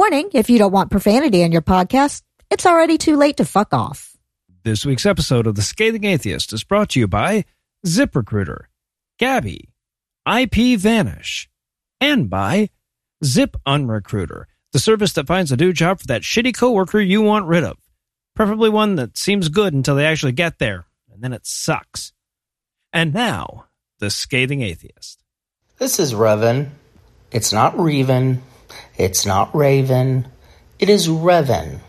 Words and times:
Warning, 0.00 0.30
if 0.32 0.48
you 0.48 0.58
don't 0.58 0.72
want 0.72 0.90
profanity 0.90 1.42
in 1.42 1.52
your 1.52 1.60
podcast, 1.60 2.22
it's 2.50 2.64
already 2.64 2.96
too 2.96 3.16
late 3.16 3.36
to 3.36 3.44
fuck 3.44 3.74
off. 3.74 4.16
This 4.64 4.86
week's 4.86 5.04
episode 5.04 5.46
of 5.46 5.56
The 5.56 5.60
Scathing 5.60 6.04
Atheist 6.04 6.54
is 6.54 6.64
brought 6.64 6.88
to 6.90 7.00
you 7.00 7.06
by 7.06 7.44
ZipRecruiter, 7.86 8.62
Gabi, 9.20 9.68
IP 10.26 10.80
Vanish, 10.80 11.50
and 12.00 12.30
by 12.30 12.70
Zip 13.22 13.58
Unrecruiter, 13.66 14.48
the 14.72 14.78
service 14.78 15.12
that 15.12 15.26
finds 15.26 15.52
a 15.52 15.56
new 15.58 15.70
job 15.70 16.00
for 16.00 16.06
that 16.06 16.22
shitty 16.22 16.56
coworker 16.56 16.98
you 16.98 17.20
want 17.20 17.44
rid 17.44 17.62
of. 17.62 17.76
Preferably 18.34 18.70
one 18.70 18.94
that 18.94 19.18
seems 19.18 19.50
good 19.50 19.74
until 19.74 19.96
they 19.96 20.06
actually 20.06 20.32
get 20.32 20.58
there, 20.58 20.86
and 21.12 21.22
then 21.22 21.34
it 21.34 21.44
sucks. 21.44 22.14
And 22.90 23.12
now, 23.12 23.66
The 23.98 24.08
Scathing 24.08 24.62
Atheist. 24.62 25.22
This 25.76 26.00
is 26.00 26.14
Revan. 26.14 26.70
It's 27.30 27.52
not 27.52 27.76
Reven. 27.76 28.40
It's 28.96 29.24
not 29.24 29.54
Raven. 29.54 30.26
It 30.78 30.88
is 30.88 31.08
Revan. 31.08 31.80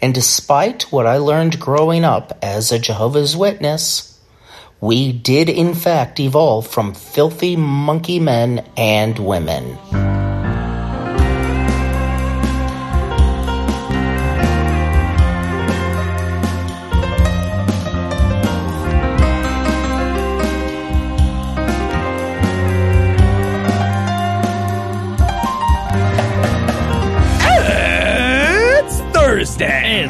And 0.00 0.14
despite 0.14 0.84
what 0.84 1.06
I 1.06 1.18
learned 1.18 1.60
growing 1.60 2.04
up 2.04 2.38
as 2.42 2.70
a 2.70 2.78
Jehovah's 2.78 3.36
Witness, 3.36 4.18
we 4.80 5.12
did 5.12 5.48
in 5.48 5.74
fact 5.74 6.20
evolve 6.20 6.66
from 6.66 6.94
filthy 6.94 7.56
monkey 7.56 8.20
men 8.20 8.64
and 8.76 9.18
women. 9.18 10.05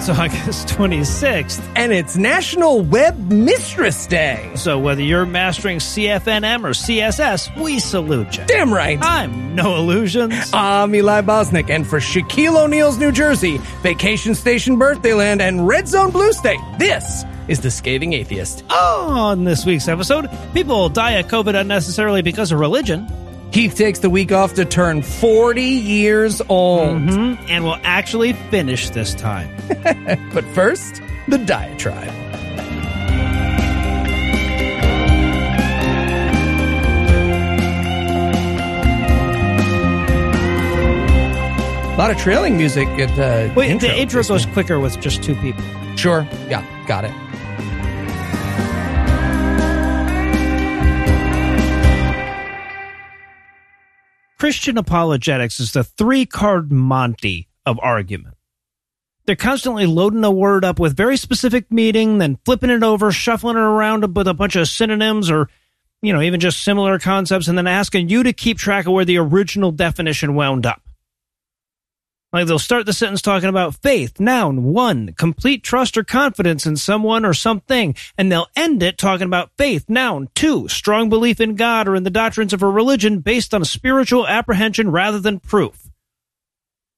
It's 0.08 0.16
August 0.16 0.68
26th, 0.78 1.60
and 1.74 1.92
it's 1.92 2.16
National 2.16 2.80
Web 2.80 3.18
Mistress 3.28 4.06
Day. 4.06 4.52
so 4.54 4.78
whether 4.78 5.02
you're 5.02 5.26
mastering 5.26 5.78
CFNM 5.78 6.62
or 6.62 6.70
CSS, 6.70 7.60
we 7.60 7.80
salute 7.80 8.38
you. 8.38 8.44
Damn 8.46 8.72
right. 8.72 9.00
I'm 9.02 9.56
Noah 9.56 9.80
Lugeons. 9.80 10.52
I'm 10.54 10.94
Eli 10.94 11.22
Bosnick, 11.22 11.70
and 11.70 11.84
for 11.84 11.98
Shaquille 11.98 12.56
O'Neal's 12.56 12.98
New 12.98 13.10
Jersey, 13.10 13.58
Vacation 13.82 14.36
Station 14.36 14.78
Birthday 14.78 15.12
Land, 15.12 15.42
and 15.42 15.66
Red 15.66 15.88
Zone 15.88 16.12
Blue 16.12 16.32
State, 16.32 16.60
this 16.78 17.24
is 17.48 17.58
The 17.58 17.70
Scathing 17.72 18.12
Atheist. 18.12 18.62
On 18.70 19.42
this 19.42 19.66
week's 19.66 19.88
episode, 19.88 20.30
people 20.54 20.88
die 20.88 21.14
of 21.14 21.26
COVID 21.26 21.60
unnecessarily 21.60 22.22
because 22.22 22.52
of 22.52 22.60
religion, 22.60 23.08
Heath 23.52 23.74
takes 23.74 24.00
the 24.00 24.10
week 24.10 24.32
off 24.32 24.54
to 24.54 24.64
turn 24.64 25.02
40 25.02 25.62
years 25.62 26.42
old. 26.48 26.98
Mhm, 26.98 27.38
and 27.48 27.64
will 27.64 27.78
actually 27.84 28.34
finish 28.50 28.90
this 28.90 29.14
time. 29.14 29.50
But 30.34 30.44
first, 30.54 31.00
the 31.28 31.38
diatribe. 31.38 32.12
A 41.86 41.96
lot 41.98 42.10
of 42.10 42.18
trailing 42.18 42.58
music 42.58 42.86
at 42.88 43.10
uh, 43.18 43.50
Wait, 43.54 43.70
intro 43.70 43.88
the 43.88 43.98
intro 43.98 44.22
goes 44.22 44.44
quicker 44.44 44.78
with 44.78 45.00
just 45.00 45.22
two 45.22 45.34
people. 45.36 45.64
Sure. 45.96 46.28
Yeah, 46.50 46.62
got 46.86 47.06
it. 47.06 47.12
Christian 54.46 54.78
apologetics 54.78 55.58
is 55.58 55.72
the 55.72 55.82
three 55.82 56.24
card 56.24 56.70
Monty 56.70 57.48
of 57.66 57.80
argument. 57.82 58.36
They're 59.24 59.34
constantly 59.34 59.86
loading 59.86 60.22
a 60.22 60.30
word 60.30 60.64
up 60.64 60.78
with 60.78 60.96
very 60.96 61.16
specific 61.16 61.72
meaning, 61.72 62.18
then 62.18 62.38
flipping 62.44 62.70
it 62.70 62.84
over, 62.84 63.10
shuffling 63.10 63.56
it 63.56 63.60
around 63.60 64.16
with 64.16 64.28
a 64.28 64.34
bunch 64.34 64.54
of 64.54 64.68
synonyms 64.68 65.32
or, 65.32 65.48
you 66.00 66.12
know, 66.12 66.22
even 66.22 66.38
just 66.38 66.62
similar 66.62 67.00
concepts, 67.00 67.48
and 67.48 67.58
then 67.58 67.66
asking 67.66 68.08
you 68.08 68.22
to 68.22 68.32
keep 68.32 68.56
track 68.56 68.86
of 68.86 68.92
where 68.92 69.04
the 69.04 69.18
original 69.18 69.72
definition 69.72 70.36
wound 70.36 70.64
up. 70.64 70.80
Like 72.32 72.46
they'll 72.46 72.58
start 72.58 72.86
the 72.86 72.92
sentence 72.92 73.22
talking 73.22 73.48
about 73.48 73.76
faith, 73.76 74.18
noun, 74.18 74.64
one, 74.64 75.14
complete 75.16 75.62
trust 75.62 75.96
or 75.96 76.04
confidence 76.04 76.66
in 76.66 76.76
someone 76.76 77.24
or 77.24 77.32
something, 77.32 77.94
and 78.18 78.30
they'll 78.30 78.48
end 78.56 78.82
it 78.82 78.98
talking 78.98 79.26
about 79.26 79.52
faith, 79.56 79.88
noun, 79.88 80.28
two, 80.34 80.68
strong 80.68 81.08
belief 81.08 81.40
in 81.40 81.54
God 81.54 81.88
or 81.88 81.94
in 81.94 82.02
the 82.02 82.10
doctrines 82.10 82.52
of 82.52 82.62
a 82.62 82.68
religion 82.68 83.20
based 83.20 83.54
on 83.54 83.62
a 83.62 83.66
spiritual 83.66 84.26
apprehension 84.26 84.90
rather 84.90 85.20
than 85.20 85.38
proof. 85.38 85.88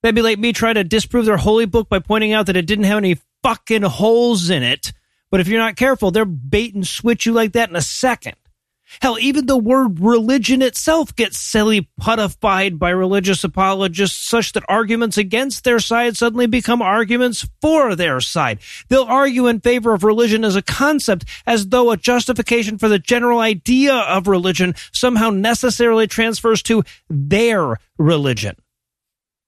That'd 0.02 0.14
be 0.14 0.22
like 0.22 0.38
me 0.38 0.52
trying 0.52 0.74
to 0.74 0.84
disprove 0.84 1.26
their 1.26 1.36
holy 1.36 1.66
book 1.66 1.88
by 1.88 1.98
pointing 1.98 2.32
out 2.32 2.46
that 2.46 2.56
it 2.56 2.66
didn't 2.66 2.84
have 2.84 2.98
any 2.98 3.18
fucking 3.42 3.82
holes 3.82 4.48
in 4.50 4.62
it. 4.62 4.92
But 5.30 5.40
if 5.40 5.48
you're 5.48 5.60
not 5.60 5.76
careful, 5.76 6.10
they'll 6.10 6.24
bait 6.24 6.74
and 6.74 6.86
switch 6.86 7.26
you 7.26 7.32
like 7.32 7.52
that 7.52 7.68
in 7.68 7.76
a 7.76 7.82
second. 7.82 8.36
Hell, 9.00 9.18
even 9.18 9.46
the 9.46 9.58
word 9.58 10.00
religion 10.00 10.62
itself 10.62 11.14
gets 11.14 11.38
silly 11.38 11.88
puttified 12.00 12.78
by 12.78 12.90
religious 12.90 13.44
apologists 13.44 14.18
such 14.18 14.52
that 14.52 14.64
arguments 14.68 15.18
against 15.18 15.64
their 15.64 15.78
side 15.78 16.16
suddenly 16.16 16.46
become 16.46 16.82
arguments 16.82 17.46
for 17.60 17.94
their 17.94 18.20
side. 18.20 18.58
They'll 18.88 19.04
argue 19.04 19.46
in 19.46 19.60
favor 19.60 19.92
of 19.92 20.04
religion 20.04 20.44
as 20.44 20.56
a 20.56 20.62
concept 20.62 21.24
as 21.46 21.68
though 21.68 21.90
a 21.90 21.96
justification 21.96 22.78
for 22.78 22.88
the 22.88 22.98
general 22.98 23.40
idea 23.40 23.94
of 23.94 24.26
religion 24.26 24.74
somehow 24.92 25.30
necessarily 25.30 26.06
transfers 26.06 26.62
to 26.64 26.82
their 27.08 27.76
religion. 27.98 28.56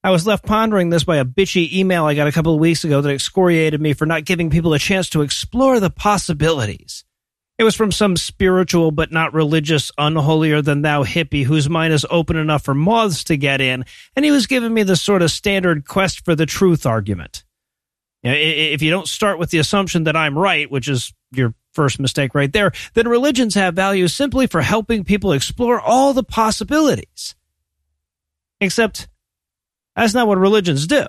I 0.02 0.10
was 0.10 0.26
left 0.26 0.46
pondering 0.46 0.88
this 0.88 1.04
by 1.04 1.18
a 1.18 1.26
bitchy 1.26 1.72
email 1.72 2.06
I 2.06 2.14
got 2.14 2.26
a 2.26 2.32
couple 2.32 2.54
of 2.54 2.60
weeks 2.60 2.84
ago 2.84 3.02
that 3.02 3.12
excoriated 3.12 3.80
me 3.80 3.92
for 3.92 4.06
not 4.06 4.24
giving 4.24 4.48
people 4.48 4.72
a 4.72 4.78
chance 4.78 5.10
to 5.10 5.20
explore 5.20 5.78
the 5.78 5.90
possibilities. 5.90 7.04
It 7.60 7.64
was 7.64 7.76
from 7.76 7.92
some 7.92 8.16
spiritual 8.16 8.90
but 8.90 9.12
not 9.12 9.34
religious, 9.34 9.92
unholier 9.98 10.62
than 10.62 10.80
thou 10.80 11.04
hippie 11.04 11.44
whose 11.44 11.68
mind 11.68 11.92
is 11.92 12.06
open 12.08 12.38
enough 12.38 12.64
for 12.64 12.72
moths 12.72 13.22
to 13.24 13.36
get 13.36 13.60
in, 13.60 13.84
and 14.16 14.24
he 14.24 14.30
was 14.30 14.46
giving 14.46 14.72
me 14.72 14.82
the 14.82 14.96
sort 14.96 15.20
of 15.20 15.30
standard 15.30 15.86
quest 15.86 16.24
for 16.24 16.34
the 16.34 16.46
truth 16.46 16.86
argument. 16.86 17.44
You 18.22 18.30
know, 18.30 18.36
if 18.38 18.80
you 18.80 18.90
don't 18.90 19.06
start 19.06 19.38
with 19.38 19.50
the 19.50 19.58
assumption 19.58 20.04
that 20.04 20.16
I'm 20.16 20.38
right, 20.38 20.70
which 20.70 20.88
is 20.88 21.12
your 21.32 21.52
first 21.74 22.00
mistake 22.00 22.34
right 22.34 22.50
there, 22.50 22.72
then 22.94 23.06
religions 23.06 23.54
have 23.56 23.74
value 23.74 24.08
simply 24.08 24.46
for 24.46 24.62
helping 24.62 25.04
people 25.04 25.32
explore 25.32 25.78
all 25.78 26.14
the 26.14 26.24
possibilities. 26.24 27.34
Except 28.62 29.06
that's 29.94 30.14
not 30.14 30.26
what 30.26 30.38
religions 30.38 30.86
do. 30.86 31.04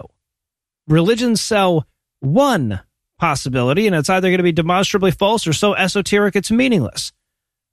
Religions 0.86 1.40
sell 1.40 1.88
one 2.20 2.82
possibility, 3.22 3.86
and 3.86 3.96
it's 3.96 4.10
either 4.10 4.30
going 4.30 4.40
to 4.40 4.44
be 4.44 4.52
demonstrably 4.52 5.12
false 5.12 5.46
or 5.46 5.54
so 5.54 5.76
esoteric 5.76 6.36
it's 6.36 6.50
meaningless. 6.52 7.14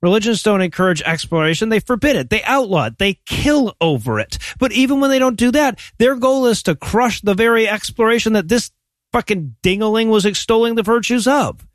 Religions 0.01 0.43
don't 0.43 0.61
encourage 0.61 1.01
exploration, 1.01 1.67
they 1.67 1.79
forbid 1.81 2.15
it, 2.15 2.29
they 2.29 2.43
outlaw 2.43 2.85
it, 2.85 2.99
they 2.99 3.15
kill 3.25 3.75
over 3.81 4.19
it. 4.19 4.37
But 4.59 4.71
even 4.71 5.01
when 5.01 5.09
they 5.09 5.19
don't 5.19 5.35
do 5.35 5.51
that, 5.51 5.79
their 5.97 6.15
goal 6.15 6.45
is 6.45 6.63
to 6.63 6.75
crush 6.75 7.19
the 7.19 7.33
very 7.33 7.67
exploration 7.67 8.33
that 8.33 8.47
this 8.47 8.71
fucking 9.11 9.55
dingaling 9.63 10.07
was 10.09 10.25
extolling 10.25 10.75
the 10.75 10.83
virtues 10.83 11.27
of. 11.27 11.65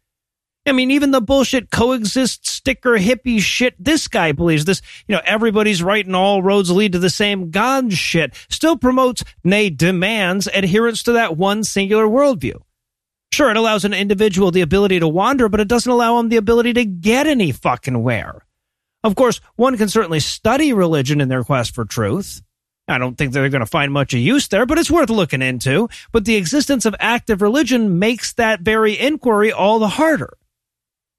I 0.67 0.73
mean, 0.73 0.93
even 0.93 1.11
the 1.11 1.21
bullshit 1.21 1.71
coexist 1.71 2.47
sticker 2.47 2.93
hippie 2.93 3.41
shit 3.41 3.75
this 3.79 4.09
guy 4.09 4.33
believes, 4.33 4.65
this, 4.65 4.81
you 5.09 5.17
know, 5.17 5.21
everybody's 5.27 5.83
right 5.83 6.07
and 6.07 6.17
all 6.17 6.43
roads 6.43 6.71
lead 6.71 6.93
to 6.93 6.99
the 7.01 7.11
same 7.11 7.51
God 7.51 7.93
shit, 7.93 8.35
still 8.49 8.79
promotes, 8.79 9.25
nay, 9.43 9.69
demands 9.69 10.47
adherence 10.47 11.03
to 11.03 11.13
that 11.13 11.37
one 11.37 11.65
singular 11.65 12.07
worldview. 12.07 12.63
Sure, 13.35 13.51
it 13.51 13.57
allows 13.57 13.85
an 13.85 13.93
individual 13.93 14.53
the 14.53 14.61
ability 14.61 15.01
to 15.01 15.09
wander, 15.09 15.49
but 15.49 15.59
it 15.59 15.67
doesn't 15.67 15.91
allow 15.91 16.21
him 16.21 16.29
the 16.29 16.37
ability 16.37 16.73
to 16.73 16.85
get 16.85 17.27
any 17.27 17.51
fucking 17.51 18.01
where. 18.01 18.47
Of 19.03 19.17
course, 19.17 19.41
one 19.57 19.77
can 19.77 19.89
certainly 19.89 20.21
study 20.21 20.73
religion 20.73 21.21
in 21.21 21.29
their 21.29 21.43
quest 21.43 21.75
for 21.75 21.85
truth. 21.85 22.43
I 22.87 22.99
don't 22.99 23.19
think 23.19 23.33
they're 23.33 23.49
going 23.49 23.59
to 23.59 23.67
find 23.67 23.93
much 23.93 24.15
of 24.15 24.21
use 24.21 24.47
there, 24.47 24.67
but 24.67 24.79
it's 24.79 24.89
worth 24.89 25.11
looking 25.11 25.43
into. 25.43 25.89
But 26.13 26.27
the 26.27 26.37
existence 26.37 26.87
of 26.87 26.95
active 27.01 27.43
religion 27.43 27.99
makes 27.99 28.35
that 28.35 28.61
very 28.61 28.97
inquiry 28.97 29.51
all 29.51 29.81
the 29.81 29.89
harder. 29.89 30.35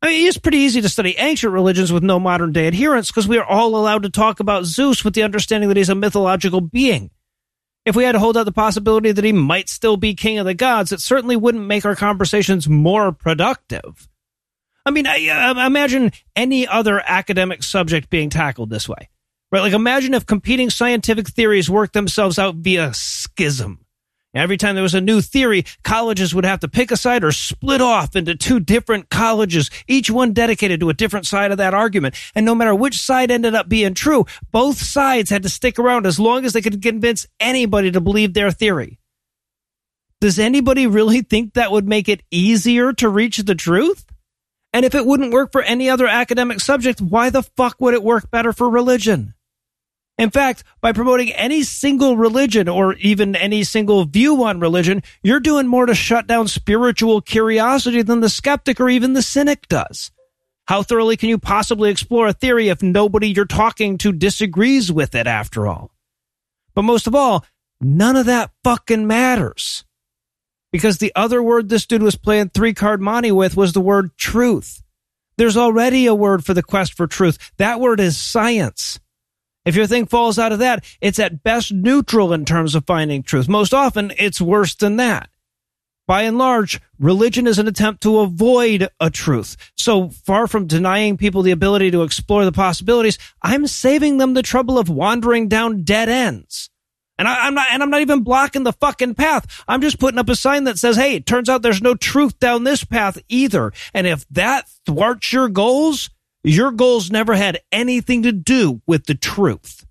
I 0.01 0.07
mean, 0.07 0.25
it's 0.25 0.37
pretty 0.37 0.59
easy 0.59 0.79
to 0.79 0.87
study 0.87 1.17
ancient 1.17 1.51
religions 1.51 1.91
with 1.91 2.01
no 2.01 2.17
modern 2.17 2.53
day 2.53 2.67
adherents 2.67 3.11
because 3.11 3.27
we 3.27 3.39
are 3.39 3.45
all 3.45 3.75
allowed 3.75 4.03
to 4.03 4.09
talk 4.09 4.39
about 4.39 4.63
Zeus 4.63 5.03
with 5.03 5.15
the 5.15 5.23
understanding 5.23 5.67
that 5.67 5.75
he's 5.75 5.89
a 5.89 5.95
mythological 5.95 6.61
being. 6.61 7.09
If 7.85 7.95
we 7.95 8.03
had 8.03 8.13
to 8.13 8.19
hold 8.19 8.35
out 8.35 8.45
the 8.45 8.51
possibility 8.51 9.11
that 9.11 9.23
he 9.23 9.31
might 9.31 9.69
still 9.69 9.95
be 9.95 10.15
king 10.15 10.39
of 10.39 10.45
the 10.45 10.55
gods, 10.55 10.91
it 10.91 11.01
certainly 11.01 11.35
wouldn't 11.35 11.67
make 11.67 11.85
our 11.85 11.95
conversations 11.95 12.67
more 12.67 13.11
productive. 13.11 14.09
I 14.85 14.91
mean, 14.91 15.05
I, 15.05 15.27
uh, 15.27 15.65
imagine 15.65 16.11
any 16.35 16.67
other 16.67 17.01
academic 17.05 17.61
subject 17.61 18.09
being 18.09 18.29
tackled 18.29 18.71
this 18.71 18.89
way. 18.89 19.09
Right? 19.51 19.61
Like, 19.61 19.73
imagine 19.73 20.15
if 20.15 20.25
competing 20.25 20.71
scientific 20.71 21.27
theories 21.27 21.69
worked 21.69 21.93
themselves 21.93 22.39
out 22.39 22.55
via 22.55 22.93
schism. 22.93 23.84
Every 24.35 24.57
time 24.57 24.75
there 24.75 24.83
was 24.83 24.93
a 24.93 24.99
new 24.99 25.21
theory, 25.21 25.63
colleges 25.81 26.35
would 26.35 26.43
have 26.43 26.59
to 26.59 26.67
pick 26.67 26.91
a 26.91 26.97
side 26.97 27.23
or 27.23 27.31
split 27.31 27.79
off 27.79 28.17
into 28.17 28.35
two 28.35 28.59
different 28.59 29.09
colleges, 29.09 29.69
each 29.87 30.11
one 30.11 30.33
dedicated 30.33 30.81
to 30.81 30.89
a 30.89 30.93
different 30.93 31.25
side 31.25 31.51
of 31.51 31.57
that 31.59 31.73
argument. 31.73 32.15
And 32.35 32.45
no 32.45 32.53
matter 32.53 32.75
which 32.75 32.99
side 32.99 33.31
ended 33.31 33.55
up 33.55 33.69
being 33.69 33.93
true, 33.93 34.25
both 34.51 34.77
sides 34.77 35.29
had 35.29 35.43
to 35.43 35.49
stick 35.49 35.79
around 35.79 36.05
as 36.05 36.19
long 36.19 36.43
as 36.43 36.51
they 36.51 36.61
could 36.61 36.81
convince 36.81 37.25
anybody 37.39 37.91
to 37.91 38.01
believe 38.01 38.33
their 38.33 38.51
theory. 38.51 38.99
Does 40.19 40.37
anybody 40.37 40.85
really 40.85 41.21
think 41.21 41.53
that 41.53 41.71
would 41.71 41.87
make 41.87 42.09
it 42.09 42.23
easier 42.29 42.91
to 42.93 43.07
reach 43.07 43.37
the 43.37 43.55
truth? 43.55 44.05
And 44.73 44.83
if 44.83 44.95
it 44.95 45.05
wouldn't 45.05 45.31
work 45.31 45.53
for 45.53 45.61
any 45.61 45.89
other 45.89 46.07
academic 46.07 46.59
subject, 46.59 46.99
why 46.99 47.29
the 47.29 47.43
fuck 47.43 47.79
would 47.79 47.93
it 47.93 48.03
work 48.03 48.29
better 48.31 48.51
for 48.51 48.69
religion? 48.69 49.34
In 50.17 50.29
fact, 50.29 50.63
by 50.79 50.93
promoting 50.93 51.33
any 51.33 51.63
single 51.63 52.15
religion 52.15 52.69
or 52.69 52.93
even 52.95 53.35
any 53.35 53.63
single 53.63 54.05
view 54.05 54.43
on 54.45 54.61
religion, 54.61 55.03
you're 55.21 55.41
doing 55.41 55.67
more 55.67 55.85
to 55.85 55.93
shut 55.93 56.25
down 56.25 56.47
spiritual 56.47 57.19
curiosity 57.19 58.01
than 58.01 58.21
the 58.21 58.29
skeptic 58.29 58.79
or 58.79 58.87
even 58.87 59.13
the 59.13 59.21
cynic 59.21 59.67
does. 59.67 60.11
How 60.67 60.83
thoroughly 60.83 61.17
can 61.17 61.29
you 61.29 61.37
possibly 61.37 61.91
explore 61.91 62.27
a 62.27 62.33
theory 62.33 62.69
if 62.69 62.81
nobody 62.81 63.27
you're 63.27 63.45
talking 63.45 63.97
to 63.99 64.13
disagrees 64.13 64.91
with 64.91 65.15
it 65.15 65.27
after 65.27 65.67
all? 65.67 65.91
But 66.73 66.83
most 66.83 67.07
of 67.07 67.13
all, 67.13 67.45
none 67.81 68.15
of 68.15 68.25
that 68.27 68.51
fucking 68.63 69.05
matters. 69.05 69.83
Because 70.71 70.97
the 70.97 71.11
other 71.15 71.43
word 71.43 71.69
this 71.69 71.85
dude 71.85 72.01
was 72.01 72.15
playing 72.15 72.49
three 72.49 72.73
card 72.73 73.01
monte 73.01 73.31
with 73.31 73.55
was 73.55 73.73
the 73.73 73.81
word 73.81 74.17
truth. 74.17 74.81
There's 75.37 75.57
already 75.57 76.05
a 76.05 76.15
word 76.15 76.45
for 76.45 76.53
the 76.53 76.63
quest 76.63 76.93
for 76.93 77.05
truth. 77.05 77.51
That 77.57 77.79
word 77.79 77.99
is 77.99 78.17
science. 78.17 78.99
If 79.65 79.75
your 79.75 79.87
thing 79.87 80.05
falls 80.05 80.37
out 80.37 80.51
of 80.51 80.59
that, 80.59 80.83
it's 81.01 81.19
at 81.19 81.43
best 81.43 81.73
neutral 81.73 82.31
in 82.31 82.45
terms 82.45 82.75
of 82.75 82.85
finding 82.85 83.23
truth. 83.23 83.49
Most 83.49 83.73
often, 83.73 84.13
it's 84.17 84.39
worse 84.39 84.75
than 84.75 84.97
that. 84.97 85.29
By 86.07 86.21
and 86.21 86.37
large, 86.37 86.79
religion 86.99 87.47
is 87.47 87.57
an 87.57 87.67
attempt 87.67 88.03
to 88.03 88.19
avoid 88.19 88.89
a 88.99 89.09
truth. 89.09 89.57
So 89.75 90.09
far 90.09 90.45
from 90.45 90.67
denying 90.67 91.17
people 91.17 91.41
the 91.41 91.51
ability 91.51 91.89
to 91.91 92.03
explore 92.03 92.45
the 92.45 92.51
possibilities, 92.51 93.17
I'm 93.41 93.65
saving 93.65 94.19
them 94.19 94.35
the 94.35 94.43
trouble 94.43 94.77
of 94.77 94.87
wandering 94.87 95.47
down 95.47 95.81
dead 95.81 96.07
ends. 96.07 96.69
And 97.17 97.27
I, 97.27 97.47
am 97.47 97.55
not, 97.55 97.67
and 97.71 97.81
I'm 97.81 97.89
not 97.89 98.01
even 98.01 98.23
blocking 98.23 98.63
the 98.63 98.73
fucking 98.73 99.15
path. 99.15 99.63
I'm 99.67 99.81
just 99.81 99.99
putting 99.99 100.19
up 100.19 100.29
a 100.29 100.35
sign 100.35 100.65
that 100.65 100.77
says, 100.77 100.97
"Hey, 100.97 101.15
it 101.15 101.25
turns 101.25 101.47
out 101.47 101.61
there's 101.61 101.81
no 101.81 101.95
truth 101.95 102.39
down 102.39 102.65
this 102.65 102.83
path 102.83 103.17
either." 103.29 103.71
And 103.93 104.05
if 104.05 104.27
that 104.29 104.67
thwarts 104.85 105.31
your 105.31 105.47
goals, 105.47 106.09
your 106.45 106.71
goals 106.71 107.09
never 107.09 107.33
had 107.33 107.59
anything 107.71 108.23
to 108.23 108.31
do 108.31 108.81
with 108.85 109.05
the 109.05 109.15
truth. 109.15 109.85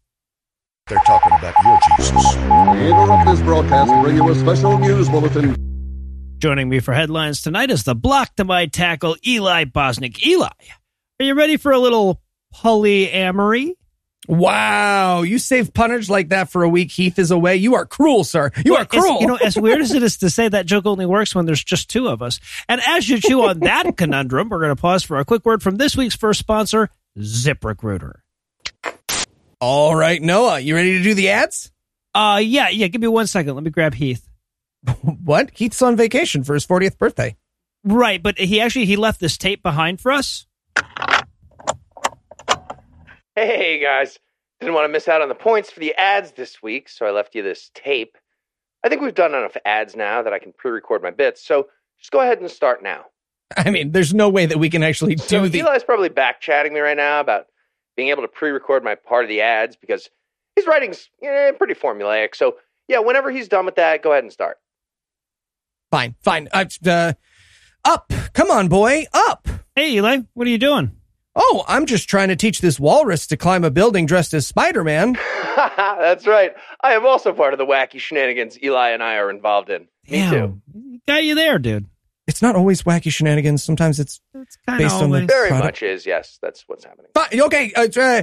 They're 0.86 0.98
talking 1.06 1.32
about 1.32 1.54
your 1.64 1.78
Jesus. 1.96 2.36
We 2.36 2.90
interrupt 2.90 3.26
this 3.26 3.40
broadcast 3.40 3.90
and 3.90 4.02
bring 4.04 4.16
you 4.16 4.28
a 4.28 4.34
special 4.34 4.78
news 4.78 5.08
bulletin. 5.08 5.56
Joining 6.38 6.68
me 6.68 6.80
for 6.80 6.92
headlines 6.92 7.40
tonight 7.42 7.70
is 7.70 7.84
the 7.84 7.94
block 7.94 8.36
to 8.36 8.44
my 8.44 8.66
tackle, 8.66 9.16
Eli 9.26 9.64
Bosnick. 9.64 10.22
Eli, 10.24 10.50
are 11.20 11.24
you 11.24 11.34
ready 11.34 11.56
for 11.56 11.72
a 11.72 11.78
little 11.78 12.20
polyamory? 12.54 13.72
Wow, 14.26 15.22
you 15.22 15.38
save 15.38 15.72
punnage 15.74 16.08
like 16.08 16.30
that 16.30 16.50
for 16.50 16.62
a 16.62 16.68
week. 16.68 16.90
Heath 16.90 17.18
is 17.18 17.30
away. 17.30 17.56
You 17.56 17.74
are 17.74 17.84
cruel, 17.84 18.24
sir. 18.24 18.50
You 18.64 18.72
well, 18.72 18.82
are 18.82 18.86
cruel. 18.86 19.20
You 19.20 19.26
know, 19.26 19.36
as 19.36 19.56
weird 19.56 19.82
as 19.82 19.92
it 19.92 20.02
is 20.02 20.16
to 20.18 20.30
say 20.30 20.48
that 20.48 20.64
joke 20.64 20.86
only 20.86 21.04
works 21.04 21.34
when 21.34 21.44
there's 21.44 21.62
just 21.62 21.90
two 21.90 22.08
of 22.08 22.22
us. 22.22 22.40
And 22.68 22.80
as 22.86 23.08
you 23.08 23.20
chew 23.20 23.42
on 23.42 23.60
that 23.60 23.96
conundrum, 23.96 24.48
we're 24.48 24.60
going 24.60 24.74
to 24.74 24.80
pause 24.80 25.02
for 25.02 25.18
a 25.18 25.24
quick 25.24 25.44
word 25.44 25.62
from 25.62 25.76
this 25.76 25.96
week's 25.96 26.16
first 26.16 26.40
sponsor, 26.40 26.88
ZipRecruiter. 27.18 28.20
All 29.60 29.94
right, 29.94 30.20
Noah, 30.20 30.60
you 30.60 30.74
ready 30.74 30.98
to 30.98 31.02
do 31.02 31.14
the 31.14 31.30
ads? 31.30 31.70
Uh, 32.14 32.40
yeah, 32.42 32.68
yeah. 32.68 32.86
Give 32.86 33.00
me 33.00 33.08
one 33.08 33.26
second. 33.26 33.54
Let 33.54 33.64
me 33.64 33.70
grab 33.70 33.94
Heath. 33.94 34.26
what? 35.02 35.50
Heath's 35.54 35.82
on 35.82 35.96
vacation 35.96 36.44
for 36.44 36.54
his 36.54 36.66
40th 36.66 36.96
birthday. 36.96 37.36
Right, 37.84 38.22
but 38.22 38.38
he 38.38 38.60
actually 38.60 38.86
he 38.86 38.96
left 38.96 39.20
this 39.20 39.36
tape 39.36 39.62
behind 39.62 40.00
for 40.00 40.12
us. 40.12 40.46
Hey 43.36 43.80
guys, 43.80 44.20
didn't 44.60 44.74
want 44.76 44.84
to 44.84 44.92
miss 44.92 45.08
out 45.08 45.20
on 45.20 45.28
the 45.28 45.34
points 45.34 45.68
for 45.68 45.80
the 45.80 45.92
ads 45.94 46.30
this 46.32 46.62
week, 46.62 46.88
so 46.88 47.04
I 47.04 47.10
left 47.10 47.34
you 47.34 47.42
this 47.42 47.68
tape. 47.74 48.16
I 48.84 48.88
think 48.88 49.02
we've 49.02 49.12
done 49.12 49.34
enough 49.34 49.56
ads 49.64 49.96
now 49.96 50.22
that 50.22 50.32
I 50.32 50.38
can 50.38 50.52
pre-record 50.52 51.02
my 51.02 51.10
bits, 51.10 51.44
so 51.44 51.66
just 51.98 52.12
go 52.12 52.20
ahead 52.20 52.38
and 52.38 52.48
start 52.48 52.80
now. 52.80 53.06
I 53.56 53.70
mean, 53.70 53.90
there's 53.90 54.14
no 54.14 54.28
way 54.28 54.46
that 54.46 54.58
we 54.58 54.70
can 54.70 54.84
actually 54.84 55.16
so 55.16 55.42
do 55.42 55.48
the. 55.48 55.58
Eli's 55.58 55.82
probably 55.82 56.10
back 56.10 56.40
chatting 56.40 56.72
me 56.74 56.78
right 56.78 56.96
now 56.96 57.18
about 57.18 57.46
being 57.96 58.10
able 58.10 58.22
to 58.22 58.28
pre-record 58.28 58.84
my 58.84 58.94
part 58.94 59.24
of 59.24 59.28
the 59.28 59.40
ads 59.40 59.74
because 59.74 60.08
his 60.54 60.68
writing's 60.68 61.08
eh, 61.20 61.50
pretty 61.52 61.74
formulaic. 61.74 62.36
So 62.36 62.56
yeah, 62.86 63.00
whenever 63.00 63.32
he's 63.32 63.48
done 63.48 63.66
with 63.66 63.74
that, 63.74 64.00
go 64.00 64.12
ahead 64.12 64.22
and 64.22 64.32
start. 64.32 64.58
Fine, 65.90 66.14
fine. 66.22 66.48
Uh, 66.52 67.14
up, 67.84 68.12
come 68.32 68.52
on, 68.52 68.68
boy, 68.68 69.06
up. 69.12 69.48
Hey, 69.74 69.90
Eli, 69.94 70.18
what 70.34 70.46
are 70.46 70.50
you 70.50 70.58
doing? 70.58 70.92
Oh, 71.36 71.64
I'm 71.66 71.86
just 71.86 72.08
trying 72.08 72.28
to 72.28 72.36
teach 72.36 72.60
this 72.60 72.78
walrus 72.78 73.26
to 73.28 73.36
climb 73.36 73.64
a 73.64 73.70
building 73.70 74.06
dressed 74.06 74.34
as 74.34 74.46
Spider 74.46 74.84
Man. 74.84 75.18
That's 75.56 76.26
right. 76.26 76.52
I 76.82 76.92
am 76.92 77.06
also 77.06 77.32
part 77.32 77.52
of 77.52 77.58
the 77.58 77.66
wacky 77.66 77.98
shenanigans 77.98 78.60
Eli 78.62 78.90
and 78.90 79.02
I 79.02 79.16
are 79.16 79.30
involved 79.30 79.70
in. 79.70 79.82
Me 80.08 80.18
Damn, 80.18 80.32
too. 80.32 81.00
Got 81.08 81.24
you 81.24 81.34
there, 81.34 81.58
dude. 81.58 81.86
It's 82.26 82.40
not 82.40 82.54
always 82.56 82.82
wacky 82.84 83.12
shenanigans. 83.12 83.62
Sometimes 83.62 84.00
it's, 84.00 84.20
it's 84.34 84.56
based 84.66 84.94
on 84.94 85.10
the 85.10 85.26
very 85.26 85.48
product. 85.48 85.64
much 85.64 85.82
is. 85.82 86.06
Yes, 86.06 86.38
that's 86.40 86.64
what's 86.66 86.84
happening. 86.84 87.10
Fine, 87.14 87.40
okay, 87.42 87.72
uh, 87.74 87.82
uh, 87.82 88.22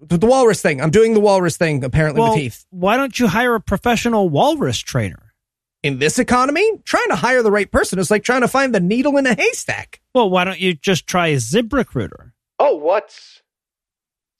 the, 0.00 0.18
the 0.18 0.26
walrus 0.26 0.62
thing. 0.62 0.80
I'm 0.80 0.90
doing 0.90 1.14
the 1.14 1.20
walrus 1.20 1.56
thing 1.56 1.84
apparently 1.84 2.20
well, 2.20 2.30
with 2.30 2.40
Heath. 2.40 2.64
Why 2.70 2.96
don't 2.96 3.18
you 3.18 3.28
hire 3.28 3.54
a 3.54 3.60
professional 3.60 4.28
walrus 4.28 4.78
trainer? 4.78 5.31
In 5.82 5.98
this 5.98 6.20
economy, 6.20 6.78
trying 6.84 7.08
to 7.08 7.16
hire 7.16 7.42
the 7.42 7.50
right 7.50 7.70
person 7.70 7.98
is 7.98 8.08
like 8.08 8.22
trying 8.22 8.42
to 8.42 8.48
find 8.48 8.72
the 8.72 8.78
needle 8.78 9.16
in 9.16 9.26
a 9.26 9.34
haystack. 9.34 10.00
Well, 10.14 10.30
why 10.30 10.44
don't 10.44 10.60
you 10.60 10.74
just 10.74 11.08
try 11.08 11.28
a 11.28 11.36
ZipRecruiter? 11.36 12.30
Oh, 12.60 12.76
what's 12.76 13.42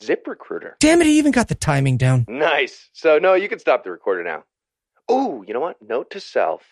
ZipRecruiter? 0.00 0.74
Damn 0.78 1.00
it, 1.00 1.08
he 1.08 1.18
even 1.18 1.32
got 1.32 1.48
the 1.48 1.56
timing 1.56 1.96
down. 1.96 2.26
Nice. 2.28 2.88
So, 2.92 3.18
no, 3.18 3.34
you 3.34 3.48
can 3.48 3.58
stop 3.58 3.82
the 3.82 3.90
recorder 3.90 4.22
now. 4.22 4.44
Oh, 5.08 5.42
you 5.42 5.52
know 5.52 5.58
what? 5.58 5.82
Note 5.82 6.10
to 6.12 6.20
self 6.20 6.62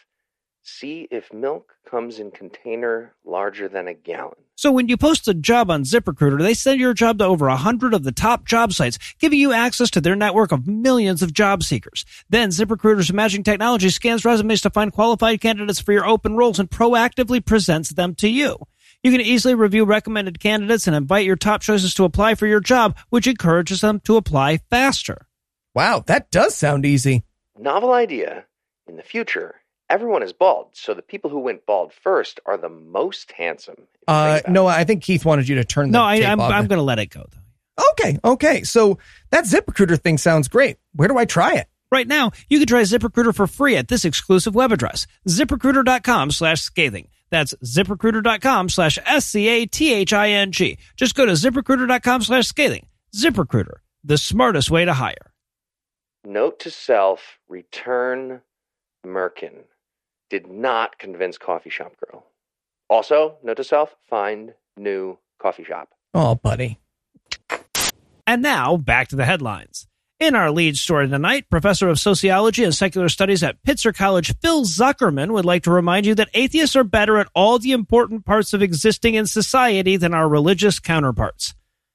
see 0.62 1.08
if 1.10 1.32
milk 1.32 1.74
comes 1.88 2.18
in 2.18 2.30
container 2.30 3.14
larger 3.24 3.68
than 3.68 3.88
a 3.88 3.94
gallon. 3.94 4.36
So 4.56 4.70
when 4.70 4.88
you 4.88 4.96
post 4.96 5.26
a 5.26 5.34
job 5.34 5.70
on 5.70 5.84
ZipRecruiter, 5.84 6.42
they 6.42 6.52
send 6.52 6.80
your 6.80 6.92
job 6.92 7.18
to 7.18 7.24
over 7.24 7.46
100 7.48 7.94
of 7.94 8.04
the 8.04 8.12
top 8.12 8.44
job 8.44 8.72
sites, 8.72 8.98
giving 9.18 9.38
you 9.38 9.52
access 9.52 9.90
to 9.90 10.00
their 10.00 10.16
network 10.16 10.52
of 10.52 10.66
millions 10.66 11.22
of 11.22 11.32
job 11.32 11.62
seekers. 11.62 12.04
Then 12.28 12.50
ZipRecruiter's 12.50 13.12
matching 13.12 13.42
technology 13.42 13.88
scans 13.88 14.24
resumes 14.24 14.60
to 14.60 14.70
find 14.70 14.92
qualified 14.92 15.40
candidates 15.40 15.80
for 15.80 15.92
your 15.92 16.06
open 16.06 16.36
roles 16.36 16.58
and 16.58 16.70
proactively 16.70 17.44
presents 17.44 17.90
them 17.90 18.14
to 18.16 18.28
you. 18.28 18.58
You 19.02 19.10
can 19.10 19.22
easily 19.22 19.54
review 19.54 19.86
recommended 19.86 20.40
candidates 20.40 20.86
and 20.86 20.94
invite 20.94 21.24
your 21.24 21.36
top 21.36 21.62
choices 21.62 21.94
to 21.94 22.04
apply 22.04 22.34
for 22.34 22.46
your 22.46 22.60
job, 22.60 22.98
which 23.08 23.26
encourages 23.26 23.80
them 23.80 24.00
to 24.00 24.16
apply 24.16 24.58
faster. 24.68 25.26
Wow, 25.74 26.04
that 26.06 26.30
does 26.30 26.54
sound 26.54 26.84
easy. 26.84 27.22
Novel 27.58 27.92
idea. 27.92 28.44
In 28.86 28.96
the 28.96 29.02
future, 29.02 29.62
everyone 29.90 30.22
is 30.22 30.32
bald, 30.32 30.68
so 30.72 30.94
the 30.94 31.02
people 31.02 31.28
who 31.28 31.40
went 31.40 31.66
bald 31.66 31.92
first 31.92 32.40
are 32.46 32.56
the 32.56 32.70
most 32.70 33.32
handsome. 33.32 33.86
Uh, 34.08 34.40
no, 34.48 34.66
I 34.66 34.84
think 34.84 35.04
Heath 35.04 35.24
wanted 35.24 35.48
you 35.48 35.56
to 35.56 35.64
turn. 35.64 35.90
The 35.90 35.98
no, 35.98 36.04
I, 36.04 36.20
tape 36.20 36.28
I'm. 36.28 36.40
I'm 36.40 36.66
going 36.66 36.78
to 36.78 36.82
let 36.82 36.98
it 36.98 37.06
go. 37.06 37.26
Though. 37.30 37.84
Okay, 37.92 38.18
okay. 38.24 38.62
So 38.62 38.98
that 39.30 39.44
ZipRecruiter 39.44 40.00
thing 40.00 40.18
sounds 40.18 40.48
great. 40.48 40.78
Where 40.94 41.08
do 41.08 41.18
I 41.18 41.24
try 41.24 41.54
it? 41.54 41.66
Right 41.92 42.06
now, 42.06 42.30
you 42.48 42.58
can 42.58 42.68
try 42.68 42.82
ZipRecruiter 42.82 43.34
for 43.34 43.46
free 43.48 43.76
at 43.76 43.88
this 43.88 44.04
exclusive 44.04 44.54
web 44.54 44.70
address, 44.70 45.06
ziprecruiter.com 45.28 46.30
slash 46.30 46.62
scathing. 46.62 47.08
That's 47.30 47.52
ziprecruiter.com 47.64 48.68
slash 48.68 48.98
S-C-A-T-H-I-N-G. 49.04 50.78
Just 50.96 51.14
go 51.14 51.26
to 51.26 51.32
ziprecruiter.com 51.32 52.22
slash 52.22 52.46
scathing. 52.46 52.86
ZipRecruiter, 53.14 53.78
the 54.04 54.18
smartest 54.18 54.70
way 54.70 54.84
to 54.84 54.94
hire. 54.94 55.32
Note 56.24 56.60
to 56.60 56.70
self, 56.70 57.38
return 57.48 58.42
Merkin. 59.04 59.64
Did 60.30 60.46
not 60.46 60.98
convince 60.98 61.36
coffee 61.38 61.70
shop 61.70 61.94
girl. 61.98 62.24
Also, 62.88 63.36
note 63.42 63.56
to 63.56 63.64
self, 63.64 63.94
find 64.08 64.54
new 64.76 65.18
coffee 65.40 65.64
shop. 65.64 65.90
Oh, 66.14 66.36
buddy. 66.36 66.78
And 68.26 68.42
now, 68.42 68.76
back 68.76 69.08
to 69.08 69.16
the 69.16 69.24
headlines. 69.24 69.88
In 70.20 70.34
our 70.34 70.50
lead 70.50 70.76
story 70.76 71.08
tonight, 71.08 71.50
Professor 71.50 71.88
of 71.88 71.98
Sociology 71.98 72.62
and 72.62 72.74
Secular 72.74 73.08
Studies 73.08 73.42
at 73.42 73.62
Pitzer 73.64 73.96
College, 73.96 74.36
Phil 74.40 74.64
Zuckerman, 74.64 75.32
would 75.32 75.44
like 75.46 75.62
to 75.64 75.70
remind 75.70 76.06
you 76.06 76.14
that 76.14 76.28
atheists 76.34 76.76
are 76.76 76.84
better 76.84 77.16
at 77.16 77.28
all 77.34 77.58
the 77.58 77.72
important 77.72 78.24
parts 78.24 78.52
of 78.52 78.62
existing 78.62 79.14
in 79.14 79.26
society 79.26 79.96
than 79.96 80.14
our 80.14 80.28
religious 80.28 80.78
counterparts. 80.78 81.54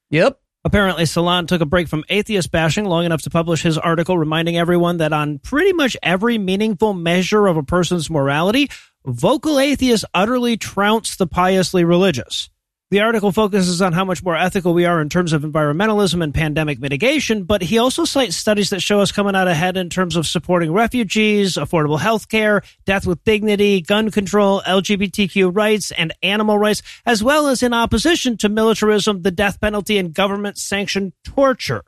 Yep. 0.09 0.41
Apparently, 0.65 1.05
Salon 1.05 1.45
took 1.45 1.61
a 1.61 1.65
break 1.65 1.87
from 1.87 2.03
atheist 2.09 2.51
bashing 2.51 2.85
long 2.85 3.05
enough 3.05 3.21
to 3.21 3.29
publish 3.29 3.61
his 3.61 3.77
article 3.77 4.17
reminding 4.17 4.57
everyone 4.57 4.97
that 4.97 5.13
on 5.13 5.37
pretty 5.37 5.73
much 5.73 5.95
every 6.01 6.39
meaningful 6.39 6.95
measure 6.95 7.45
of 7.45 7.55
a 7.55 7.61
person's 7.61 8.09
morality, 8.09 8.71
vocal 9.05 9.59
atheists 9.59 10.05
utterly 10.15 10.57
trounce 10.57 11.17
the 11.17 11.27
piously 11.27 11.83
religious. 11.83 12.49
The 12.91 12.99
article 13.01 13.31
focuses 13.31 13.81
on 13.81 13.93
how 13.93 14.05
much 14.05 14.23
more 14.23 14.35
ethical 14.35 14.75
we 14.75 14.85
are 14.85 15.01
in 15.01 15.09
terms 15.09 15.33
of 15.33 15.41
environmentalism 15.41 16.23
and 16.23 16.31
pandemic 16.31 16.79
mitigation, 16.79 17.43
but 17.43 17.63
he 17.63 17.79
also 17.79 18.05
cites 18.05 18.35
studies 18.35 18.69
that 18.69 18.79
show 18.79 19.01
us 19.01 19.11
coming 19.11 19.35
out 19.35 19.47
ahead 19.47 19.75
in 19.75 19.89
terms 19.89 20.15
of 20.15 20.27
supporting 20.27 20.71
refugees, 20.71 21.55
affordable 21.55 21.99
health 21.99 22.29
care, 22.29 22.61
death 22.85 23.07
with 23.07 23.23
dignity, 23.23 23.81
gun 23.81 24.11
control, 24.11 24.61
LGBTQ 24.67 25.55
rights, 25.55 25.91
and 25.91 26.13
animal 26.21 26.59
rights, 26.59 26.83
as 27.07 27.23
well 27.23 27.47
as 27.47 27.63
in 27.63 27.73
opposition 27.73 28.37
to 28.37 28.49
militarism, 28.49 29.23
the 29.23 29.31
death 29.31 29.59
penalty, 29.59 29.97
and 29.97 30.13
government 30.13 30.59
sanctioned 30.59 31.13
torture. 31.23 31.83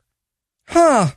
Huh. 0.66 1.12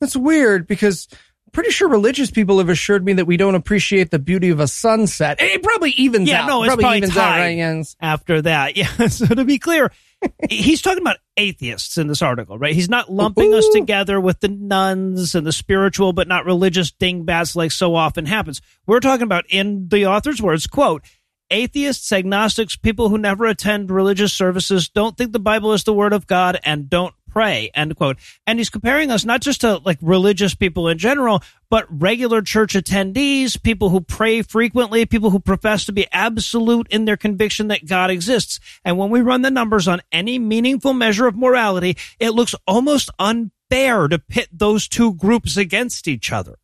That's 0.00 0.16
weird 0.16 0.68
because 0.68 1.08
pretty 1.52 1.70
sure 1.70 1.88
religious 1.88 2.30
people 2.30 2.58
have 2.58 2.68
assured 2.68 3.04
me 3.04 3.14
that 3.14 3.24
we 3.26 3.36
don't 3.36 3.54
appreciate 3.54 4.10
the 4.10 4.18
beauty 4.18 4.50
of 4.50 4.60
a 4.60 4.68
sunset. 4.68 5.38
It 5.40 5.62
probably 5.62 5.90
evens 5.92 6.28
Yeah, 6.28 6.42
out. 6.42 6.48
no, 6.48 6.62
it's 6.62 6.68
probably, 6.68 6.82
probably 6.82 6.98
evens 6.98 7.16
out, 7.16 7.38
right? 7.38 7.86
After 8.00 8.42
that. 8.42 8.76
Yeah. 8.76 9.08
So 9.08 9.26
to 9.26 9.44
be 9.44 9.58
clear, 9.58 9.90
he's 10.50 10.82
talking 10.82 11.02
about 11.02 11.16
atheists 11.36 11.98
in 11.98 12.06
this 12.06 12.22
article, 12.22 12.58
right? 12.58 12.74
He's 12.74 12.88
not 12.88 13.10
lumping 13.10 13.54
us 13.54 13.68
together 13.72 14.20
with 14.20 14.40
the 14.40 14.48
nuns 14.48 15.34
and 15.34 15.46
the 15.46 15.52
spiritual 15.52 16.12
but 16.12 16.28
not 16.28 16.44
religious 16.44 16.90
dingbats 16.92 17.56
like 17.56 17.72
so 17.72 17.94
often 17.94 18.26
happens. 18.26 18.60
We're 18.86 19.00
talking 19.00 19.24
about, 19.24 19.44
in 19.48 19.88
the 19.88 20.06
author's 20.06 20.40
words, 20.42 20.66
quote, 20.66 21.02
atheists, 21.50 22.12
agnostics, 22.12 22.76
people 22.76 23.08
who 23.08 23.18
never 23.18 23.46
attend 23.46 23.90
religious 23.90 24.32
services, 24.32 24.88
don't 24.88 25.16
think 25.16 25.32
the 25.32 25.38
Bible 25.38 25.72
is 25.72 25.84
the 25.84 25.94
word 25.94 26.12
of 26.12 26.26
God, 26.26 26.58
and 26.62 26.90
don't 26.90 27.14
pray, 27.28 27.70
end 27.74 27.96
quote. 27.96 28.18
And 28.46 28.58
he's 28.58 28.70
comparing 28.70 29.10
us 29.10 29.24
not 29.24 29.40
just 29.40 29.60
to 29.62 29.78
like 29.78 29.98
religious 30.00 30.54
people 30.54 30.88
in 30.88 30.98
general, 30.98 31.42
but 31.70 31.86
regular 31.88 32.42
church 32.42 32.74
attendees, 32.74 33.62
people 33.62 33.90
who 33.90 34.00
pray 34.00 34.42
frequently, 34.42 35.06
people 35.06 35.30
who 35.30 35.40
profess 35.40 35.84
to 35.86 35.92
be 35.92 36.06
absolute 36.12 36.86
in 36.90 37.04
their 37.04 37.16
conviction 37.16 37.68
that 37.68 37.86
God 37.86 38.10
exists. 38.10 38.60
And 38.84 38.98
when 38.98 39.10
we 39.10 39.20
run 39.20 39.42
the 39.42 39.50
numbers 39.50 39.86
on 39.86 40.00
any 40.10 40.38
meaningful 40.38 40.94
measure 40.94 41.26
of 41.26 41.36
morality, 41.36 41.96
it 42.18 42.30
looks 42.30 42.54
almost 42.66 43.10
unfair 43.18 44.08
to 44.08 44.18
pit 44.18 44.48
those 44.52 44.88
two 44.88 45.14
groups 45.14 45.56
against 45.56 46.08
each 46.08 46.32
other. 46.32 46.56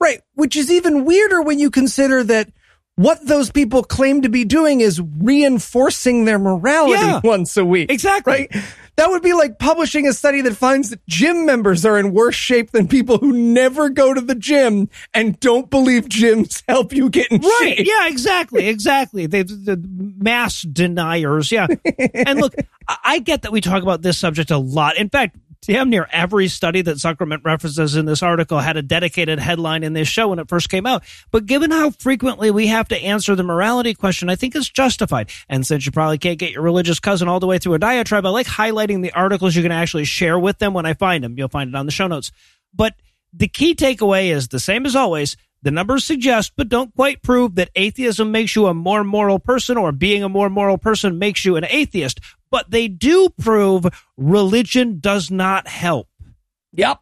Right. 0.00 0.20
Which 0.34 0.56
is 0.56 0.70
even 0.70 1.04
weirder 1.04 1.40
when 1.40 1.58
you 1.58 1.70
consider 1.70 2.24
that 2.24 2.50
what 2.96 3.26
those 3.26 3.50
people 3.50 3.82
claim 3.82 4.22
to 4.22 4.28
be 4.28 4.44
doing 4.44 4.80
is 4.80 5.00
reinforcing 5.00 6.24
their 6.24 6.38
morality 6.38 6.92
Yeah. 7.00 7.20
once 7.24 7.56
a 7.56 7.64
week. 7.64 7.90
Exactly. 7.90 8.48
Right. 8.52 8.64
That 8.96 9.10
would 9.10 9.22
be 9.22 9.32
like 9.32 9.58
publishing 9.58 10.06
a 10.06 10.12
study 10.12 10.40
that 10.42 10.54
finds 10.54 10.90
that 10.90 11.04
gym 11.08 11.46
members 11.46 11.84
are 11.84 11.98
in 11.98 12.12
worse 12.14 12.36
shape 12.36 12.70
than 12.70 12.86
people 12.86 13.18
who 13.18 13.32
never 13.32 13.88
go 13.88 14.14
to 14.14 14.20
the 14.20 14.36
gym 14.36 14.88
and 15.12 15.38
don't 15.40 15.68
believe 15.68 16.04
gyms 16.04 16.62
help 16.68 16.92
you 16.92 17.10
get 17.10 17.26
in 17.32 17.40
Right. 17.40 17.74
shape. 17.78 17.86
Yeah, 17.88 18.06
exactly. 18.06 18.68
Exactly. 18.68 19.26
They, 19.26 19.42
the 19.42 19.82
mass 19.84 20.62
deniers. 20.62 21.50
Yeah. 21.50 21.66
and 22.14 22.40
look, 22.40 22.54
I 23.02 23.18
get 23.18 23.42
that 23.42 23.50
we 23.50 23.60
talk 23.60 23.82
about 23.82 24.02
this 24.02 24.16
subject 24.16 24.52
a 24.52 24.58
lot. 24.58 24.96
In 24.96 25.08
fact, 25.08 25.36
damn 25.66 25.90
near 25.90 26.08
every 26.12 26.48
study 26.48 26.82
that 26.82 26.96
Zuckerman 26.96 27.44
references 27.44 27.96
in 27.96 28.06
this 28.06 28.22
article 28.22 28.58
had 28.58 28.76
a 28.76 28.82
dedicated 28.82 29.38
headline 29.38 29.82
in 29.82 29.92
this 29.92 30.08
show 30.08 30.28
when 30.28 30.38
it 30.38 30.48
first 30.48 30.68
came 30.68 30.86
out. 30.86 31.02
But 31.30 31.46
given 31.46 31.70
how 31.70 31.90
frequently 31.90 32.50
we 32.50 32.68
have 32.68 32.88
to 32.88 32.96
answer 32.96 33.34
the 33.34 33.42
morality 33.42 33.94
question, 33.94 34.28
I 34.28 34.36
think 34.36 34.54
it's 34.54 34.68
justified. 34.68 35.30
And 35.48 35.66
since 35.66 35.86
you 35.86 35.92
probably 35.92 36.18
can't 36.18 36.38
get 36.38 36.52
your 36.52 36.62
religious 36.62 37.00
cousin 37.00 37.28
all 37.28 37.40
the 37.40 37.46
way 37.46 37.58
through 37.58 37.74
a 37.74 37.78
diatribe, 37.78 38.26
I 38.26 38.30
like 38.30 38.46
highlighting 38.46 39.02
the 39.02 39.12
articles 39.12 39.54
you 39.54 39.62
can 39.62 39.72
actually 39.72 40.04
share 40.04 40.38
with 40.38 40.58
them 40.58 40.74
when 40.74 40.86
I 40.86 40.94
find 40.94 41.22
them. 41.22 41.34
You'll 41.36 41.48
find 41.48 41.70
it 41.70 41.76
on 41.76 41.86
the 41.86 41.92
show 41.92 42.06
notes. 42.06 42.32
But 42.72 42.94
the 43.32 43.48
key 43.48 43.74
takeaway 43.74 44.32
is 44.32 44.48
the 44.48 44.60
same 44.60 44.86
as 44.86 44.94
always. 44.94 45.36
The 45.64 45.70
numbers 45.70 46.04
suggest, 46.04 46.52
but 46.56 46.68
don't 46.68 46.94
quite 46.94 47.22
prove, 47.22 47.54
that 47.54 47.70
atheism 47.74 48.30
makes 48.30 48.54
you 48.54 48.66
a 48.66 48.74
more 48.74 49.02
moral 49.02 49.38
person 49.38 49.78
or 49.78 49.92
being 49.92 50.22
a 50.22 50.28
more 50.28 50.50
moral 50.50 50.76
person 50.76 51.18
makes 51.18 51.42
you 51.42 51.56
an 51.56 51.64
atheist. 51.64 52.20
But 52.50 52.70
they 52.70 52.86
do 52.86 53.30
prove 53.40 53.86
religion 54.18 55.00
does 55.00 55.30
not 55.30 55.66
help. 55.66 56.06
Yep. 56.74 57.00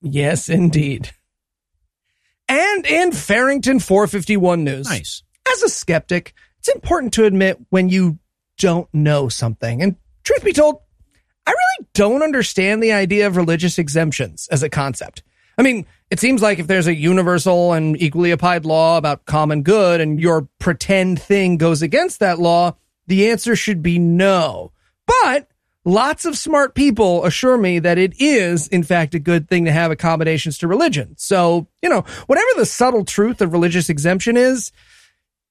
Yes, 0.00 0.48
indeed. 0.48 1.10
And 2.48 2.86
in 2.86 3.12
Fairrington 3.12 3.80
451 3.80 4.64
News. 4.64 4.88
Nice. 4.88 5.22
As 5.52 5.62
a 5.62 5.68
skeptic, 5.68 6.32
it's 6.58 6.68
important 6.68 7.12
to 7.14 7.26
admit 7.26 7.58
when 7.68 7.90
you 7.90 8.18
don't 8.58 8.88
know 8.94 9.28
something. 9.28 9.82
And 9.82 9.96
truth 10.24 10.42
be 10.42 10.54
told, 10.54 10.78
I 11.46 11.50
really 11.50 11.88
don't 11.92 12.22
understand 12.22 12.82
the 12.82 12.92
idea 12.92 13.26
of 13.26 13.36
religious 13.36 13.78
exemptions 13.78 14.48
as 14.50 14.62
a 14.62 14.70
concept. 14.70 15.22
I 15.58 15.62
mean, 15.62 15.84
it 16.10 16.18
seems 16.18 16.42
like 16.42 16.58
if 16.58 16.66
there's 16.66 16.88
a 16.88 16.94
universal 16.94 17.72
and 17.72 18.00
equally 18.00 18.32
applied 18.32 18.64
law 18.64 18.98
about 18.98 19.26
common 19.26 19.62
good 19.62 20.00
and 20.00 20.20
your 20.20 20.48
pretend 20.58 21.22
thing 21.22 21.56
goes 21.56 21.82
against 21.82 22.18
that 22.20 22.38
law, 22.38 22.76
the 23.06 23.30
answer 23.30 23.54
should 23.54 23.82
be 23.82 23.98
no. 23.98 24.72
But 25.06 25.48
lots 25.84 26.24
of 26.24 26.36
smart 26.36 26.74
people 26.74 27.24
assure 27.24 27.56
me 27.56 27.78
that 27.78 27.96
it 27.96 28.20
is, 28.20 28.66
in 28.68 28.82
fact, 28.82 29.14
a 29.14 29.20
good 29.20 29.48
thing 29.48 29.64
to 29.64 29.72
have 29.72 29.90
accommodations 29.90 30.58
to 30.58 30.68
religion. 30.68 31.14
So, 31.16 31.68
you 31.80 31.88
know, 31.88 32.04
whatever 32.26 32.48
the 32.56 32.66
subtle 32.66 33.04
truth 33.04 33.40
of 33.40 33.52
religious 33.52 33.88
exemption 33.88 34.36
is, 34.36 34.72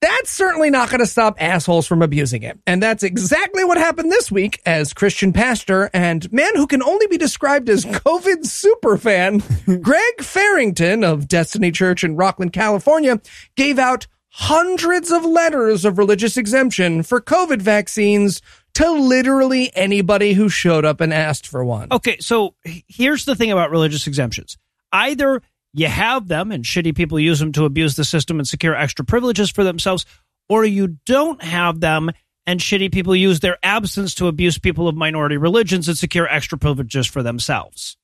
that's 0.01 0.32
certainly 0.32 0.70
not 0.70 0.89
going 0.89 1.00
to 1.00 1.06
stop 1.06 1.41
assholes 1.41 1.86
from 1.86 2.01
abusing 2.01 2.44
it. 2.44 2.58
And 2.65 2.82
that's 2.82 3.03
exactly 3.03 3.63
what 3.65 3.77
happened 3.77 4.12
this 4.12 4.32
week 4.32 4.62
as 4.65 4.94
Christian 4.94 5.34
pastor 5.34 5.89
and 5.94 6.32
man 6.32 6.56
who 6.56 6.68
can 6.68 6.82
only 6.82 7.08
be 7.08 7.18
described 7.18 7.70
as 7.70 7.86
COVID 7.86 8.44
superfan, 8.46 9.82
Greg 9.82 10.22
Fairrington 10.22 11.03
of 11.03 11.27
Destiny 11.27 11.72
Church 11.72 12.03
in 12.03 12.15
Rocklin, 12.15 12.53
California, 12.53 13.20
gave 13.56 13.77
out 13.77 14.08
hundreds 14.32 15.12
of 15.12 15.25
letters 15.25 15.84
of 15.84 15.98
religious 15.98 16.38
exemption 16.38 17.03
for 17.03 17.20
COVID 17.20 17.62
vaccines 17.62 18.41
to 18.75 18.89
literally 18.91 19.72
anybody 19.75 20.34
who 20.34 20.48
showed 20.48 20.86
up 20.86 21.01
and 21.01 21.13
asked 21.13 21.48
for 21.48 21.65
one. 21.65 21.88
Okay, 21.91 22.18
so 22.20 22.56
here's 22.63 23.25
the 23.25 23.36
thing 23.36 23.51
about 23.51 23.72
religious 23.72 24.08
exemptions. 24.08 24.58
Either 24.91 25.41
you 25.74 25.88
have 25.88 26.28
them 26.28 26.52
and 26.52 26.64
shitty 26.64 26.96
people 26.96 27.20
use 27.20 27.40
them 27.40 27.52
to 27.54 27.66
abuse 27.66 27.96
the 27.96 28.04
system 28.04 28.40
and 28.40 28.48
secure 28.48 28.76
extra 28.76 29.06
privileges 29.06 29.50
for 29.50 29.64
themselves, 29.64 30.06
or 30.48 30.66
you 30.66 30.98
don't 31.06 31.42
have 31.44 31.80
them 31.80 32.12
and 32.48 32.60
shitty 32.60 32.92
people 32.92 33.16
use 33.16 33.42
their 33.42 33.58
absence 33.62 34.16
to 34.16 34.28
abuse 34.28 34.58
people 34.58 34.88
of 34.88 34.96
minority 34.96 35.38
religions 35.38 35.88
and 35.88 35.98
secure 35.98 36.28
extra 36.28 36.58
privileges 36.58 37.06
for 37.06 37.22
themselves. 37.22 37.98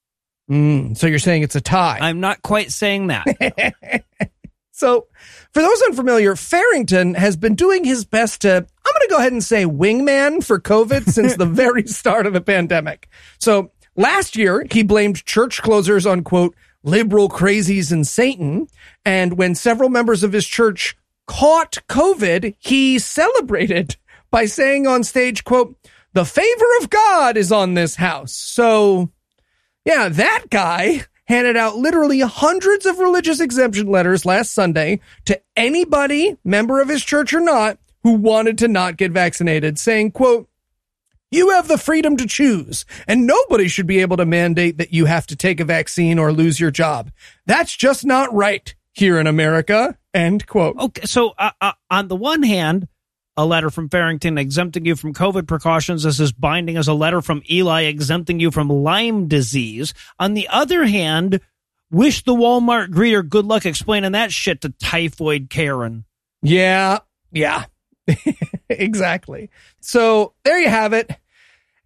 Mm, 0.51 0.95
so 0.95 1.07
you're 1.07 1.17
saying 1.17 1.41
it's 1.41 1.55
a 1.55 1.61
tie? 1.61 1.97
I'm 1.99 2.19
not 2.19 2.43
quite 2.43 2.71
saying 2.71 3.07
that. 3.07 3.25
So, 4.75 5.07
for 5.53 5.61
those 5.61 5.81
unfamiliar, 5.83 6.35
Fairrington 6.35 7.15
has 7.15 7.37
been 7.37 7.55
doing 7.55 7.85
his 7.85 8.03
best 8.03 8.41
to, 8.41 8.49
I'm 8.57 8.93
going 8.93 9.01
to 9.03 9.07
go 9.09 9.17
ahead 9.19 9.31
and 9.31 9.41
say 9.41 9.63
wingman 9.63 10.43
for 10.43 10.59
COVID 10.59 11.05
since 11.09 11.37
the 11.37 11.45
very 11.45 11.87
start 11.87 12.25
of 12.25 12.33
the 12.33 12.41
pandemic. 12.41 13.07
So, 13.39 13.71
last 13.95 14.35
year, 14.35 14.65
he 14.69 14.83
blamed 14.83 15.23
church 15.23 15.61
closers 15.61 16.05
on 16.05 16.25
quote, 16.25 16.57
liberal 16.85 17.27
crazies 17.27 17.91
and 17.91 18.07
Satan. 18.07 18.67
And 19.03 19.37
when 19.37 19.55
several 19.55 19.89
members 19.89 20.23
of 20.23 20.31
his 20.31 20.45
church 20.45 20.95
caught 21.27 21.79
COVID, 21.89 22.55
he 22.59 22.99
celebrated 22.99 23.97
by 24.31 24.45
saying 24.45 24.87
on 24.87 25.03
stage, 25.03 25.43
quote, 25.43 25.75
the 26.13 26.25
favor 26.25 26.65
of 26.79 26.89
God 26.89 27.35
is 27.35 27.51
on 27.51 27.73
this 27.73 27.95
house. 27.95 28.31
So, 28.31 29.11
yeah, 29.83 30.07
that 30.07 30.45
guy 30.49 31.01
handed 31.25 31.57
out 31.57 31.75
literally 31.75 32.19
hundreds 32.21 32.85
of 32.85 32.99
religious 32.99 33.39
exemption 33.41 33.87
letters 33.87 34.25
last 34.25 34.53
Sunday 34.53 35.01
to 35.25 35.41
anybody, 35.57 36.37
member 36.45 36.79
of 36.79 36.87
his 36.87 37.03
church 37.03 37.33
or 37.33 37.41
not, 37.41 37.79
who 38.03 38.13
wanted 38.13 38.57
to 38.59 38.67
not 38.67 38.97
get 38.97 39.11
vaccinated, 39.11 39.77
saying, 39.77 40.11
quote, 40.11 40.47
you 41.31 41.49
have 41.49 41.67
the 41.67 41.77
freedom 41.77 42.17
to 42.17 42.27
choose, 42.27 42.85
and 43.07 43.27
nobody 43.27 43.67
should 43.67 43.87
be 43.87 43.99
able 43.99 44.17
to 44.17 44.25
mandate 44.25 44.77
that 44.77 44.93
you 44.93 45.05
have 45.05 45.27
to 45.27 45.35
take 45.35 45.59
a 45.59 45.65
vaccine 45.65 46.19
or 46.19 46.31
lose 46.31 46.59
your 46.59 46.71
job. 46.71 47.11
That's 47.45 47.75
just 47.75 48.05
not 48.05 48.33
right 48.33 48.73
here 48.93 49.19
in 49.19 49.27
America. 49.27 49.97
End 50.13 50.47
quote. 50.47 50.77
Okay, 50.77 51.05
so 51.05 51.33
uh, 51.37 51.51
uh, 51.59 51.73
on 51.89 52.07
the 52.07 52.15
one 52.15 52.43
hand, 52.43 52.87
a 53.37 53.45
letter 53.45 53.69
from 53.69 53.89
Fairrington 53.89 54.37
exempting 54.37 54.85
you 54.85 54.95
from 54.95 55.13
COVID 55.13 55.47
precautions 55.47 56.05
is 56.05 56.21
as 56.21 56.31
binding 56.31 56.77
as 56.77 56.87
a 56.87 56.93
letter 56.93 57.21
from 57.21 57.43
Eli 57.49 57.83
exempting 57.83 58.39
you 58.39 58.49
from 58.51 58.69
Lyme 58.69 59.27
disease. 59.27 59.93
On 60.19 60.33
the 60.33 60.47
other 60.47 60.85
hand, 60.85 61.41
wish 61.91 62.23
the 62.23 62.33
Walmart 62.33 62.87
greeter 62.87 63.27
good 63.27 63.45
luck 63.45 63.65
explaining 63.65 64.13
that 64.13 64.31
shit 64.31 64.61
to 64.61 64.69
typhoid 64.69 65.49
Karen. 65.49 66.05
Yeah, 66.41 66.99
yeah, 67.31 67.65
exactly. 68.69 69.49
So 69.81 70.33
there 70.43 70.59
you 70.59 70.69
have 70.69 70.93
it. 70.93 71.09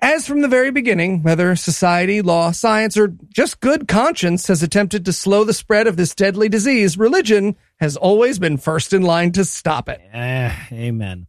As 0.02 0.26
from 0.26 0.40
the 0.40 0.48
very 0.48 0.72
beginning, 0.72 1.24
whether 1.24 1.58
society, 1.58 2.22
law, 2.22 2.52
science, 2.52 2.96
or 2.96 3.14
just 3.36 3.60
good 3.60 3.90
conscience 3.90 4.48
has 4.48 4.64
attempted 4.64 5.04
to 5.06 5.14
slow 5.14 5.44
the 5.44 5.54
spread 5.54 5.88
of 5.88 5.98
this 5.98 6.16
deadly 6.16 6.48
disease, 6.48 6.98
religion 6.98 7.58
has 7.82 7.98
always 7.98 8.40
been 8.40 8.58
first 8.58 8.94
in 8.94 9.02
line 9.02 9.34
to 9.34 9.44
stop 9.44 9.90
it. 9.90 10.00
Eh, 10.14 10.56
amen. 10.72 11.28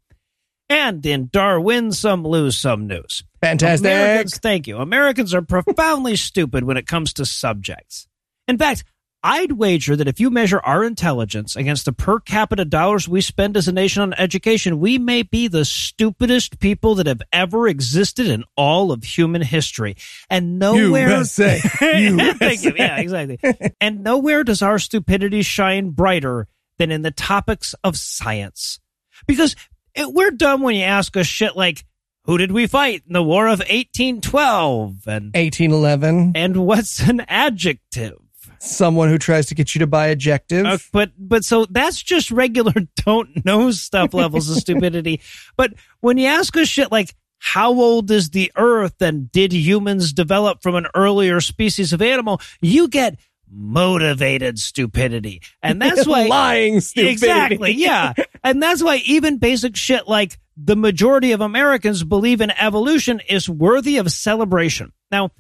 And 0.68 1.04
in 1.04 1.30
Darwin, 1.32 1.90
some 1.90 2.24
lose 2.24 2.56
some 2.56 2.86
news. 2.86 3.24
Fantastic. 3.40 3.86
Americans, 3.86 4.38
thank 4.38 4.68
you. 4.68 4.76
Americans 4.78 5.34
are 5.34 5.42
profoundly 5.64 6.14
stupid 6.14 6.62
when 6.62 6.76
it 6.76 6.86
comes 6.86 7.14
to 7.14 7.26
subjects. 7.26 8.06
In 8.46 8.56
fact, 8.56 8.84
I'd 9.22 9.52
wager 9.52 9.96
that 9.96 10.08
if 10.08 10.18
you 10.18 10.30
measure 10.30 10.60
our 10.60 10.82
intelligence 10.82 11.54
against 11.54 11.84
the 11.84 11.92
per 11.92 12.20
capita 12.20 12.64
dollars 12.64 13.06
we 13.06 13.20
spend 13.20 13.56
as 13.56 13.68
a 13.68 13.72
nation 13.72 14.02
on 14.02 14.14
education, 14.14 14.80
we 14.80 14.96
may 14.96 15.22
be 15.22 15.46
the 15.46 15.66
stupidest 15.66 16.58
people 16.58 16.94
that 16.94 17.06
have 17.06 17.20
ever 17.32 17.68
existed 17.68 18.28
in 18.28 18.44
all 18.56 18.92
of 18.92 19.04
human 19.04 19.42
history. 19.42 19.96
And 20.30 20.58
nowhere. 20.58 21.10
USA. 21.10 21.58
Thank 21.68 22.62
you. 22.62 22.72
Yeah, 22.74 22.98
exactly. 22.98 23.38
and 23.80 24.02
nowhere 24.02 24.42
does 24.42 24.62
our 24.62 24.78
stupidity 24.78 25.42
shine 25.42 25.90
brighter 25.90 26.48
than 26.78 26.90
in 26.90 27.02
the 27.02 27.10
topics 27.10 27.74
of 27.84 27.98
science. 27.98 28.80
Because 29.26 29.54
it, 29.94 30.10
we're 30.14 30.30
dumb 30.30 30.62
when 30.62 30.76
you 30.76 30.84
ask 30.84 31.14
us 31.18 31.26
shit 31.26 31.56
like, 31.56 31.84
who 32.24 32.38
did 32.38 32.52
we 32.52 32.66
fight 32.66 33.02
in 33.06 33.12
the 33.12 33.22
War 33.22 33.48
of 33.48 33.58
1812? 33.58 35.06
And, 35.06 35.24
1811. 35.34 36.32
and 36.34 36.56
what's 36.64 37.06
an 37.06 37.20
adjective? 37.28 38.18
Someone 38.60 39.08
who 39.08 39.18
tries 39.18 39.46
to 39.46 39.54
get 39.54 39.74
you 39.74 39.78
to 39.80 39.86
buy 39.86 40.10
adjective. 40.10 40.66
Uh, 40.66 40.78
but 40.92 41.12
but 41.18 41.44
so 41.44 41.64
that's 41.64 42.02
just 42.02 42.30
regular 42.30 42.74
don't 43.04 43.44
know 43.44 43.70
stuff 43.70 44.12
levels 44.14 44.50
of 44.50 44.56
stupidity. 44.58 45.20
But 45.56 45.74
when 46.00 46.18
you 46.18 46.26
ask 46.26 46.56
us 46.56 46.68
shit 46.68 46.92
like 46.92 47.14
how 47.38 47.72
old 47.72 48.10
is 48.10 48.30
the 48.30 48.52
earth 48.56 49.00
and 49.00 49.32
did 49.32 49.52
humans 49.52 50.12
develop 50.12 50.62
from 50.62 50.74
an 50.74 50.86
earlier 50.94 51.40
species 51.40 51.92
of 51.92 52.02
animal, 52.02 52.40
you 52.60 52.88
get 52.88 53.18
motivated 53.50 54.58
stupidity. 54.58 55.42
And 55.62 55.80
that's 55.82 56.06
why 56.06 56.26
lying 56.26 56.80
stupidity. 56.80 57.12
Exactly, 57.12 57.72
yeah. 57.72 58.12
and 58.44 58.62
that's 58.62 58.82
why 58.82 58.96
even 59.06 59.38
basic 59.38 59.76
shit 59.76 60.06
like 60.06 60.38
the 60.56 60.76
majority 60.76 61.32
of 61.32 61.40
Americans 61.40 62.04
believe 62.04 62.40
in 62.40 62.50
evolution 62.50 63.20
is 63.28 63.48
worthy 63.48 63.96
of 63.96 64.12
celebration. 64.12 64.92
Now, 65.10 65.30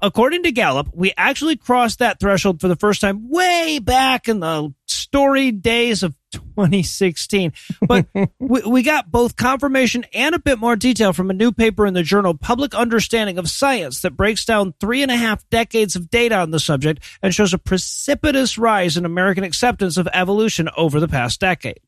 according 0.00 0.42
to 0.44 0.52
Gallup, 0.52 0.88
we 0.92 1.12
actually 1.16 1.56
crossed 1.56 1.98
that 1.98 2.20
threshold 2.20 2.60
for 2.60 2.68
the 2.68 2.76
first 2.76 3.00
time 3.00 3.28
way 3.30 3.78
back 3.78 4.28
in 4.28 4.40
the 4.40 4.72
storied 4.86 5.62
days 5.62 6.02
of 6.02 6.14
2016. 6.32 7.52
But 7.86 8.06
we, 8.38 8.62
we 8.62 8.82
got 8.82 9.10
both 9.10 9.36
confirmation 9.36 10.04
and 10.12 10.34
a 10.34 10.38
bit 10.38 10.58
more 10.58 10.76
detail 10.76 11.12
from 11.12 11.30
a 11.30 11.34
new 11.34 11.52
paper 11.52 11.86
in 11.86 11.94
the 11.94 12.02
journal 12.02 12.36
Public 12.36 12.74
Understanding 12.74 13.38
of 13.38 13.48
Science 13.48 14.02
that 14.02 14.16
breaks 14.16 14.44
down 14.44 14.74
three 14.80 15.02
and 15.02 15.10
a 15.10 15.16
half 15.16 15.48
decades 15.50 15.96
of 15.96 16.10
data 16.10 16.36
on 16.36 16.50
the 16.50 16.60
subject 16.60 17.02
and 17.22 17.34
shows 17.34 17.54
a 17.54 17.58
precipitous 17.58 18.58
rise 18.58 18.96
in 18.96 19.04
American 19.04 19.44
acceptance 19.44 19.96
of 19.96 20.08
evolution 20.12 20.68
over 20.76 21.00
the 21.00 21.08
past 21.08 21.40
decade. 21.40 21.80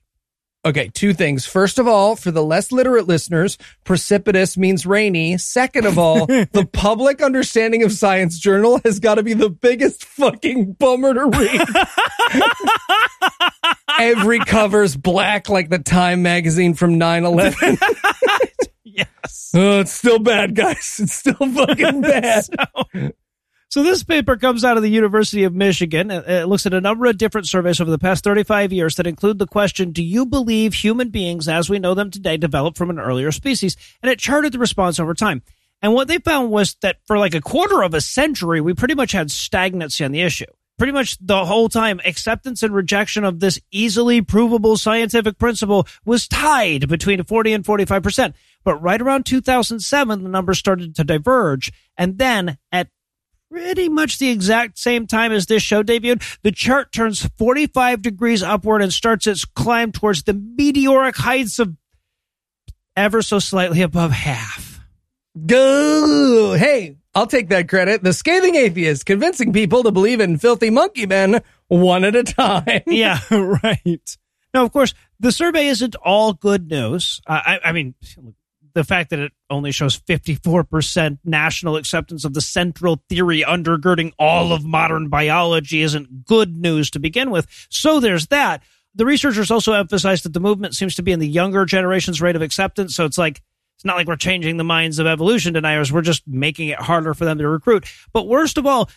Okay, 0.68 0.90
two 0.92 1.14
things. 1.14 1.46
First 1.46 1.78
of 1.78 1.88
all, 1.88 2.14
for 2.14 2.30
the 2.30 2.44
less 2.44 2.70
literate 2.70 3.08
listeners, 3.08 3.56
precipitous 3.84 4.58
means 4.58 4.84
rainy. 4.84 5.38
Second 5.38 5.86
of 5.86 5.98
all, 5.98 6.26
the 6.26 6.68
public 6.70 7.22
understanding 7.22 7.82
of 7.84 7.90
science 7.90 8.38
journal 8.38 8.78
has 8.84 9.00
got 9.00 9.14
to 9.14 9.22
be 9.22 9.32
the 9.32 9.48
biggest 9.48 10.04
fucking 10.04 10.74
bummer 10.74 11.14
to 11.14 11.24
read. 11.24 11.62
Every 13.98 14.40
cover's 14.40 14.94
black 14.94 15.48
like 15.48 15.70
the 15.70 15.78
Time 15.78 16.20
magazine 16.20 16.74
from 16.74 17.00
9-11. 17.00 17.78
Yes. 18.90 19.52
oh, 19.54 19.78
it's 19.78 19.92
still 19.92 20.18
bad, 20.18 20.56
guys. 20.56 20.98
It's 21.00 21.14
still 21.14 21.34
fucking 21.34 22.00
bad. 22.00 22.44
so, 22.46 23.10
so 23.68 23.82
this 23.82 24.02
paper 24.02 24.36
comes 24.36 24.64
out 24.64 24.76
of 24.76 24.82
the 24.82 24.90
University 24.90 25.44
of 25.44 25.54
Michigan. 25.54 26.10
It, 26.10 26.46
looks 26.46 26.64
at 26.64 26.74
a 26.74 26.80
number 26.80 27.06
of 27.06 27.18
different 27.18 27.46
surveys 27.46 27.80
over 27.80 27.90
the 27.90 27.98
past 27.98 28.24
35 28.24 28.72
years 28.72 28.96
that 28.96 29.06
include 29.06 29.38
the 29.38 29.46
question, 29.46 29.92
do 29.92 30.02
you 30.02 30.24
believe 30.24 30.74
human 30.74 31.10
beings 31.10 31.48
as 31.48 31.68
we 31.68 31.78
know 31.78 31.94
them 31.94 32.10
today 32.10 32.36
developed 32.36 32.78
from 32.78 32.90
an 32.90 32.98
earlier 32.98 33.30
species? 33.30 33.76
And 34.02 34.10
it 34.10 34.18
charted 34.18 34.52
the 34.52 34.58
response 34.58 34.98
over 34.98 35.12
time. 35.12 35.42
And 35.82 35.94
what 35.94 36.08
they 36.08 36.18
found 36.18 36.50
was 36.50 36.76
that 36.82 36.96
for 37.06 37.18
like 37.18 37.34
a 37.34 37.40
quarter 37.40 37.82
of 37.82 37.94
a 37.94 38.00
century, 38.00 38.60
we 38.60 38.74
pretty 38.74 38.94
much 38.94 39.12
had 39.12 39.30
stagnancy 39.30 40.04
on 40.04 40.12
the 40.12 40.22
issue. 40.22 40.46
Pretty 40.78 40.92
much 40.92 41.18
the 41.20 41.44
whole 41.44 41.68
time, 41.68 42.00
acceptance 42.04 42.62
and 42.62 42.72
rejection 42.72 43.24
of 43.24 43.40
this 43.40 43.60
easily 43.72 44.22
provable 44.22 44.76
scientific 44.76 45.36
principle 45.36 45.86
was 46.04 46.28
tied 46.28 46.88
between 46.88 47.24
40 47.24 47.52
and 47.52 47.64
45%. 47.64 48.32
But 48.62 48.80
right 48.80 49.02
around 49.02 49.26
2007, 49.26 50.22
the 50.22 50.28
numbers 50.28 50.58
started 50.58 50.94
to 50.94 51.04
diverge. 51.04 51.72
And 51.96 52.18
then 52.18 52.58
at 52.70 52.88
pretty 53.50 53.88
much 53.88 54.18
the 54.18 54.30
exact 54.30 54.78
same 54.78 55.06
time 55.06 55.32
as 55.32 55.46
this 55.46 55.62
show 55.62 55.82
debuted, 55.82 56.22
the 56.42 56.52
chart 56.52 56.92
turns 56.92 57.28
45 57.38 58.02
degrees 58.02 58.42
upward 58.42 58.82
and 58.82 58.92
starts 58.92 59.26
its 59.26 59.44
climb 59.44 59.92
towards 59.92 60.22
the 60.24 60.34
meteoric 60.34 61.16
heights 61.16 61.58
of 61.58 61.76
ever 62.96 63.22
so 63.22 63.38
slightly 63.38 63.82
above 63.82 64.10
half. 64.10 64.80
Go. 65.46 66.54
Hey, 66.58 66.96
I'll 67.14 67.26
take 67.26 67.48
that 67.50 67.68
credit. 67.68 68.02
The 68.02 68.12
scathing 68.12 68.56
atheist 68.56 69.06
convincing 69.06 69.52
people 69.52 69.82
to 69.84 69.92
believe 69.92 70.20
in 70.20 70.38
filthy 70.38 70.70
monkey 70.70 71.06
men 71.06 71.42
one 71.68 72.04
at 72.04 72.16
a 72.16 72.24
time. 72.24 72.82
yeah, 72.86 73.20
right. 73.30 74.16
Now, 74.52 74.64
of 74.64 74.72
course, 74.72 74.94
the 75.20 75.30
survey 75.30 75.68
isn't 75.68 75.94
all 75.96 76.32
good 76.32 76.68
news. 76.68 77.20
Uh, 77.26 77.40
I, 77.44 77.60
I 77.66 77.72
mean, 77.72 77.94
the 78.78 78.84
fact 78.84 79.10
that 79.10 79.18
it 79.18 79.32
only 79.50 79.72
shows 79.72 79.98
54% 79.98 81.18
national 81.24 81.74
acceptance 81.74 82.24
of 82.24 82.32
the 82.32 82.40
central 82.40 83.02
theory 83.08 83.42
undergirding 83.42 84.12
all 84.20 84.52
of 84.52 84.64
modern 84.64 85.08
biology 85.08 85.82
isn't 85.82 86.24
good 86.24 86.56
news 86.56 86.88
to 86.92 87.00
begin 87.00 87.32
with. 87.32 87.48
So 87.70 87.98
there's 87.98 88.28
that. 88.28 88.62
The 88.94 89.04
researchers 89.04 89.50
also 89.50 89.72
emphasized 89.72 90.24
that 90.24 90.32
the 90.32 90.38
movement 90.38 90.76
seems 90.76 90.94
to 90.94 91.02
be 91.02 91.10
in 91.10 91.18
the 91.18 91.26
younger 91.26 91.64
generation's 91.64 92.22
rate 92.22 92.36
of 92.36 92.42
acceptance. 92.42 92.94
So 92.94 93.04
it's 93.04 93.18
like, 93.18 93.42
it's 93.74 93.84
not 93.84 93.96
like 93.96 94.06
we're 94.06 94.14
changing 94.14 94.58
the 94.58 94.64
minds 94.64 95.00
of 95.00 95.08
evolution 95.08 95.54
deniers. 95.54 95.92
We're 95.92 96.02
just 96.02 96.22
making 96.28 96.68
it 96.68 96.78
harder 96.78 97.14
for 97.14 97.24
them 97.24 97.38
to 97.38 97.48
recruit. 97.48 97.84
But 98.12 98.28
worst 98.28 98.58
of 98.58 98.66
all, 98.66 98.88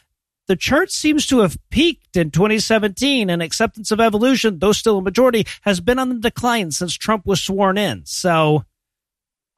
the 0.48 0.56
chart 0.56 0.92
seems 0.92 1.26
to 1.28 1.40
have 1.40 1.58
peaked 1.72 2.16
in 2.16 2.30
2017 2.30 3.32
and 3.32 3.42
acceptance 3.42 3.90
of 3.90 4.00
evolution, 4.00 4.60
though 4.60 4.74
still 4.74 5.00
a 5.00 5.02
majority, 5.02 5.48
has 5.62 5.80
been 5.80 5.98
on 5.98 6.10
the 6.10 6.20
decline 6.20 6.70
since 6.70 6.94
Trump 6.94 7.26
was 7.26 7.42
sworn 7.42 7.80
in. 7.80 8.04
So 8.06 8.64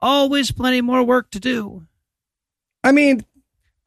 always 0.03 0.51
plenty 0.51 0.81
more 0.81 1.01
work 1.01 1.31
to 1.31 1.39
do. 1.39 1.87
I 2.83 2.91
mean, 2.91 3.25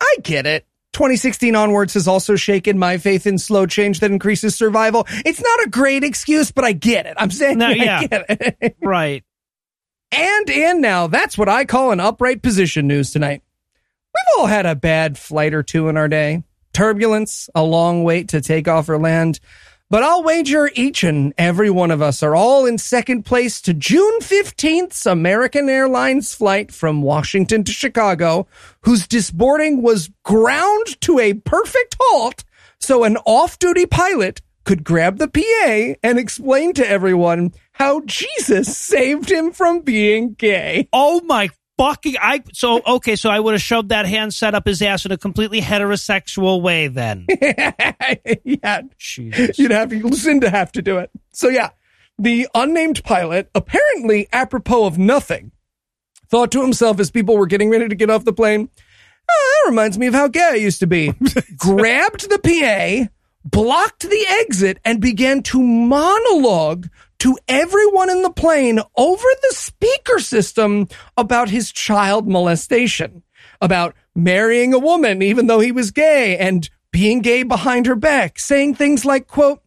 I 0.00 0.16
get 0.22 0.46
it. 0.46 0.66
2016 0.94 1.54
onwards 1.54 1.92
has 1.94 2.08
also 2.08 2.36
shaken 2.36 2.78
my 2.78 2.96
faith 2.96 3.26
in 3.26 3.36
slow 3.38 3.66
change 3.66 4.00
that 4.00 4.10
increases 4.10 4.56
survival. 4.56 5.06
It's 5.26 5.42
not 5.42 5.66
a 5.66 5.68
great 5.70 6.02
excuse, 6.02 6.50
but 6.50 6.64
I 6.64 6.72
get 6.72 7.04
it. 7.04 7.14
I'm 7.18 7.30
saying 7.30 7.58
No, 7.58 7.66
I 7.68 7.72
yeah. 7.72 8.06
get 8.06 8.24
it. 8.30 8.76
Right. 8.82 9.22
and 10.10 10.48
in 10.48 10.80
now, 10.80 11.06
that's 11.06 11.36
what 11.36 11.50
I 11.50 11.66
call 11.66 11.92
an 11.92 12.00
upright 12.00 12.42
position 12.42 12.86
news 12.86 13.10
tonight. 13.12 13.42
We've 14.14 14.38
all 14.38 14.46
had 14.46 14.64
a 14.64 14.74
bad 14.74 15.18
flight 15.18 15.52
or 15.52 15.62
two 15.62 15.88
in 15.90 15.98
our 15.98 16.08
day. 16.08 16.42
Turbulence, 16.72 17.50
a 17.54 17.62
long 17.62 18.02
wait 18.02 18.28
to 18.30 18.40
take 18.40 18.66
off 18.66 18.88
or 18.88 18.98
land. 18.98 19.38
But 19.88 20.02
I'll 20.02 20.24
wager 20.24 20.68
each 20.74 21.04
and 21.04 21.32
every 21.38 21.70
one 21.70 21.92
of 21.92 22.02
us 22.02 22.20
are 22.20 22.34
all 22.34 22.66
in 22.66 22.76
second 22.76 23.22
place 23.22 23.60
to 23.60 23.72
June 23.72 24.18
15th's 24.18 25.06
American 25.06 25.68
Airlines 25.68 26.34
flight 26.34 26.72
from 26.72 27.02
Washington 27.02 27.62
to 27.62 27.70
Chicago, 27.70 28.48
whose 28.80 29.06
disboarding 29.06 29.82
was 29.82 30.10
ground 30.24 31.00
to 31.02 31.20
a 31.20 31.34
perfect 31.34 31.96
halt 32.00 32.42
so 32.80 33.04
an 33.04 33.16
off-duty 33.18 33.86
pilot 33.86 34.42
could 34.64 34.82
grab 34.82 35.18
the 35.18 35.28
PA 35.28 35.94
and 36.02 36.18
explain 36.18 36.72
to 36.72 36.88
everyone 36.88 37.52
how 37.70 38.00
Jesus 38.06 38.76
saved 38.76 39.30
him 39.30 39.52
from 39.52 39.82
being 39.82 40.34
gay. 40.34 40.88
Oh 40.92 41.20
my 41.20 41.50
fucking 41.76 42.16
I 42.20 42.42
so 42.52 42.80
okay, 42.86 43.16
so 43.16 43.30
I 43.30 43.40
would 43.40 43.54
have 43.54 43.62
shoved 43.62 43.90
that 43.90 44.06
handset 44.06 44.54
up 44.54 44.66
his 44.66 44.82
ass 44.82 45.04
in 45.04 45.12
a 45.12 45.16
completely 45.18 45.60
heterosexual 45.60 46.62
way 46.62 46.88
then. 46.88 47.26
yeah, 48.44 48.82
Jesus. 48.98 49.58
you'd 49.58 49.70
have 49.70 49.92
Lucinda 49.92 50.50
have 50.50 50.72
to 50.72 50.82
do 50.82 50.98
it. 50.98 51.10
So 51.32 51.48
yeah, 51.48 51.70
the 52.18 52.48
unnamed 52.54 53.04
pilot, 53.04 53.50
apparently 53.54 54.28
apropos 54.32 54.86
of 54.86 54.98
nothing, 54.98 55.52
thought 56.28 56.50
to 56.52 56.62
himself 56.62 57.00
as 57.00 57.10
people 57.10 57.36
were 57.36 57.46
getting 57.46 57.70
ready 57.70 57.88
to 57.88 57.94
get 57.94 58.10
off 58.10 58.24
the 58.24 58.32
plane, 58.32 58.68
"Oh, 59.30 59.60
that 59.64 59.70
reminds 59.70 59.98
me 59.98 60.06
of 60.06 60.14
how 60.14 60.28
gay 60.28 60.48
I 60.52 60.54
used 60.54 60.80
to 60.80 60.86
be. 60.86 61.12
Grabbed 61.56 62.28
the 62.30 62.38
PA, 62.38 63.10
blocked 63.44 64.08
the 64.08 64.26
exit, 64.40 64.78
and 64.84 65.00
began 65.00 65.42
to 65.44 65.62
monologue 65.62 66.88
to 67.18 67.38
everyone 67.48 68.10
in 68.10 68.22
the 68.22 68.30
plane 68.30 68.80
over 68.96 69.24
the 69.42 69.54
speaker 69.54 70.18
system 70.18 70.88
about 71.16 71.48
his 71.48 71.72
child 71.72 72.28
molestation, 72.28 73.22
about 73.60 73.94
marrying 74.14 74.74
a 74.74 74.78
woman 74.78 75.22
even 75.22 75.46
though 75.46 75.60
he 75.60 75.72
was 75.72 75.90
gay 75.90 76.36
and 76.36 76.68
being 76.90 77.20
gay 77.20 77.42
behind 77.42 77.86
her 77.86 77.94
back, 77.94 78.38
saying 78.38 78.74
things 78.74 79.04
like, 79.04 79.26
quote, 79.26 79.62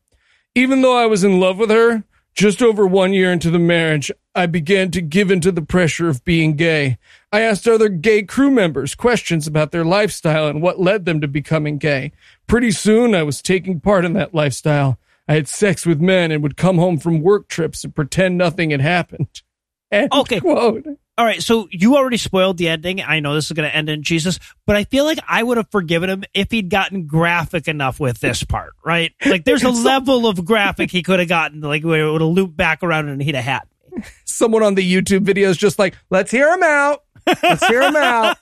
even 0.55 0.81
though 0.81 0.97
I 0.97 1.05
was 1.05 1.23
in 1.23 1.39
love 1.39 1.57
with 1.57 1.69
her, 1.69 2.03
just 2.33 2.61
over 2.61 2.87
one 2.87 3.13
year 3.13 3.31
into 3.31 3.51
the 3.51 3.59
marriage, 3.59 4.11
I 4.33 4.45
began 4.45 4.91
to 4.91 5.01
give 5.01 5.29
into 5.29 5.51
the 5.51 5.61
pressure 5.61 6.07
of 6.07 6.23
being 6.23 6.55
gay. 6.55 6.97
I 7.31 7.41
asked 7.41 7.67
other 7.67 7.89
gay 7.89 8.23
crew 8.23 8.49
members 8.51 8.95
questions 8.95 9.47
about 9.47 9.71
their 9.71 9.83
lifestyle 9.83 10.47
and 10.47 10.61
what 10.61 10.79
led 10.79 11.05
them 11.05 11.19
to 11.21 11.27
becoming 11.27 11.77
gay. 11.77 12.11
Pretty 12.47 12.71
soon, 12.71 13.13
I 13.13 13.23
was 13.23 13.41
taking 13.41 13.79
part 13.79 14.05
in 14.05 14.13
that 14.13 14.33
lifestyle. 14.33 14.98
I 15.29 15.33
had 15.33 15.47
sex 15.47 15.85
with 15.85 16.01
men 16.01 16.31
and 16.31 16.41
would 16.41 16.57
come 16.57 16.79
home 16.79 16.97
from 16.97 17.21
work 17.21 17.47
trips 17.47 17.83
and 17.83 17.93
pretend 17.95 18.35
nothing 18.37 18.71
had 18.71 18.81
happened. 18.81 19.27
End 19.91 20.11
Okay. 20.11 20.39
Quote. 20.39 20.85
all 21.17 21.25
right, 21.25 21.41
so 21.41 21.67
you 21.71 21.95
already 21.95 22.17
spoiled 22.17 22.57
the 22.57 22.67
ending. 22.67 23.01
I 23.01 23.19
know 23.19 23.35
this 23.35 23.45
is 23.45 23.51
going 23.51 23.67
to 23.69 23.75
end 23.75 23.89
in 23.89 24.03
Jesus, 24.03 24.39
but 24.67 24.75
I 24.75 24.83
feel 24.83 25.03
like 25.05 25.17
I 25.27 25.41
would 25.41 25.57
have 25.57 25.69
forgiven 25.71 26.09
him 26.09 26.23
if 26.33 26.51
he'd 26.51 26.69
gotten 26.69 27.07
graphic 27.07 27.67
enough 27.67 27.99
with 27.99 28.19
this 28.19 28.43
part, 28.43 28.73
right? 28.85 29.13
Like 29.25 29.45
there's 29.45 29.63
a 29.63 29.69
level 29.71 30.27
of 30.27 30.43
graphic 30.45 30.91
he 30.91 31.01
could 31.03 31.19
have 31.19 31.27
gotten, 31.29 31.61
like 31.61 31.83
where 31.83 32.05
it 32.07 32.11
would 32.11 32.21
have 32.21 32.29
looped 32.29 32.55
back 32.57 32.83
around 32.83 33.09
and 33.09 33.21
he'd 33.21 33.35
have 33.35 33.43
had 33.43 33.61
me. 33.95 34.03
Someone 34.25 34.63
on 34.63 34.75
the 34.75 34.93
YouTube 34.93 35.21
video 35.21 35.49
is 35.49 35.57
just 35.57 35.77
like, 35.79 35.95
let's 36.09 36.29
hear 36.31 36.51
him 36.53 36.63
out. 36.63 37.03
Let's 37.43 37.65
hear 37.67 37.81
him 37.81 37.95
out, 37.95 38.37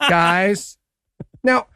guys. 0.00 0.76
Now, 1.42 1.66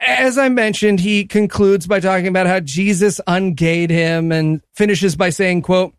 as 0.00 0.38
I 0.38 0.48
mentioned, 0.48 1.00
he 1.00 1.24
concludes 1.24 1.86
by 1.86 2.00
talking 2.00 2.26
about 2.26 2.46
how 2.46 2.60
Jesus 2.60 3.20
ungayed 3.26 3.90
him 3.90 4.32
and 4.32 4.60
finishes 4.74 5.16
by 5.16 5.30
saying, 5.30 5.62
quote, 5.62 5.94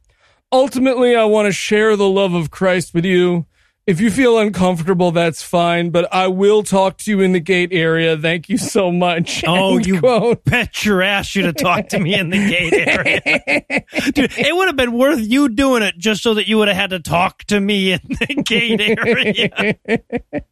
ultimately, 0.51 1.15
I 1.15 1.23
want 1.25 1.47
to 1.47 1.51
share 1.51 1.95
the 1.95 2.09
love 2.09 2.33
of 2.33 2.51
Christ 2.51 2.93
with 2.93 3.05
you. 3.05 3.45
If 3.85 4.01
you 4.01 4.11
feel 4.11 4.37
uncomfortable, 4.37 5.11
that's 5.11 5.41
fine, 5.41 5.91
but 5.91 6.13
I 6.13 6.27
will 6.27 6.61
talk 6.61 6.97
to 6.97 7.09
you 7.11 7.21
in 7.21 7.31
the 7.31 7.39
gate 7.39 7.69
area. 7.71 8.17
Thank 8.17 8.49
you 8.49 8.57
so 8.57 8.91
much. 8.91 9.43
Oh, 9.47 9.77
End 9.77 9.85
you 9.87 9.99
quote. 10.01 10.43
bet 10.43 10.83
your 10.83 11.01
ass 11.01 11.33
you'd 11.35 11.45
have 11.45 11.55
talked 11.55 11.91
to 11.91 11.99
me 11.99 12.13
in 12.13 12.29
the 12.29 12.37
gate 12.49 12.73
area. 12.87 14.11
Dude, 14.11 14.33
it 14.37 14.53
would 14.53 14.67
have 14.67 14.75
been 14.75 14.91
worth 14.91 15.21
you 15.21 15.47
doing 15.47 15.83
it 15.83 15.97
just 15.97 16.21
so 16.21 16.33
that 16.33 16.49
you 16.49 16.57
would 16.57 16.67
have 16.67 16.75
had 16.75 16.89
to 16.89 16.99
talk 16.99 17.45
to 17.45 17.61
me 17.61 17.93
in 17.93 18.01
the 18.03 18.43
gate 18.43 18.81
area. 18.81 19.77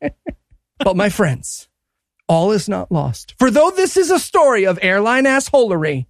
But 0.80 0.96
my 0.96 1.10
friends, 1.10 1.68
all 2.28 2.52
is 2.52 2.68
not 2.68 2.92
lost. 2.92 3.36
For 3.38 3.52
though 3.52 3.72
this 3.72 3.98
is 3.98 4.12
a 4.12 4.20
story 4.20 4.66
of 4.66 4.80
airline 4.82 5.26
assholery 5.26 6.06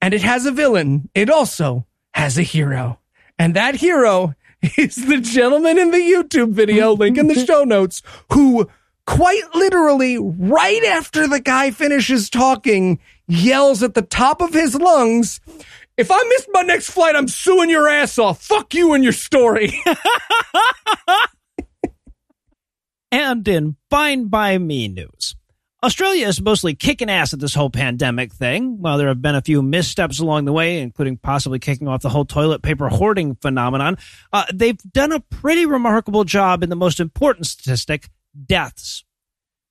and 0.00 0.14
it 0.14 0.22
has 0.22 0.46
a 0.46 0.52
villain, 0.52 1.10
it 1.14 1.30
also 1.30 1.86
has 2.14 2.38
a 2.38 2.42
hero. 2.42 2.98
And 3.38 3.54
that 3.54 3.76
hero 3.76 4.34
is 4.76 4.96
the 4.96 5.20
gentleman 5.20 5.78
in 5.78 5.90
the 5.90 5.98
YouTube 5.98 6.52
video, 6.52 6.92
link 6.94 7.18
in 7.18 7.28
the 7.28 7.46
show 7.46 7.64
notes, 7.64 8.02
who 8.32 8.68
quite 9.06 9.54
literally 9.54 10.18
right 10.18 10.84
after 10.84 11.26
the 11.26 11.40
guy 11.40 11.70
finishes 11.70 12.28
talking, 12.28 12.98
yells 13.26 13.82
at 13.82 13.94
the 13.94 14.02
top 14.02 14.40
of 14.40 14.52
his 14.52 14.74
lungs, 14.74 15.40
if 15.98 16.12
I 16.12 16.22
miss 16.28 16.46
my 16.52 16.62
next 16.62 16.90
flight, 16.90 17.16
I'm 17.16 17.26
suing 17.26 17.68
your 17.68 17.88
ass 17.88 18.20
off. 18.20 18.40
Fuck 18.40 18.72
you 18.72 18.94
and 18.94 19.02
your 19.02 19.12
story. 19.12 19.72
and 23.10 23.48
in 23.48 23.76
Fine 23.90 24.28
by 24.28 24.58
Me 24.58 24.86
news. 24.86 25.34
Australia 25.80 26.26
is 26.26 26.40
mostly 26.40 26.74
kicking 26.74 27.08
ass 27.08 27.32
at 27.32 27.38
this 27.38 27.54
whole 27.54 27.70
pandemic 27.70 28.32
thing. 28.32 28.80
While 28.80 28.98
there 28.98 29.06
have 29.06 29.22
been 29.22 29.36
a 29.36 29.42
few 29.42 29.62
missteps 29.62 30.18
along 30.18 30.44
the 30.44 30.52
way, 30.52 30.80
including 30.80 31.18
possibly 31.18 31.60
kicking 31.60 31.86
off 31.86 32.02
the 32.02 32.08
whole 32.08 32.24
toilet 32.24 32.62
paper 32.62 32.88
hoarding 32.88 33.36
phenomenon, 33.36 33.96
uh, 34.32 34.44
they've 34.52 34.78
done 34.92 35.12
a 35.12 35.20
pretty 35.20 35.66
remarkable 35.66 36.24
job 36.24 36.64
in 36.64 36.68
the 36.68 36.74
most 36.74 36.98
important 36.98 37.46
statistic 37.46 38.08
deaths. 38.46 39.04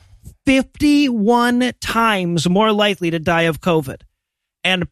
51 0.45 1.73
times 1.81 2.47
more 2.47 2.71
likely 2.71 3.11
to 3.11 3.19
die 3.19 3.43
of 3.43 3.61
COVID. 3.61 4.01
And 4.63 4.87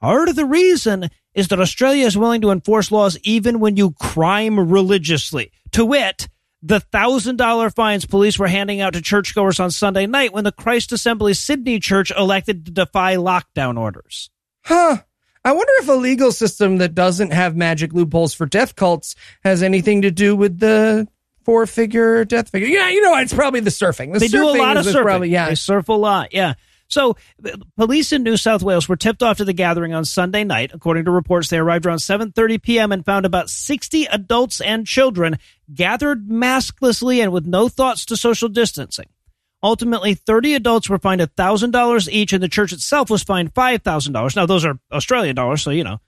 part 0.00 0.28
of 0.28 0.36
the 0.36 0.44
reason 0.44 1.08
is 1.34 1.48
that 1.48 1.60
Australia 1.60 2.06
is 2.06 2.16
willing 2.16 2.40
to 2.40 2.50
enforce 2.50 2.90
laws 2.90 3.18
even 3.22 3.60
when 3.60 3.76
you 3.76 3.92
crime 3.92 4.58
religiously. 4.70 5.52
To 5.72 5.84
wit, 5.84 6.28
the 6.62 6.80
thousand 6.80 7.36
dollar 7.36 7.70
fines 7.70 8.06
police 8.06 8.38
were 8.38 8.48
handing 8.48 8.80
out 8.80 8.94
to 8.94 9.02
churchgoers 9.02 9.60
on 9.60 9.70
Sunday 9.70 10.06
night 10.06 10.32
when 10.32 10.44
the 10.44 10.52
Christ 10.52 10.92
Embassy 11.06 11.34
Sydney 11.34 11.78
Church 11.78 12.10
elected 12.10 12.66
to 12.66 12.72
defy 12.72 13.16
lockdown 13.16 13.78
orders. 13.78 14.30
Huh. 14.64 14.98
I 15.44 15.52
wonder 15.52 15.72
if 15.78 15.88
a 15.88 15.92
legal 15.92 16.32
system 16.32 16.78
that 16.78 16.94
doesn't 16.94 17.32
have 17.32 17.54
magic 17.54 17.92
loopholes 17.92 18.34
for 18.34 18.46
death 18.46 18.74
cults 18.74 19.14
has 19.44 19.62
anything 19.62 20.02
to 20.02 20.10
do 20.10 20.34
with 20.34 20.58
the 20.58 21.06
four 21.46 21.64
figure 21.66 22.24
death 22.24 22.50
figure. 22.50 22.68
Yeah, 22.68 22.90
you 22.90 23.00
know, 23.00 23.12
what? 23.12 23.22
it's 23.22 23.32
probably 23.32 23.60
the 23.60 23.70
surfing. 23.70 24.12
The 24.12 24.18
they 24.18 24.28
do 24.28 24.46
a 24.46 24.50
lot 24.50 24.76
of 24.76 24.84
surfing. 24.84 25.02
Probably, 25.02 25.30
yeah. 25.30 25.48
They 25.48 25.54
surf 25.54 25.88
a 25.88 25.94
lot. 25.94 26.34
Yeah. 26.34 26.54
So, 26.88 27.16
police 27.76 28.12
in 28.12 28.22
New 28.22 28.36
South 28.36 28.62
Wales 28.62 28.88
were 28.88 28.96
tipped 28.96 29.22
off 29.22 29.38
to 29.38 29.44
the 29.44 29.52
gathering 29.52 29.94
on 29.94 30.04
Sunday 30.04 30.44
night. 30.44 30.70
According 30.72 31.04
to 31.06 31.10
reports, 31.10 31.48
they 31.48 31.58
arrived 31.58 31.86
around 31.86 31.98
7:30 31.98 32.62
p.m. 32.62 32.92
and 32.92 33.04
found 33.04 33.24
about 33.24 33.48
60 33.48 34.04
adults 34.06 34.60
and 34.60 34.86
children 34.86 35.38
gathered 35.72 36.28
masklessly 36.28 37.22
and 37.22 37.32
with 37.32 37.46
no 37.46 37.68
thoughts 37.68 38.04
to 38.06 38.16
social 38.16 38.48
distancing. 38.48 39.06
Ultimately, 39.62 40.14
30 40.14 40.54
adults 40.54 40.88
were 40.88 40.98
fined 40.98 41.20
$1,000 41.22 42.08
each, 42.08 42.32
and 42.32 42.42
the 42.42 42.48
church 42.48 42.72
itself 42.72 43.10
was 43.10 43.22
fined 43.22 43.54
$5,000. 43.54 44.36
Now, 44.36 44.46
those 44.46 44.64
are 44.64 44.78
Australian 44.92 45.34
dollars, 45.34 45.62
so, 45.62 45.70
you 45.70 45.82
know, 45.82 45.98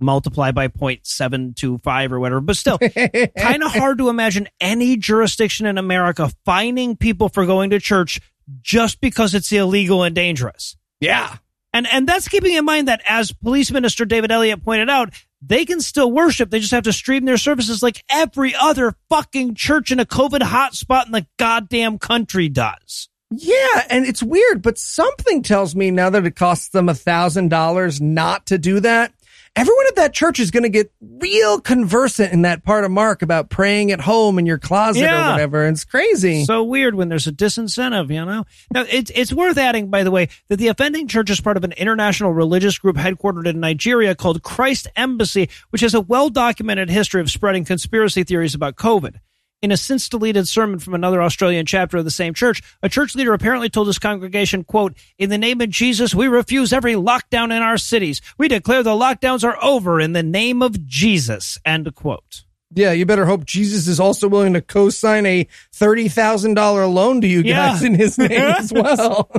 multiply 0.00 0.50
by 0.52 0.68
0.725 0.68 2.12
or 2.12 2.20
whatever. 2.20 2.40
But 2.40 2.56
still, 2.56 2.78
kind 3.38 3.62
of 3.62 3.72
hard 3.72 3.98
to 3.98 4.08
imagine 4.08 4.48
any 4.60 4.96
jurisdiction 4.96 5.66
in 5.66 5.78
America 5.78 6.30
fining 6.44 6.96
people 6.96 7.28
for 7.28 7.46
going 7.46 7.70
to 7.70 7.80
church 7.80 8.20
just 8.62 9.00
because 9.00 9.34
it's 9.34 9.52
illegal 9.52 10.02
and 10.02 10.14
dangerous. 10.14 10.76
yeah. 11.00 11.36
And 11.72 11.86
and 11.86 12.08
that's 12.08 12.26
keeping 12.26 12.54
in 12.56 12.64
mind 12.64 12.88
that 12.88 13.00
as 13.08 13.30
police 13.30 13.70
minister 13.70 14.04
David 14.04 14.32
Elliott 14.32 14.64
pointed 14.64 14.90
out, 14.90 15.14
they 15.40 15.64
can 15.64 15.80
still 15.80 16.10
worship. 16.10 16.50
They 16.50 16.58
just 16.58 16.72
have 16.72 16.82
to 16.82 16.92
stream 16.92 17.24
their 17.26 17.36
services 17.36 17.80
like 17.80 18.02
every 18.10 18.56
other 18.56 18.96
fucking 19.08 19.54
church 19.54 19.92
in 19.92 20.00
a 20.00 20.04
COVID 20.04 20.40
hotspot 20.40 21.06
in 21.06 21.12
the 21.12 21.26
goddamn 21.38 21.98
country 22.00 22.48
does. 22.48 23.08
Yeah, 23.30 23.86
and 23.88 24.04
it's 24.04 24.20
weird, 24.22 24.60
but 24.62 24.78
something 24.78 25.42
tells 25.42 25.76
me 25.76 25.92
now 25.92 26.10
that 26.10 26.26
it 26.26 26.34
costs 26.34 26.70
them 26.70 26.88
a 26.88 26.94
thousand 26.94 27.50
dollars 27.50 28.00
not 28.00 28.46
to 28.46 28.58
do 28.58 28.80
that. 28.80 29.12
Everyone 29.56 29.84
at 29.88 29.96
that 29.96 30.14
church 30.14 30.38
is 30.38 30.50
going 30.52 30.62
to 30.62 30.68
get 30.68 30.92
real 31.00 31.60
conversant 31.60 32.32
in 32.32 32.42
that 32.42 32.64
part 32.64 32.84
of 32.84 32.90
Mark 32.92 33.20
about 33.20 33.50
praying 33.50 33.90
at 33.90 34.00
home 34.00 34.38
in 34.38 34.46
your 34.46 34.58
closet 34.58 35.00
Yeah. 35.00 35.28
or 35.28 35.32
whatever. 35.32 35.66
It's 35.66 35.84
crazy. 35.84 36.44
So 36.44 36.62
weird 36.62 36.94
when 36.94 37.08
there's 37.08 37.26
a 37.26 37.32
disincentive, 37.32 38.10
you 38.14 38.24
know? 38.24 38.44
Now, 38.72 38.84
it's, 38.88 39.10
it's 39.14 39.32
worth 39.32 39.58
adding, 39.58 39.90
by 39.90 40.04
the 40.04 40.10
way, 40.12 40.28
that 40.48 40.56
the 40.56 40.68
offending 40.68 41.08
church 41.08 41.30
is 41.30 41.40
part 41.40 41.56
of 41.56 41.64
an 41.64 41.72
international 41.72 42.32
religious 42.32 42.78
group 42.78 42.96
headquartered 42.96 43.46
in 43.46 43.58
Nigeria 43.58 44.14
called 44.14 44.42
Christ 44.42 44.86
Embassy, 44.94 45.48
which 45.70 45.80
has 45.82 45.94
a 45.94 46.00
well 46.00 46.30
documented 46.30 46.88
history 46.88 47.20
of 47.20 47.28
spreading 47.30 47.64
conspiracy 47.64 48.22
theories 48.22 48.54
about 48.54 48.76
COVID. 48.76 49.16
In 49.62 49.72
a 49.72 49.76
since 49.76 50.08
deleted 50.08 50.48
sermon 50.48 50.78
from 50.78 50.94
another 50.94 51.20
Australian 51.22 51.66
chapter 51.66 51.98
of 51.98 52.04
the 52.06 52.10
same 52.10 52.32
church, 52.32 52.62
a 52.82 52.88
church 52.88 53.14
leader 53.14 53.34
apparently 53.34 53.68
told 53.68 53.88
his 53.88 53.98
congregation, 53.98 54.64
quote, 54.64 54.94
In 55.18 55.28
the 55.28 55.36
name 55.36 55.60
of 55.60 55.68
Jesus, 55.68 56.14
we 56.14 56.28
refuse 56.28 56.72
every 56.72 56.94
lockdown 56.94 57.54
in 57.54 57.60
our 57.62 57.76
cities. 57.76 58.22
We 58.38 58.48
declare 58.48 58.82
the 58.82 58.92
lockdowns 58.92 59.44
are 59.44 59.62
over 59.62 60.00
in 60.00 60.14
the 60.14 60.22
name 60.22 60.62
of 60.62 60.86
Jesus, 60.86 61.58
end 61.62 61.94
quote. 61.94 62.44
yeah, 62.74 62.92
you 62.92 63.04
better 63.04 63.26
hope 63.26 63.44
Jesus 63.44 63.86
is 63.86 64.00
also 64.00 64.28
willing 64.28 64.54
to 64.54 64.62
co-sign 64.62 65.26
a 65.26 65.46
$30,000 65.74 66.94
loan 66.94 67.20
to 67.20 67.26
you 67.26 67.42
Yeah. 67.42 67.72
guys 67.72 67.82
in 67.82 67.94
his 67.94 68.16
name 68.16 68.30
as 68.32 68.72
well. 68.72 69.30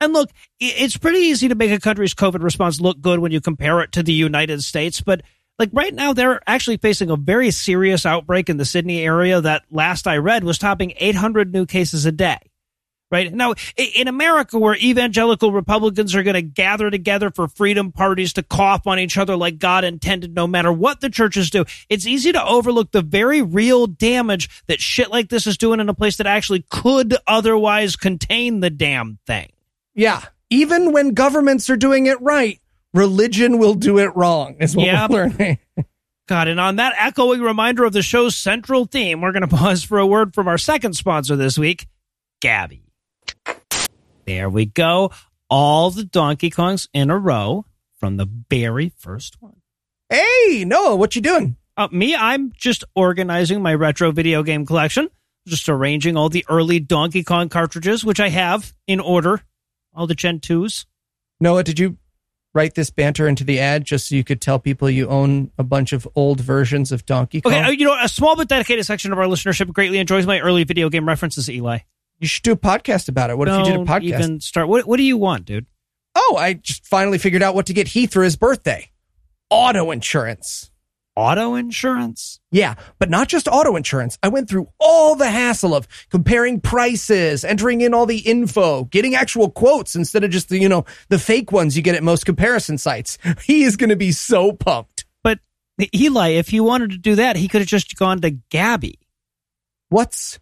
And 0.00 0.14
look, 0.14 0.30
it's 0.58 0.96
pretty 0.96 1.18
easy 1.18 1.48
to 1.48 1.54
make 1.54 1.70
a 1.70 1.80
country's 1.80 2.14
COVID 2.14 2.42
response 2.42 2.80
look 2.80 3.00
good 3.02 3.18
when 3.18 3.30
you 3.32 3.42
compare 3.42 3.80
it 3.82 3.92
to 3.92 4.02
the 4.02 4.12
United 4.14 4.62
States, 4.64 5.02
but 5.02 5.20
like 5.58 5.70
right 5.72 5.94
now, 5.94 6.12
they're 6.12 6.40
actually 6.46 6.76
facing 6.76 7.10
a 7.10 7.16
very 7.16 7.50
serious 7.50 8.04
outbreak 8.04 8.48
in 8.48 8.56
the 8.56 8.64
Sydney 8.64 9.00
area 9.00 9.40
that 9.40 9.64
last 9.70 10.06
I 10.06 10.16
read 10.18 10.44
was 10.44 10.58
topping 10.58 10.92
800 10.96 11.52
new 11.52 11.66
cases 11.66 12.04
a 12.04 12.12
day. 12.12 12.38
Right 13.08 13.32
now, 13.32 13.54
in 13.76 14.08
America, 14.08 14.58
where 14.58 14.74
evangelical 14.74 15.52
Republicans 15.52 16.16
are 16.16 16.24
going 16.24 16.34
to 16.34 16.42
gather 16.42 16.90
together 16.90 17.30
for 17.30 17.46
freedom 17.46 17.92
parties 17.92 18.32
to 18.32 18.42
cough 18.42 18.84
on 18.88 18.98
each 18.98 19.16
other 19.16 19.36
like 19.36 19.58
God 19.58 19.84
intended, 19.84 20.34
no 20.34 20.48
matter 20.48 20.72
what 20.72 21.00
the 21.00 21.08
churches 21.08 21.48
do, 21.48 21.64
it's 21.88 22.04
easy 22.04 22.32
to 22.32 22.44
overlook 22.44 22.90
the 22.90 23.02
very 23.02 23.42
real 23.42 23.86
damage 23.86 24.48
that 24.66 24.80
shit 24.80 25.08
like 25.08 25.28
this 25.28 25.46
is 25.46 25.56
doing 25.56 25.78
in 25.78 25.88
a 25.88 25.94
place 25.94 26.16
that 26.16 26.26
actually 26.26 26.64
could 26.68 27.16
otherwise 27.28 27.94
contain 27.94 28.58
the 28.58 28.70
damn 28.70 29.20
thing. 29.24 29.52
Yeah. 29.94 30.22
Even 30.50 30.90
when 30.90 31.14
governments 31.14 31.70
are 31.70 31.76
doing 31.76 32.06
it 32.06 32.20
right, 32.20 32.60
religion 32.96 33.58
will 33.58 33.74
do 33.74 33.98
it 33.98 34.14
wrong, 34.16 34.56
is 34.60 34.74
what 34.76 34.86
Yep. 34.86 35.10
we're 35.10 35.26
learning. 35.28 35.58
God, 36.28 36.48
and 36.48 36.58
on 36.58 36.76
that 36.76 36.94
echoing 36.98 37.40
reminder 37.40 37.84
of 37.84 37.92
the 37.92 38.02
show's 38.02 38.34
central 38.34 38.84
theme, 38.86 39.20
we're 39.20 39.32
going 39.32 39.42
to 39.48 39.56
pause 39.56 39.84
for 39.84 39.98
a 39.98 40.06
word 40.06 40.34
from 40.34 40.48
our 40.48 40.58
second 40.58 40.94
sponsor 40.94 41.36
this 41.36 41.56
week, 41.58 41.86
Gabi. 42.42 42.80
There 44.26 44.48
we 44.50 44.66
go. 44.66 45.12
all 45.48 45.90
the 45.92 46.04
Donkey 46.04 46.50
Kongs 46.50 46.88
in 46.92 47.08
a 47.10 47.16
row 47.18 47.64
from 48.00 48.16
the 48.16 48.28
very 48.50 48.88
first 48.98 49.40
one. 49.40 49.60
Hey, 50.10 50.64
Noah, 50.66 50.96
what 50.96 51.14
you 51.14 51.22
doing? 51.22 51.56
Uh, 51.76 51.86
me, 51.92 52.16
I'm 52.16 52.52
just 52.56 52.82
organizing 52.96 53.62
my 53.62 53.74
retro 53.74 54.10
video 54.10 54.42
game 54.42 54.66
collection, 54.66 55.08
just 55.46 55.68
arranging 55.68 56.16
all 56.16 56.28
the 56.28 56.44
early 56.48 56.80
Donkey 56.80 57.22
Kong 57.22 57.48
cartridges, 57.48 58.04
which 58.04 58.18
I 58.18 58.28
have 58.30 58.74
in 58.88 58.98
order, 58.98 59.42
all 59.94 60.08
the 60.08 60.14
Gen 60.16 60.40
2s. 60.40 60.86
Noah, 61.38 61.62
did 61.62 61.78
you 61.78 61.96
write 62.56 62.74
this 62.74 62.90
banter 62.90 63.28
into 63.28 63.44
the 63.44 63.60
ad 63.60 63.84
just 63.84 64.08
so 64.08 64.14
you 64.16 64.24
could 64.24 64.40
tell 64.40 64.58
people 64.58 64.88
you 64.90 65.06
own 65.08 65.52
a 65.58 65.62
bunch 65.62 65.92
of 65.92 66.08
old 66.16 66.40
versions 66.40 66.90
of 66.90 67.04
Donkey 67.06 67.42
Kong? 67.42 67.52
Okay, 67.52 67.62
uh, 67.62 67.70
you 67.70 67.84
know, 67.84 67.96
a 68.02 68.08
small 68.08 68.34
but 68.34 68.48
dedicated 68.48 68.84
section 68.86 69.12
of 69.12 69.18
our 69.18 69.26
listenership 69.26 69.72
greatly 69.72 69.98
enjoys 69.98 70.26
my 70.26 70.40
early 70.40 70.64
video 70.64 70.88
game 70.88 71.06
references, 71.06 71.48
Eli. 71.50 71.78
you 72.18 72.26
should 72.26 72.42
do 72.42 72.52
a 72.52 72.56
podcast 72.56 73.08
about 73.08 73.30
it. 73.30 73.38
What 73.38 73.46
if 73.48 73.58
you 73.58 73.64
did 73.64 73.74
a 73.74 73.76
Don't 73.76 73.86
podcast? 73.86 74.02
Even 74.02 74.40
start. 74.40 74.68
What, 74.68 74.86
what 74.86 74.96
do 74.96 75.02
you 75.04 75.18
want, 75.18 75.44
dude? 75.44 75.66
Oh, 76.14 76.36
I 76.38 76.54
just 76.54 76.86
finally 76.86 77.18
figured 77.18 77.42
out 77.42 77.54
what 77.54 77.66
to 77.66 77.74
get 77.74 77.88
Heath 77.88 78.12
for 78.12 78.24
his 78.24 78.36
birthday. 78.36 78.90
Auto 79.50 79.90
insurance. 79.90 80.70
Auto 81.16 81.54
insurance? 81.54 82.40
Yeah, 82.52 82.74
but 82.98 83.08
not 83.08 83.28
just 83.28 83.48
auto 83.48 83.74
insurance. 83.74 84.18
I 84.22 84.28
went 84.28 84.50
through 84.50 84.68
all 84.78 85.16
the 85.16 85.30
hassle 85.30 85.74
of 85.74 85.88
comparing 86.10 86.60
prices, 86.60 87.42
entering 87.42 87.80
in 87.80 87.94
all 87.94 88.04
the 88.04 88.18
info, 88.18 88.84
getting 88.84 89.14
actual 89.14 89.50
quotes 89.50 89.96
instead 89.96 90.24
of 90.24 90.30
just 90.30 90.50
the, 90.50 90.58
you 90.58 90.68
know, 90.68 90.84
the 91.08 91.18
fake 91.18 91.52
ones 91.52 91.74
you 91.74 91.82
get 91.82 91.94
at 91.94 92.02
most 92.02 92.26
comparison 92.26 92.76
sites. 92.78 93.16
He 93.46 93.62
is 93.62 93.76
going 93.76 93.90
to 93.90 93.96
be 93.96 94.12
so 94.12 94.52
pumped. 94.52 95.04
But 95.22 95.38
Eli, 95.94 96.30
if 96.30 96.48
he 96.48 96.60
wanted 96.60 96.90
to 96.90 96.98
do 96.98 97.14
that, 97.14 97.36
he 97.36 97.48
could 97.48 97.60
have 97.60 97.68
just 97.68 97.96
gone 97.96 98.20
to 98.20 98.32
Gabi. 98.50 98.94
What's 99.88 100.38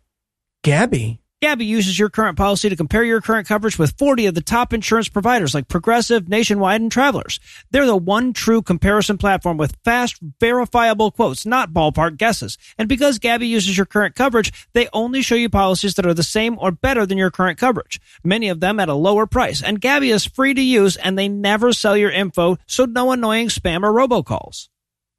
Gabi? 0.64 1.18
Gabi 1.44 1.66
uses 1.66 1.98
your 1.98 2.08
current 2.08 2.38
policy 2.38 2.70
to 2.70 2.76
compare 2.76 3.04
your 3.04 3.20
current 3.20 3.46
coverage 3.46 3.78
with 3.78 3.98
40 3.98 4.24
of 4.24 4.34
the 4.34 4.40
top 4.40 4.72
insurance 4.72 5.10
providers 5.10 5.54
like 5.54 5.68
Progressive, 5.68 6.26
Nationwide, 6.26 6.80
and 6.80 6.90
Travelers. 6.90 7.38
They're 7.70 7.84
the 7.84 7.94
one 7.94 8.32
true 8.32 8.62
comparison 8.62 9.18
platform 9.18 9.58
with 9.58 9.76
fast, 9.84 10.16
verifiable 10.40 11.10
quotes, 11.10 11.44
not 11.44 11.74
ballpark 11.74 12.16
guesses. 12.16 12.56
And 12.78 12.88
because 12.88 13.18
Gabi 13.18 13.46
uses 13.46 13.76
your 13.76 13.84
current 13.84 14.14
coverage, 14.14 14.54
they 14.72 14.88
only 14.94 15.20
show 15.20 15.34
you 15.34 15.50
policies 15.50 15.96
that 15.96 16.06
are 16.06 16.14
the 16.14 16.22
same 16.22 16.56
or 16.58 16.70
better 16.70 17.04
than 17.04 17.18
your 17.18 17.30
current 17.30 17.58
coverage. 17.58 18.00
Many 18.24 18.48
of 18.48 18.60
them 18.60 18.80
at 18.80 18.88
a 18.88 18.94
lower 18.94 19.26
price. 19.26 19.62
And 19.62 19.82
Gabi 19.82 20.14
is 20.14 20.24
free 20.24 20.54
to 20.54 20.62
use 20.62 20.96
and 20.96 21.18
they 21.18 21.28
never 21.28 21.74
sell 21.74 21.94
your 21.94 22.10
info, 22.10 22.56
so 22.66 22.86
no 22.86 23.12
annoying 23.12 23.48
spam 23.48 23.82
or 23.82 23.92
robocalls. 23.92 24.70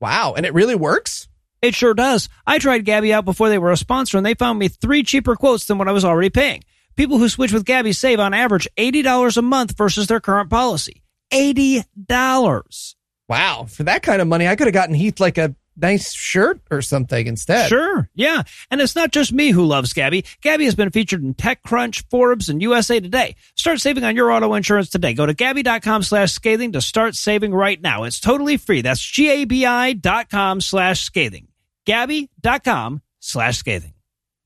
Wow, 0.01 0.33
and 0.35 0.43
it 0.43 0.55
really 0.55 0.73
works? 0.73 1.27
It 1.65 1.73
sure 1.73 1.95
does. 1.95 2.30
I 2.45 2.60
tried 2.60 2.86
Gabi 2.86 3.10
out 3.12 3.25
before 3.25 3.49
they 3.49 3.58
were 3.58 3.71
a 3.71 3.78
sponsor 3.78 4.17
and 4.17 4.25
they 4.25 4.36
found 4.36 4.60
me 4.60 4.67
three 4.67 5.01
cheaper 5.01 5.36
quotes 5.36 5.65
than 5.65 5.80
what 5.80 5.88
I 5.88 5.93
was 5.93 6.06
already 6.06 6.30
paying. 6.30 6.63
People 6.95 7.17
who 7.17 7.28
switch 7.28 7.51
with 7.51 7.65
Gabi 7.65 7.95
save 7.95 8.19
on 8.19 8.36
average 8.36 8.67
$80 8.78 9.36
a 9.38 9.41
month 9.41 9.75
versus 9.75 10.06
their 10.06 10.19
current 10.19 10.51
policy. 10.51 11.01
$80. 11.32 12.95
Wow, 13.28 13.65
for 13.67 13.82
that 13.84 14.04
kind 14.04 14.21
of 14.21 14.28
money, 14.28 14.47
I 14.47 14.56
could 14.56 14.67
have 14.67 14.75
gotten 14.75 14.93
Heath 14.93 15.19
like 15.19 15.39
a 15.39 15.56
nice 15.75 16.13
shirt 16.13 16.62
or 16.69 16.84
something 16.84 17.25
instead. 17.25 17.67
Sure, 17.67 18.08
yeah. 18.13 18.43
And 18.69 18.80
it's 18.80 18.95
not 18.95 19.12
just 19.12 19.34
me 19.34 19.49
who 19.49 19.65
loves 19.65 19.93
Gabi. 19.93 20.23
Gabi 20.43 20.65
has 20.65 20.75
been 20.75 20.91
featured 20.91 21.23
in 21.23 21.34
TechCrunch, 21.34 22.06
Forbes, 22.12 22.47
and 22.47 22.62
USA 22.62 22.99
Today. 22.99 23.36
Start 23.56 23.80
saving 23.82 24.04
on 24.04 24.15
your 24.15 24.32
auto 24.32 24.54
insurance 24.54 24.89
today. 24.89 25.15
Go 25.15 25.25
to 25.25 25.34
Gabi.com 25.34 26.04
slash 26.04 26.32
scathing 26.32 26.73
to 26.73 26.82
start 26.82 27.15
saving 27.15 27.54
right 27.54 27.82
now. 27.82 28.04
It's 28.04 28.19
totally 28.19 28.58
free. 28.58 28.82
That's 28.82 29.01
G-A-B-I 29.01 29.93
dot 29.93 30.30
com 30.30 30.62
slash 30.62 31.01
scathing. 31.01 31.47
Gabi.com 31.86 33.02
slash 33.19 33.58
scathing. 33.58 33.93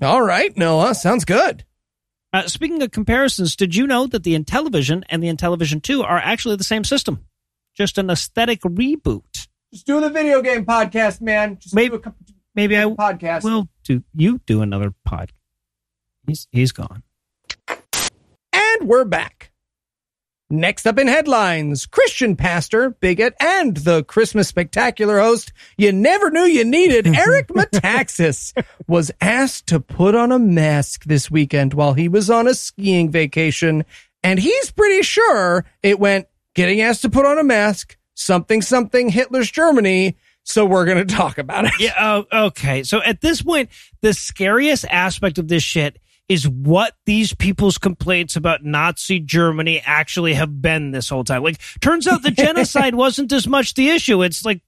All 0.02 0.22
right, 0.22 0.56
Noah, 0.58 0.96
sounds 0.96 1.26
good. 1.26 1.66
Uh, 2.32 2.48
speaking 2.48 2.82
of 2.82 2.92
comparisons, 2.92 3.56
did 3.56 3.76
you 3.76 3.88
know 3.88 4.06
that 4.08 4.24
the 4.24 4.38
Intellivision 4.38 5.04
and 5.10 5.22
the 5.24 5.28
Intellivision 5.34 5.82
2 5.82 6.04
are 6.04 6.18
actually 6.18 6.56
the 6.56 6.64
same 6.64 6.84
system? 6.84 7.26
Just 7.76 7.98
an 7.98 8.10
aesthetic 8.10 8.62
reboot. 8.62 9.48
Just 9.74 9.86
do 9.88 10.00
the 10.00 10.10
video 10.10 10.42
game 10.42 10.66
podcast, 10.66 11.22
man. 11.22 11.58
Just 11.60 11.74
Maybe- 11.76 11.90
do 11.90 11.96
a 11.96 12.00
couple 12.00 12.26
Maybe 12.56 12.78
I 12.78 12.84
podcast. 12.86 13.44
will 13.44 13.70
do 13.84 14.04
you 14.16 14.42
do 14.46 14.62
another 14.62 14.94
pod. 15.06 15.32
He's 16.28 16.48
he's 16.52 16.72
gone. 16.72 17.04
And 18.52 18.88
we're 18.88 19.06
back. 19.06 19.49
Next 20.52 20.88
up 20.88 20.98
in 20.98 21.08
headlines, 21.08 21.86
Christian 21.86 22.36
pastor, 22.36 22.90
bigot, 22.90 23.36
and 23.40 23.78
the 23.78 24.04
Christmas 24.04 24.48
spectacular 24.48 25.20
host 25.20 25.54
you 25.78 25.92
never 25.92 26.32
knew 26.32 26.42
you 26.42 26.66
needed, 26.66 27.06
Eric 27.16 27.50
Metaxas, 27.50 28.60
was 28.88 29.12
asked 29.22 29.68
to 29.68 29.80
put 29.80 30.16
on 30.16 30.32
a 30.32 30.40
mask 30.40 31.04
this 31.04 31.30
weekend 31.30 31.76
while 31.76 31.94
he 31.94 32.08
was 32.08 32.32
on 32.32 32.48
a 32.48 32.56
skiing 32.56 33.12
vacation. 33.12 33.86
And 34.24 34.40
he's 34.40 34.72
pretty 34.72 35.04
sure 35.04 35.66
it 35.84 36.00
went 36.00 36.26
getting 36.56 36.82
asked 36.82 37.04
to 37.04 37.12
put 37.12 37.28
on 37.28 37.38
a 37.38 37.44
mask, 37.44 37.96
something, 38.16 38.64
something, 38.64 39.10
Hitler's 39.10 39.52
Germany. 39.52 40.18
So 40.42 40.66
we're 40.66 40.86
going 40.86 41.06
to 41.06 41.16
talk 41.16 41.38
about 41.38 41.66
it. 41.66 41.74
Yeah. 41.80 41.94
Oh, 42.00 42.46
okay. 42.48 42.82
So 42.82 43.04
at 43.04 43.22
this 43.22 43.44
point, 43.44 43.70
the 44.02 44.16
scariest 44.16 44.86
aspect 44.90 45.38
of 45.38 45.48
this 45.48 45.62
shit 45.62 46.00
is 46.30 46.48
what 46.48 46.94
these 47.06 47.34
people's 47.34 47.80
complaints 47.80 48.36
about 48.36 48.64
Nazi 48.64 49.20
Germany 49.20 49.82
actually 49.84 50.36
have 50.36 50.62
been 50.62 50.92
this 50.92 51.10
whole 51.10 51.24
time. 51.24 51.44
Like, 51.44 51.60
turns 51.82 52.08
out 52.08 52.22
the 52.22 52.32
genocide 52.32 52.94
wasn't 52.96 53.34
as 53.34 53.48
much 53.48 53.74
the 53.74 53.90
issue. 53.90 54.22
It's 54.22 54.46
like, 54.46 54.62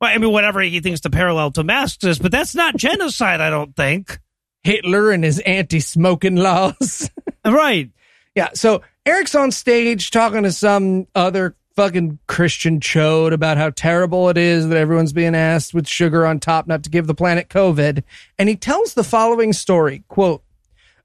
well, 0.00 0.10
I 0.10 0.18
mean, 0.18 0.32
whatever 0.32 0.60
he 0.60 0.80
thinks 0.80 1.02
the 1.02 1.10
parallel 1.10 1.52
to 1.52 1.64
masks 1.64 2.02
is, 2.04 2.18
but 2.18 2.32
that's 2.32 2.54
not 2.54 2.76
genocide. 2.76 3.40
I 3.40 3.50
don't 3.50 3.76
think. 3.76 4.18
Hitler 4.64 5.12
and 5.12 5.22
his 5.22 5.38
anti-smoking 5.40 6.36
laws. 6.36 7.10
Right. 7.44 7.92
Yeah. 8.34 8.48
So 8.54 8.82
Eric's 9.06 9.36
on 9.36 9.52
stage 9.52 10.10
talking 10.10 10.42
to 10.42 10.50
some 10.50 11.06
other 11.14 11.54
fucking 11.76 12.18
Christian 12.26 12.80
chode 12.80 13.32
about 13.32 13.56
how 13.56 13.70
terrible 13.70 14.28
it 14.30 14.36
is 14.36 14.68
that 14.68 14.76
everyone's 14.76 15.12
being 15.12 15.36
asked 15.36 15.72
with 15.72 15.86
sugar 15.86 16.26
on 16.26 16.40
top 16.40 16.66
not 16.66 16.82
to 16.82 16.90
give 16.90 17.06
the 17.06 17.14
planet 17.14 17.48
COVID. 17.48 18.02
And 18.36 18.48
he 18.48 18.56
tells 18.56 18.94
the 18.94 19.04
following 19.04 19.52
story 19.52 20.02
quote, 20.08 20.42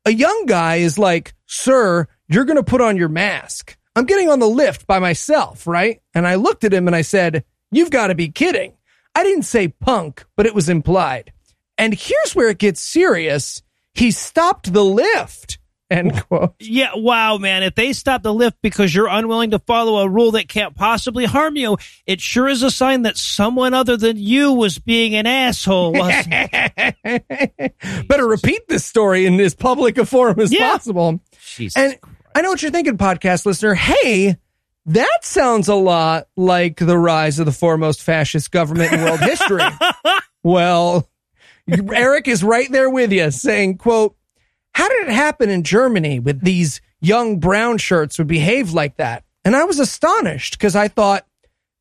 a 0.06 0.14
young 0.14 0.46
guy 0.46 0.78
is 0.78 0.98
like, 0.98 1.34
sir, 1.46 2.08
you're 2.28 2.46
going 2.46 2.58
to 2.58 2.64
put 2.64 2.82
on 2.82 2.98
your 2.98 3.10
mask. 3.10 3.78
I'm 3.96 4.06
getting 4.06 4.30
on 4.30 4.40
the 4.40 4.48
lift 4.48 4.88
by 4.88 5.00
myself, 5.00 5.68
right? 5.68 6.02
And 6.14 6.28
I 6.28 6.36
looked 6.36 6.64
at 6.64 6.74
him 6.74 6.88
and 6.88 6.96
I 6.96 7.02
said, 7.02 7.44
you've 7.72 7.92
got 7.92 8.08
to 8.08 8.16
be 8.16 8.30
kidding. 8.30 8.74
I 9.14 9.24
didn't 9.24 9.44
say 9.44 9.68
punk, 9.68 10.26
but 10.36 10.46
it 10.46 10.56
was 10.56 10.70
implied. 10.70 11.34
And 11.78 11.94
here's 11.94 12.36
where 12.36 12.50
it 12.50 12.58
gets 12.58 12.82
serious. 12.82 13.62
He 13.94 14.12
stopped 14.12 14.72
the 14.72 14.86
lift. 14.86 15.58
End 15.92 16.24
quote. 16.28 16.56
Yeah, 16.60 16.92
wow, 16.96 17.38
man. 17.38 17.64
If 17.64 17.76
they 17.76 17.92
stop 17.92 18.24
the 18.24 18.34
lift 18.34 18.58
because 18.62 18.96
you're 18.96 19.08
unwilling 19.10 19.52
to 19.52 19.60
follow 19.60 20.00
a 20.00 20.10
rule 20.10 20.32
that 20.32 20.48
can't 20.48 20.74
possibly 20.74 21.26
harm 21.26 21.58
you, 21.58 21.78
it 22.06 22.22
sure 22.22 22.48
is 22.48 22.64
a 22.64 22.72
sign 22.72 23.02
that 23.02 23.18
someone 23.18 23.74
other 23.74 23.98
than 23.98 24.16
you 24.18 24.54
was 24.54 24.80
being 24.80 25.16
an 25.16 25.28
asshole. 25.28 25.92
wasn't 25.94 26.34
it? 26.34 27.76
Better 28.08 28.26
repeat 28.26 28.68
this 28.70 28.86
story 28.86 29.26
in 29.26 29.38
as 29.42 29.54
public 29.54 29.98
a 29.98 30.06
forum 30.06 30.40
as 30.40 30.52
Yeah. 30.54 30.72
possible. 30.72 31.20
Jesus 31.56 31.76
And 31.76 32.00
I 32.34 32.42
know 32.42 32.50
what 32.52 32.62
you're 32.62 32.72
thinking, 32.72 32.98
podcast 32.98 33.46
listener. 33.46 33.74
Hey, 33.74 34.38
that 34.86 35.20
sounds 35.24 35.68
a 35.68 35.76
lot 35.76 36.28
like 36.38 36.78
the 36.78 36.98
rise 36.98 37.38
of 37.40 37.46
the 37.46 37.52
foremost 37.52 38.02
fascist 38.02 38.50
government 38.52 38.94
in 38.94 39.04
world 39.04 39.20
history. 39.20 39.62
well, 40.44 41.10
Eric 41.68 42.28
is 42.30 42.44
right 42.44 42.72
there 42.72 42.90
with 42.90 43.12
you 43.12 43.30
saying, 43.32 43.78
quote, 43.78 44.16
how 44.82 44.90
did 44.90 45.08
it 45.10 45.14
happen 45.14 45.50
in 45.52 45.62
Germany 45.64 46.20
with 46.20 46.42
these 46.44 46.82
young 47.02 47.40
brown 47.40 47.78
shirts 47.78 48.18
would 48.18 48.28
behave 48.28 48.74
like 48.74 48.98
that? 48.98 49.24
And 49.46 49.56
I 49.56 49.64
was 49.66 49.80
astonished 49.80 50.54
because 50.58 50.76
I 50.76 50.88
thought, 50.88 51.26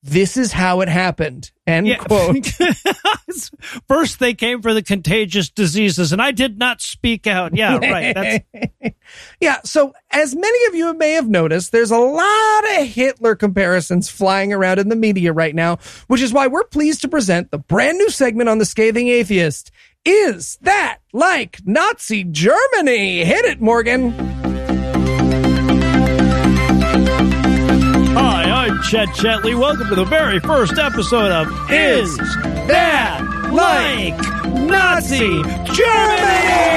this 0.02 0.36
is 0.36 0.52
how 0.52 0.80
it 0.80 0.88
happened. 0.88 1.50
End 1.66 1.86
Yeah. 1.86 1.96
quote. 1.96 2.50
First, 3.88 4.18
they 4.18 4.34
came 4.34 4.62
for 4.62 4.72
the 4.74 4.82
contagious 4.82 5.50
diseases, 5.50 6.12
and 6.12 6.20
I 6.22 6.30
did 6.30 6.58
not 6.58 6.80
speak 6.80 7.26
out. 7.26 7.54
Yeah, 7.54 7.76
right. 7.82 8.14
That's 8.14 8.94
Yeah, 9.40 9.60
so 9.64 9.92
as 10.10 10.34
many 10.34 10.66
of 10.66 10.74
you 10.74 10.94
may 10.94 11.12
have 11.12 11.28
noticed, 11.28 11.70
there's 11.72 11.90
a 11.90 11.98
lot 11.98 12.64
of 12.78 12.86
Hitler 12.86 13.34
comparisons 13.34 14.08
flying 14.08 14.52
around 14.52 14.78
in 14.78 14.88
the 14.88 14.96
media 14.96 15.32
right 15.32 15.54
now, 15.54 15.76
which 16.06 16.22
is 16.22 16.32
why 16.32 16.46
we're 16.46 16.64
pleased 16.64 17.02
to 17.02 17.08
present 17.08 17.50
the 17.50 17.58
brand 17.58 17.98
new 17.98 18.08
segment 18.10 18.48
on 18.48 18.58
the 18.58 18.64
Scathing 18.64 19.08
Atheist. 19.08 19.70
Is 20.06 20.56
that 20.62 20.98
like 21.12 21.58
Nazi 21.66 22.24
Germany? 22.24 23.22
Hit 23.22 23.44
it, 23.44 23.60
Morgan. 23.60 24.12
Hi, 28.16 28.44
I'm 28.44 28.80
Chet 28.84 29.08
Chetley. 29.08 29.54
Welcome 29.58 29.88
to 29.88 29.94
the 29.94 30.06
very 30.06 30.40
first 30.40 30.78
episode 30.78 31.30
of 31.30 31.48
Is 31.70 32.16
That 32.16 33.50
Like 33.52 34.16
Nazi 34.54 35.18
Germany? 35.18 36.70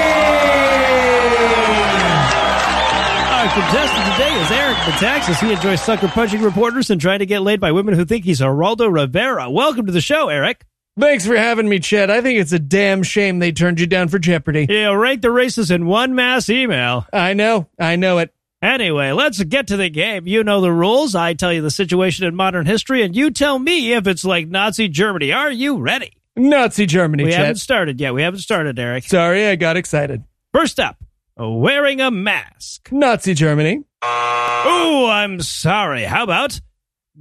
Our 3.31 3.47
contestant 3.53 4.11
today 4.11 4.33
is 4.41 4.51
Eric 4.51 4.77
Metaxas. 4.79 5.39
He 5.39 5.53
enjoys 5.53 5.81
sucker 5.81 6.09
punching 6.09 6.41
reporters 6.41 6.89
and 6.89 6.99
trying 6.99 7.19
to 7.19 7.25
get 7.25 7.41
laid 7.41 7.61
by 7.61 7.71
women 7.71 7.93
who 7.93 8.03
think 8.03 8.25
he's 8.25 8.41
Geraldo 8.41 8.91
Rivera. 8.93 9.49
Welcome 9.49 9.85
to 9.85 9.93
the 9.93 10.01
show, 10.01 10.27
Eric. 10.27 10.65
Thanks 10.99 11.25
for 11.25 11.35
having 11.35 11.67
me, 11.67 11.79
Chad. 11.79 12.11
I 12.11 12.21
think 12.21 12.39
it's 12.39 12.51
a 12.51 12.59
damn 12.59 13.01
shame 13.01 13.39
they 13.39 13.51
turned 13.51 13.79
you 13.79 13.87
down 13.87 14.09
for 14.09 14.19
Jeopardy. 14.19 14.67
Yeah, 14.69 14.93
rank 14.93 15.21
the 15.23 15.31
races 15.31 15.71
in 15.71 15.87
one 15.87 16.13
mass 16.13 16.49
email. 16.49 17.07
I 17.11 17.33
know, 17.33 17.67
I 17.79 17.95
know 17.95 18.19
it. 18.19 18.31
Anyway, 18.61 19.11
let's 19.11 19.43
get 19.43 19.67
to 19.67 19.77
the 19.77 19.89
game. 19.89 20.27
You 20.27 20.43
know 20.43 20.61
the 20.61 20.71
rules. 20.71 21.15
I 21.15 21.33
tell 21.33 21.51
you 21.51 21.61
the 21.61 21.71
situation 21.71 22.25
in 22.25 22.35
modern 22.35 22.65
history, 22.65 23.01
and 23.01 23.15
you 23.15 23.31
tell 23.31 23.57
me 23.59 23.93
if 23.93 24.05
it's 24.07 24.23
like 24.23 24.47
Nazi 24.47 24.87
Germany. 24.87 25.33
Are 25.33 25.51
you 25.51 25.77
ready? 25.79 26.13
Nazi 26.35 26.85
Germany, 26.85 27.25
We 27.25 27.31
Chet. 27.31 27.39
haven't 27.39 27.55
started 27.57 27.99
yet. 27.99 28.13
We 28.13 28.21
haven't 28.21 28.39
started, 28.39 28.77
Eric. 28.79 29.03
Sorry, 29.03 29.47
I 29.47 29.55
got 29.55 29.75
excited. 29.77 30.23
First 30.53 30.79
up, 30.79 30.97
wearing 31.37 31.99
a 32.01 32.09
mask. 32.11 32.89
Nazi 32.91 33.33
Germany. 33.33 33.83
Oh, 34.03 35.09
I'm 35.11 35.41
sorry. 35.41 36.03
How 36.03 36.23
about 36.23 36.61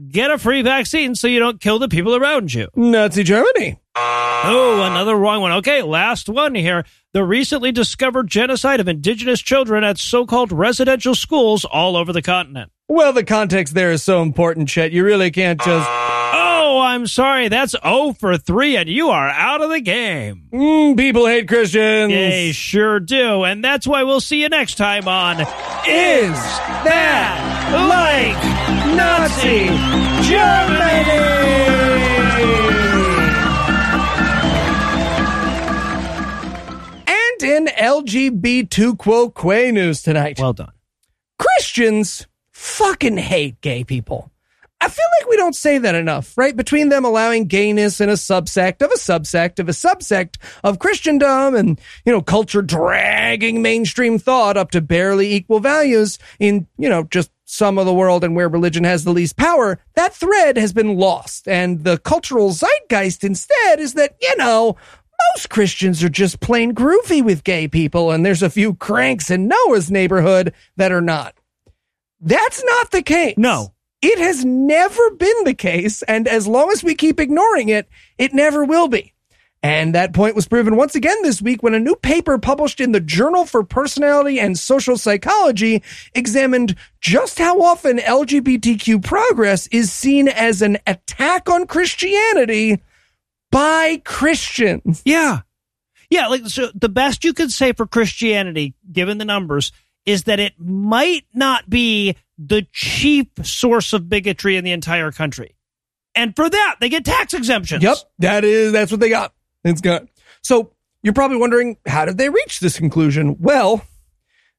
get 0.09 0.31
a 0.31 0.39
free 0.39 0.63
vaccine 0.63 1.15
so 1.15 1.27
you 1.29 1.39
don't 1.39 1.61
kill 1.61 1.79
the 1.79 1.89
people 1.89 2.15
around 2.15 2.53
you? 2.55 2.69
Nazi 2.75 3.23
Germany. 3.23 3.79
Oh, 3.95 4.83
another 4.91 5.17
wrong 5.17 5.43
one. 5.43 5.53
Okay, 5.53 5.83
last 5.83 6.29
one 6.29 6.55
here. 6.55 6.85
The 7.13 7.23
recently 7.25 7.73
discovered 7.73 8.29
genocide 8.29 8.81
of 8.81 8.89
indigenous 8.89 9.41
children 9.41 9.85
at 9.85 9.99
so 9.99 10.25
called 10.25 10.51
residential 10.51 11.15
schools 11.15 11.65
all 11.65 11.97
over 11.97 12.13
the 12.13 12.23
continent. 12.23 12.73
Well, 12.89 13.13
the 13.13 13.25
context 13.25 13.75
there 13.75 13.93
is 13.93 14.03
so 14.03 14.23
important, 14.23 14.69
Chet. 14.69 14.93
You 14.93 15.05
really 15.05 15.31
can't 15.31 15.61
just. 15.61 15.89
Oh, 15.89 16.81
I'm 16.83 17.07
sorry. 17.07 17.49
That's 17.49 17.75
0 17.83 18.15
for 18.19 18.37
3, 18.39 18.77
and 18.77 18.89
you 18.89 19.11
are 19.11 19.29
out 19.29 19.61
of 19.61 19.71
the 19.71 19.81
game. 19.81 20.49
Mm, 20.53 20.97
people 20.97 21.27
hate 21.27 21.49
Christians. 21.49 22.13
They 22.13 22.53
sure 22.53 22.99
do. 22.99 23.45
And 23.45 23.63
that's 23.63 23.87
why 23.87 24.03
we'll 24.05 24.21
see 24.21 24.41
you 24.43 24.49
next 24.49 24.77
time 24.77 25.07
on 25.07 25.41
Is 25.41 25.47
That 26.85 27.69
Like 27.89 28.82
Nazi 28.97 29.67
Germany! 30.29 31.43
And 37.07 37.43
in 37.43 37.67
LGBT 37.67 38.99
quo 38.99 39.31
que 39.31 39.73
news 39.73 40.03
tonight, 40.03 40.39
Well 40.39 40.53
done. 40.53 40.73
Christians 41.39 42.27
fucking 42.53 43.19
hate 43.19 43.61
gay 43.61 43.85
people. 43.85 44.32
I 44.83 44.89
feel 44.89 45.07
like 45.21 45.31
we 45.31 45.37
don't 45.37 45.55
say 45.55 45.79
that 45.79 45.95
enough, 45.95 46.37
right? 46.37 46.57
Between 46.57 46.89
them 46.89 47.05
allowing 47.05 47.47
gayness 47.47 48.01
in 48.01 48.09
a 48.09 48.15
subsect 48.15 48.83
of 48.83 48.91
a 48.91 48.99
subsect 48.99 49.61
of 49.61 49.69
a 49.69 49.73
subsect 49.73 50.39
of 50.65 50.81
Christendom 50.81 51.55
and, 51.55 51.81
you 52.05 52.11
know, 52.11 52.21
culture 52.21 52.63
dragging 52.63 53.63
mainstream 53.63 54.19
thought 54.19 54.57
up 54.57 54.73
to 54.73 54.81
barely 54.81 55.33
equal 55.33 55.61
values 55.61 56.19
in, 56.41 56.67
you 56.79 56.89
know, 56.89 57.05
just 57.05 57.31
some 57.45 57.79
of 57.79 57.87
the 57.87 57.95
world 57.95 58.25
and 58.25 58.35
where 58.35 58.49
religion 58.49 58.83
has 58.83 59.05
the 59.05 59.13
least 59.13 59.37
power, 59.37 59.79
that 59.95 60.15
thread 60.15 60.57
has 60.57 60.73
been 60.73 60.97
lost. 60.97 61.47
And 61.47 61.85
the 61.85 61.99
cultural 61.99 62.51
zeitgeist 62.51 63.23
instead 63.23 63.79
is 63.79 63.95
that, 63.95 64.17
you 64.21 64.37
know, 64.37 64.77
most 65.31 65.49
Christians 65.49 66.03
are 66.03 66.09
just 66.09 66.41
plain 66.41 66.75
groovy 66.75 67.23
with 67.23 67.45
gay 67.45 67.69
people, 67.69 68.11
and 68.11 68.27
there's 68.27 68.43
a 68.43 68.51
few 68.51 68.75
cranks 68.75 69.31
in 69.31 69.47
Noah's 69.47 69.93
neighborhood 69.93 70.53
that 70.77 70.91
are 70.91 71.01
not. 71.01 71.37
That's 72.21 72.65
not 72.65 72.91
the 72.91 73.03
case. 73.03 73.35
No. 73.37 73.75
It 74.03 74.19
has 74.19 74.45
never 74.45 75.11
been 75.13 75.45
the 75.45 75.55
case, 75.55 76.03
and 76.03 76.27
as 76.27 76.47
long 76.49 76.71
as 76.73 76.83
we 76.83 76.95
keep 76.97 77.21
ignoring 77.21 77.69
it, 77.69 77.89
it 78.19 78.35
never 78.35 78.65
will 78.65 78.89
be. 78.89 79.13
And 79.63 79.95
that 79.95 80.13
point 80.13 80.35
was 80.35 80.49
proven 80.49 80.75
once 80.75 80.97
again 80.97 81.23
this 81.23 81.41
week 81.41 81.63
when 81.63 81.75
a 81.75 81.79
new 81.79 81.95
paper 81.95 82.37
published 82.37 82.81
in 82.81 82.91
the 82.91 82.99
Journal 82.99 83.47
for 83.47 83.63
Personality 83.63 84.41
and 84.41 84.59
Social 84.59 84.99
Psychology 84.99 85.85
examined 86.15 86.75
just 87.01 87.39
how 87.39 87.63
often 87.63 87.99
LGBTQ 87.99 89.05
progress 89.05 89.69
is 89.69 89.93
seen 89.93 90.27
as 90.27 90.63
an 90.63 90.79
attack 90.85 91.49
on 91.49 91.69
Christianity 91.69 92.83
by 93.53 94.03
Christians. 94.05 95.01
Yeah. 95.05 95.43
Yeah, 96.11 96.27
like 96.27 96.47
so 96.47 96.71
the 96.75 96.89
best 96.89 97.25
you 97.25 97.33
could 97.33 97.53
say 97.53 97.73
for 97.73 97.87
Christianity, 97.87 98.75
given 98.91 99.19
the 99.19 99.25
numbers, 99.25 99.71
is 100.07 100.25
that 100.25 100.41
it 100.41 100.55
might 100.59 101.25
not 101.33 101.69
be 101.69 102.17
the 102.39 102.67
chief 102.73 103.27
source 103.43 103.93
of 103.93 104.09
bigotry 104.09 104.57
in 104.57 104.65
the 104.65 104.73
entire 104.73 105.13
country. 105.13 105.57
And 106.15 106.35
for 106.37 106.49
that, 106.49 106.77
they 106.81 106.89
get 106.89 107.05
tax 107.05 107.33
exemptions. 107.33 107.83
Yep, 107.83 107.97
that 108.19 108.45
is 108.45 108.73
that's 108.73 108.91
what 108.91 109.01
they 109.01 109.09
got. 109.09 109.33
It's 109.65 109.81
got. 109.81 110.07
So 110.43 110.73
you're 111.03 111.15
probably 111.15 111.39
wondering 111.39 111.79
how 111.87 112.05
did 112.05 112.19
they 112.19 112.29
reach 112.29 112.61
this 112.61 112.79
conclusion? 112.79 113.37
Well, 113.41 113.83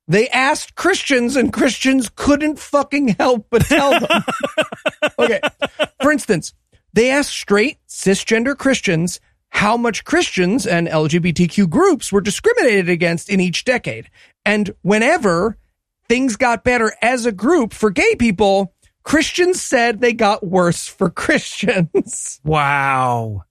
they 0.07 0.27
asked 0.29 0.75
Christians 0.75 1.35
and 1.35 1.53
Christians 1.53 2.09
couldn't 2.15 2.59
fucking 2.59 3.09
help 3.09 3.47
but 3.49 3.63
tell 3.63 3.91
them. 3.99 4.23
okay. 5.19 5.39
For 6.01 6.11
instance, 6.11 6.53
they 6.93 7.09
asked 7.09 7.31
straight 7.31 7.77
cisgender 7.87 8.57
Christians 8.57 9.19
how 9.49 9.77
much 9.77 10.03
Christians 10.03 10.65
and 10.65 10.87
LGBTQ 10.87 11.69
groups 11.69 12.11
were 12.11 12.21
discriminated 12.21 12.89
against 12.89 13.29
in 13.29 13.39
each 13.39 13.63
decade. 13.63 14.09
And 14.45 14.73
whenever 14.81 15.57
things 16.09 16.35
got 16.35 16.63
better 16.63 16.93
as 17.01 17.25
a 17.25 17.31
group 17.31 17.73
for 17.73 17.89
gay 17.89 18.15
people, 18.15 18.73
Christians 19.03 19.61
said 19.61 19.99
they 19.99 20.13
got 20.13 20.45
worse 20.45 20.87
for 20.87 21.09
Christians. 21.11 22.39
Wow. 22.43 23.43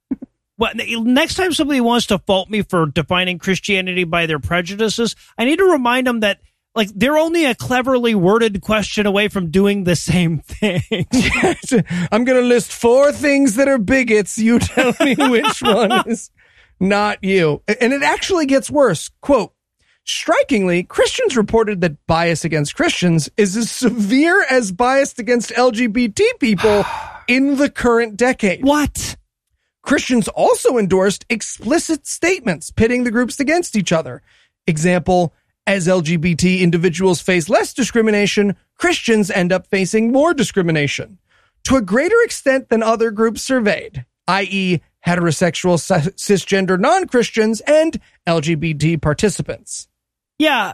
Well, 0.57 0.71
next 0.75 1.35
time 1.35 1.51
somebody 1.51 1.81
wants 1.81 2.07
to 2.07 2.19
fault 2.19 2.49
me 2.49 2.61
for 2.61 2.85
defining 2.85 3.39
Christianity 3.39 4.03
by 4.03 4.27
their 4.27 4.39
prejudices, 4.39 5.15
I 5.37 5.45
need 5.45 5.57
to 5.57 5.65
remind 5.65 6.07
them 6.07 6.19
that 6.21 6.41
like 6.75 6.89
they're 6.95 7.17
only 7.17 7.45
a 7.45 7.55
cleverly 7.55 8.15
worded 8.15 8.61
question 8.61 9.05
away 9.05 9.27
from 9.27 9.51
doing 9.51 9.83
the 9.83 9.95
same 9.95 10.39
thing. 10.39 10.81
I'm 12.11 12.23
going 12.23 12.41
to 12.41 12.47
list 12.47 12.71
four 12.71 13.11
things 13.11 13.55
that 13.55 13.67
are 13.67 13.77
bigots. 13.77 14.37
You 14.37 14.59
tell 14.59 14.93
me 14.99 15.15
which 15.15 15.61
one 15.61 15.91
is 16.07 16.31
not 16.79 17.23
you. 17.23 17.61
And 17.67 17.93
it 17.93 18.01
actually 18.01 18.45
gets 18.45 18.71
worse. 18.71 19.09
Quote, 19.21 19.52
strikingly, 20.03 20.83
Christians 20.83 21.37
reported 21.37 21.81
that 21.81 22.05
bias 22.07 22.45
against 22.45 22.75
Christians 22.75 23.29
is 23.37 23.55
as 23.55 23.71
severe 23.71 24.45
as 24.49 24.71
bias 24.71 25.17
against 25.19 25.51
LGBT 25.51 26.21
people 26.39 26.85
in 27.27 27.57
the 27.57 27.69
current 27.69 28.17
decade. 28.17 28.63
what? 28.63 29.15
Christians 29.81 30.29
also 30.29 30.77
endorsed 30.77 31.25
explicit 31.29 32.07
statements 32.07 32.71
pitting 32.71 33.03
the 33.03 33.11
groups 33.11 33.39
against 33.39 33.75
each 33.75 33.91
other. 33.91 34.21
Example, 34.65 35.33
as 35.67 35.87
LGBT 35.87 36.61
individuals 36.61 37.21
face 37.21 37.49
less 37.49 37.73
discrimination, 37.73 38.55
Christians 38.77 39.29
end 39.29 39.51
up 39.51 39.67
facing 39.67 40.11
more 40.11 40.33
discrimination 40.33 41.19
to 41.65 41.75
a 41.75 41.81
greater 41.81 42.15
extent 42.23 42.69
than 42.69 42.83
other 42.83 43.11
groups 43.11 43.41
surveyed, 43.41 44.05
i.e., 44.27 44.81
heterosexual, 45.05 45.77
cisgender 46.15 46.79
non 46.79 47.07
Christians 47.07 47.61
and 47.61 47.99
LGBT 48.27 49.01
participants. 49.01 49.87
Yeah. 50.43 50.73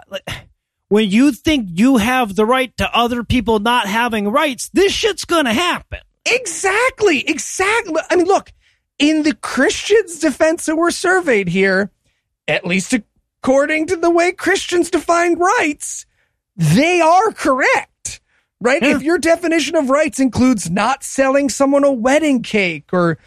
When 0.87 1.11
you 1.11 1.31
think 1.31 1.69
you 1.73 1.97
have 1.97 2.35
the 2.35 2.45
right 2.45 2.75
to 2.77 2.97
other 2.97 3.23
people 3.23 3.59
not 3.59 3.85
having 3.85 4.27
rights, 4.27 4.69
this 4.69 4.91
shit's 4.91 5.25
gonna 5.25 5.53
happen. 5.53 5.99
Exactly, 6.25 7.19
exactly. 7.29 8.01
I 8.09 8.15
mean, 8.15 8.25
look, 8.25 8.51
in 8.97 9.21
the 9.21 9.35
Christians' 9.35 10.17
defense 10.17 10.65
that 10.65 10.75
were 10.75 10.89
surveyed 10.89 11.49
here, 11.49 11.91
at 12.47 12.65
least 12.65 12.95
according 13.43 13.85
to 13.87 13.95
the 13.95 14.09
way 14.09 14.31
Christians 14.31 14.89
define 14.89 15.37
rights, 15.37 16.07
they 16.55 16.99
are 17.01 17.31
correct. 17.31 18.21
Right? 18.59 18.81
Yeah. 18.81 18.95
If 18.95 19.03
your 19.03 19.19
definition 19.19 19.75
of 19.75 19.91
rights 19.91 20.19
includes 20.19 20.69
not 20.69 21.03
selling 21.03 21.47
someone 21.47 21.83
a 21.83 21.91
wedding 21.91 22.41
cake 22.41 22.89
or 22.91 23.19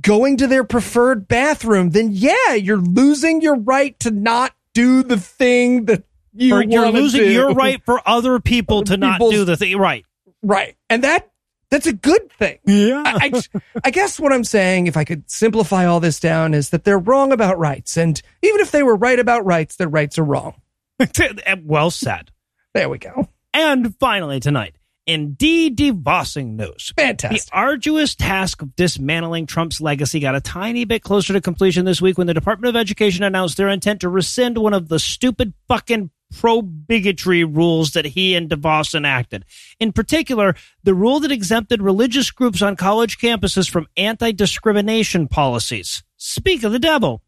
going 0.00 0.38
to 0.38 0.46
their 0.46 0.64
preferred 0.64 1.28
bathroom, 1.28 1.90
then 1.90 2.08
yeah, 2.10 2.54
you're 2.54 2.78
losing 2.78 3.42
your 3.42 3.56
right 3.56 3.98
to 4.00 4.10
not 4.10 4.52
do 4.74 5.02
the 5.02 5.18
thing 5.18 5.86
that 5.86 6.04
you 6.32 6.54
Or 6.54 6.62
you're 6.62 6.90
losing 6.90 7.22
do. 7.22 7.32
your 7.32 7.52
right 7.52 7.82
for 7.84 8.00
other 8.06 8.40
people 8.40 8.78
Other 8.78 8.86
to 8.86 8.96
not 8.96 9.20
do 9.20 9.44
the 9.44 9.56
thing. 9.56 9.76
Right. 9.76 10.04
Right. 10.42 10.76
And 10.88 11.04
that 11.04 11.30
that's 11.70 11.86
a 11.86 11.92
good 11.92 12.30
thing. 12.32 12.58
Yeah. 12.66 13.02
I, 13.04 13.30
I, 13.32 13.60
I 13.84 13.90
guess 13.90 14.20
what 14.20 14.30
I'm 14.30 14.44
saying, 14.44 14.88
if 14.88 14.96
I 14.98 15.04
could 15.04 15.30
simplify 15.30 15.86
all 15.86 16.00
this 16.00 16.20
down, 16.20 16.52
is 16.52 16.68
that 16.68 16.84
they're 16.84 16.98
wrong 16.98 17.32
about 17.32 17.58
rights. 17.58 17.96
And 17.96 18.20
even 18.42 18.60
if 18.60 18.70
they 18.72 18.82
were 18.82 18.94
right 18.94 19.18
about 19.18 19.46
rights, 19.46 19.76
their 19.76 19.88
rights 19.88 20.18
are 20.18 20.24
wrong. 20.24 20.60
well 21.64 21.90
said. 21.90 22.30
There 22.74 22.90
we 22.90 22.98
go. 22.98 23.26
And 23.54 23.96
finally, 23.98 24.38
tonight, 24.38 24.74
in 25.06 25.34
de-devossing 25.34 26.56
news, 26.56 26.92
Fantastic. 26.96 27.44
the 27.50 27.56
arduous 27.56 28.14
task 28.14 28.62
of 28.62 28.76
dismantling 28.76 29.46
Trump's 29.46 29.80
legacy 29.80 30.20
got 30.20 30.34
a 30.34 30.40
tiny 30.40 30.84
bit 30.84 31.02
closer 31.02 31.32
to 31.32 31.40
completion 31.40 31.84
this 31.84 32.00
week 32.00 32.18
when 32.18 32.26
the 32.26 32.34
Department 32.34 32.74
of 32.74 32.80
Education 32.80 33.24
announced 33.24 33.56
their 33.56 33.68
intent 33.68 34.00
to 34.00 34.08
rescind 34.08 34.58
one 34.58 34.74
of 34.74 34.88
the 34.88 34.98
stupid 34.98 35.52
fucking 35.68 36.10
pro 36.32 36.62
bigotry 36.62 37.44
rules 37.44 37.92
that 37.92 38.06
he 38.06 38.34
and 38.34 38.48
DeVos 38.48 38.94
enacted. 38.94 39.44
In 39.78 39.92
particular, 39.92 40.54
the 40.82 40.94
rule 40.94 41.20
that 41.20 41.32
exempted 41.32 41.82
religious 41.82 42.30
groups 42.30 42.62
on 42.62 42.76
college 42.76 43.18
campuses 43.18 43.68
from 43.68 43.86
anti 43.96 44.32
discrimination 44.32 45.28
policies. 45.28 46.02
Speak 46.16 46.62
of 46.64 46.72
the 46.72 46.78
devil. 46.78 47.22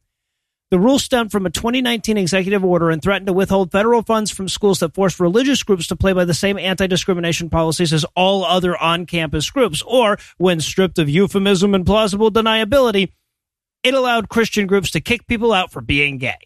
The 0.71 0.79
rule 0.79 0.99
stemmed 0.99 1.31
from 1.31 1.47
a 1.47 1.51
2019 1.51 2.17
executive 2.17 2.65
order 2.65 2.91
and 2.91 3.01
threatened 3.01 3.27
to 3.27 3.33
withhold 3.33 3.71
federal 3.71 4.03
funds 4.03 4.31
from 4.31 4.49
schools 4.49 4.81
that 4.81 4.95
forced 4.95 5.21
religious 5.21 5.63
groups 5.63 5.87
to 5.89 5.97
play 5.97 6.13
by 6.13 6.25
the 6.25 6.35
same 6.35 6.59
anti 6.59 6.87
discrimination 6.87 7.51
policies 7.51 7.93
as 7.93 8.05
all 8.17 8.45
other 8.45 8.77
on 8.77 9.07
campus 9.07 9.49
groups. 9.51 9.83
Or, 9.87 10.19
when 10.39 10.61
stripped 10.61 10.99
of 10.99 11.09
euphemism 11.09 11.75
and 11.75 11.87
plausible 11.87 12.31
deniability, 12.31 13.13
it 13.83 13.95
allowed 13.95 14.29
Christian 14.31 14.67
groups 14.67 14.91
to 14.93 15.01
kick 15.01 15.27
people 15.27 15.53
out 15.53 15.71
for 15.71 15.81
being 15.83 16.19
gay. 16.19 16.39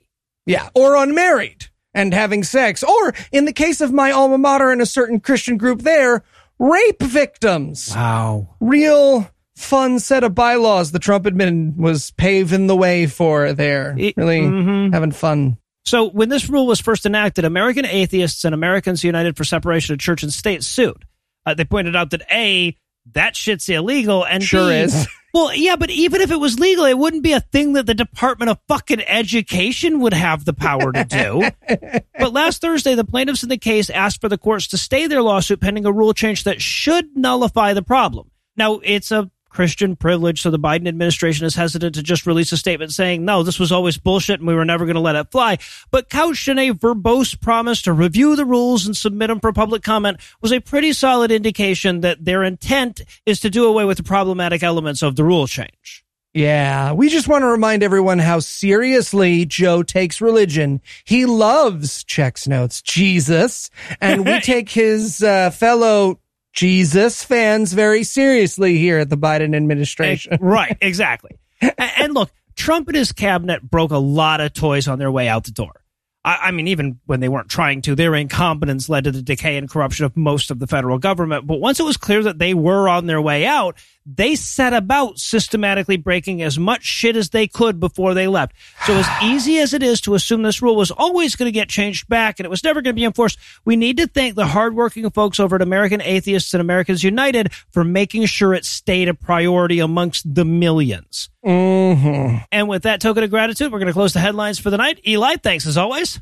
Yeah. 0.47 0.68
Or 0.74 0.97
unmarried. 0.97 1.66
and 1.95 2.12
having 2.12 2.45
sex. 2.45 2.82
Or 2.82 3.14
in 3.32 3.45
the 3.45 3.53
case 3.53 3.80
of 3.80 3.92
my 3.92 4.11
alma 4.11 4.36
mater 4.38 4.70
and 4.70 4.82
a 4.82 4.86
certain 4.86 5.20
Christian 5.20 5.57
group 5.57 5.82
there, 5.82 6.22
rape 6.59 7.03
victims. 7.03 7.92
Wow. 7.95 8.57
Real 8.61 9.30
fun 9.59 9.98
set 9.98 10.24
of 10.24 10.34
bylaws 10.34 10.92
the 10.92 10.98
Trump 10.98 11.24
admin 11.24 11.76
was 11.76 12.12
paving 12.12 12.66
the 12.66 12.76
way 12.76 13.06
for 13.06 13.52
there. 13.52 13.94
It- 13.98 14.16
really 14.16 14.40
mhm. 14.40 14.92
having 14.92 15.12
fun. 15.12 15.59
So 15.84 16.09
when 16.11 16.28
this 16.28 16.48
rule 16.48 16.66
was 16.66 16.80
first 16.80 17.06
enacted, 17.06 17.44
American 17.44 17.86
atheists 17.86 18.44
and 18.44 18.54
Americans 18.54 19.02
United 19.02 19.36
for 19.36 19.44
Separation 19.44 19.94
of 19.94 19.98
Church 20.00 20.22
and 20.22 20.32
State 20.32 20.62
sued. 20.62 21.04
Uh, 21.46 21.54
they 21.54 21.64
pointed 21.64 21.96
out 21.96 22.11
that 22.11 22.22
A, 22.30 22.76
that 23.14 23.34
shit's 23.34 23.68
illegal, 23.68 24.24
and 24.24 24.42
Sure 24.42 24.68
B, 24.68 24.76
is. 24.76 25.06
Well, 25.34 25.54
yeah, 25.54 25.76
but 25.76 25.90
even 25.90 26.22
if 26.22 26.30
it 26.30 26.40
was 26.40 26.59
legal, 26.59 26.86
it 26.86 26.96
wouldn't 26.96 27.22
be 27.22 27.32
a 27.32 27.40
thing 27.40 27.74
that 27.74 27.84
the 27.84 27.94
Department 27.94 28.50
of 28.50 28.59
fucking 28.66 29.02
Education 29.02 30.00
would 30.00 30.14
have 30.14 30.46
the 30.46 30.54
power 30.54 30.90
to 30.90 31.04
do. 31.04 31.50
but 32.18 32.32
last 32.32 32.62
Thursday, 32.62 32.94
the 32.94 33.04
plaintiffs 33.04 33.42
in 33.42 33.50
the 33.50 33.59
case 33.59 33.90
asked 33.90 34.22
for 34.22 34.30
the 34.30 34.38
courts 34.38 34.68
to 34.68 34.78
stay 34.78 35.06
their 35.06 35.20
lawsuit 35.20 35.61
pending 35.61 35.84
a 35.84 35.92
rule 35.92 36.14
change 36.14 36.44
that 36.44 36.62
should 36.62 37.14
nullify 37.14 37.74
the 37.74 37.82
problem. 37.82 38.30
Now, 38.56 38.80
it's 38.82 39.12
a 39.12 39.30
Christian 39.49 39.96
privilege, 39.96 40.42
so 40.42 40.51
the 40.51 40.59
Biden 40.59 40.88
administration 40.88 41.46
is 41.46 41.55
hesitant 41.55 41.94
to 41.94 42.03
just 42.03 42.26
release 42.26 42.53
a 42.53 42.57
statement 42.57 42.92
saying, 42.92 43.24
no, 43.24 43.42
this 43.42 43.59
was 43.59 43.72
always 43.72 43.99
bullshit 43.99 44.40
and 44.40 44.49
we 44.49 44.55
were 44.55 44.64
never 44.64 44.84
going 44.84 44.94
to 44.94 45.01
let 45.01 45.16
it 45.16 45.30
fly. 45.30 45.59
But 45.90 46.11
couched 46.11 46.49
in 46.49 46.59
a 46.59 46.72
verbose 46.72 47.38
promise 47.40 47.82
to 47.82 47.92
review 47.92 48.36
the 48.36 48.44
rules 48.44 48.86
and 48.86 48.96
submit 48.96 49.28
them 49.28 49.40
for 49.40 49.53
public 49.53 49.82
comment 49.82 50.18
was 50.40 50.53
a 50.53 50.61
pretty 50.61 50.92
solid 50.92 51.30
indication 51.30 52.01
that 52.01 52.24
their 52.24 52.44
intent 52.44 53.03
is 53.26 53.40
to 53.40 53.51
do 53.51 53.64
away 53.64 53.84
with 53.84 53.96
the 53.96 54.03
problematic 54.03 54.62
elements 54.62 55.03
of 55.03 55.16
the 55.16 55.24
rule 55.24 55.46
change. 55.46 56.05
Yeah, 56.34 56.92
we 56.92 57.09
just 57.09 57.26
want 57.26 57.42
to 57.42 57.46
remind 57.46 57.82
everyone 57.82 58.18
how 58.18 58.38
seriously 58.40 59.46
Joe 59.46 59.82
takes 59.82 60.20
religion. 60.20 60.82
He 61.05 61.24
loves 61.24 62.05
checks 62.05 62.46
notes, 62.46 62.82
Jesus, 62.82 63.70
and 64.01 64.26
we 64.26 64.38
take 64.42 64.68
his 64.68 65.22
uh, 65.22 65.51
fellow 65.51 66.20
Jesus 66.59 67.22
fans 67.22 67.72
very 67.72 68.02
seriously 68.02 68.78
here 68.78 68.98
at 68.98 69.09
the 69.09 69.16
Biden 69.16 69.54
administration. 69.54 70.38
right, 70.40 70.76
exactly. 70.80 71.38
A- 71.62 72.00
and, 72.00 72.14
look, 72.14 72.32
Trump 72.56 72.88
and 72.88 72.96
his 72.96 73.12
cabinet 73.12 73.62
broke 73.62 73.92
a 73.92 73.98
lot 73.98 74.40
of 74.40 74.52
toys 74.54 74.88
on 74.88 74.98
their 74.98 75.12
way 75.12 75.28
out 75.28 75.44
the 75.44 75.52
door. 75.52 75.80
I, 76.24 76.38
I 76.44 76.50
mean, 76.50 76.68
even 76.68 77.00
when 77.06 77.20
they 77.20 77.28
weren't 77.28 77.48
trying 77.48 77.82
to, 77.82 77.94
their 77.94 78.14
incompetence 78.14 78.88
led 78.88 79.04
to 79.04 79.12
the 79.12 79.22
decay 79.22 79.56
and 79.56 79.70
corruption 79.70 80.04
of 80.04 80.16
most 80.16 80.50
of 80.50 80.58
the 80.58 80.66
federal 80.66 80.98
government. 80.98 81.46
But 81.46 81.60
once 81.60 81.80
it 81.80 81.84
was 81.84 81.96
clear 81.96 82.22
that 82.24 82.38
they 82.38 82.54
were 82.54 82.88
on 82.88 83.06
their 83.06 83.20
way 83.20 83.46
out, 83.46 83.76
they 84.04 84.34
set 84.34 84.72
about 84.72 85.18
systematically 85.18 85.98
breaking 85.98 86.42
as 86.42 86.58
much 86.58 86.82
shit 86.82 87.14
as 87.14 87.30
they 87.30 87.46
could 87.46 87.78
before 87.78 88.14
they 88.14 88.26
left. 88.26 88.54
So 88.86 88.94
as 88.94 89.06
easy 89.22 89.58
as 89.58 89.74
it 89.74 89.82
is 89.82 90.00
to 90.02 90.14
assume 90.14 90.42
this 90.42 90.62
rule 90.62 90.76
was 90.76 90.90
always 90.90 91.36
going 91.36 91.48
to 91.48 91.52
get 91.52 91.68
changed 91.68 92.08
back 92.08 92.38
and 92.38 92.46
it 92.46 92.50
was 92.50 92.64
never 92.64 92.80
going 92.80 92.94
to 92.94 93.00
be 93.00 93.04
enforced, 93.04 93.38
we 93.64 93.76
need 93.76 93.98
to 93.98 94.06
thank 94.06 94.34
the 94.34 94.46
hardworking 94.46 95.08
folks 95.10 95.38
over 95.38 95.56
at 95.56 95.62
American 95.62 96.00
Atheists 96.00 96.54
and 96.54 96.60
Americans 96.60 97.04
United 97.04 97.52
for 97.70 97.84
making 97.84 98.24
sure 98.26 98.54
it 98.54 98.64
stayed 98.64 99.08
a 99.08 99.14
priority 99.14 99.78
amongst 99.78 100.34
the 100.34 100.44
millions. 100.44 101.28
Mm-hmm. 101.44 102.38
And 102.50 102.68
with 102.68 102.82
that 102.82 103.00
token 103.00 103.22
of 103.22 103.30
gratitude, 103.30 103.72
we're 103.72 103.78
going 103.78 103.86
to 103.86 103.92
close 103.92 104.12
the 104.12 104.20
headlines 104.20 104.58
for 104.58 104.70
the 104.70 104.76
night. 104.76 105.00
Eli, 105.06 105.36
thanks 105.36 105.66
as 105.66 105.76
always. 105.76 106.17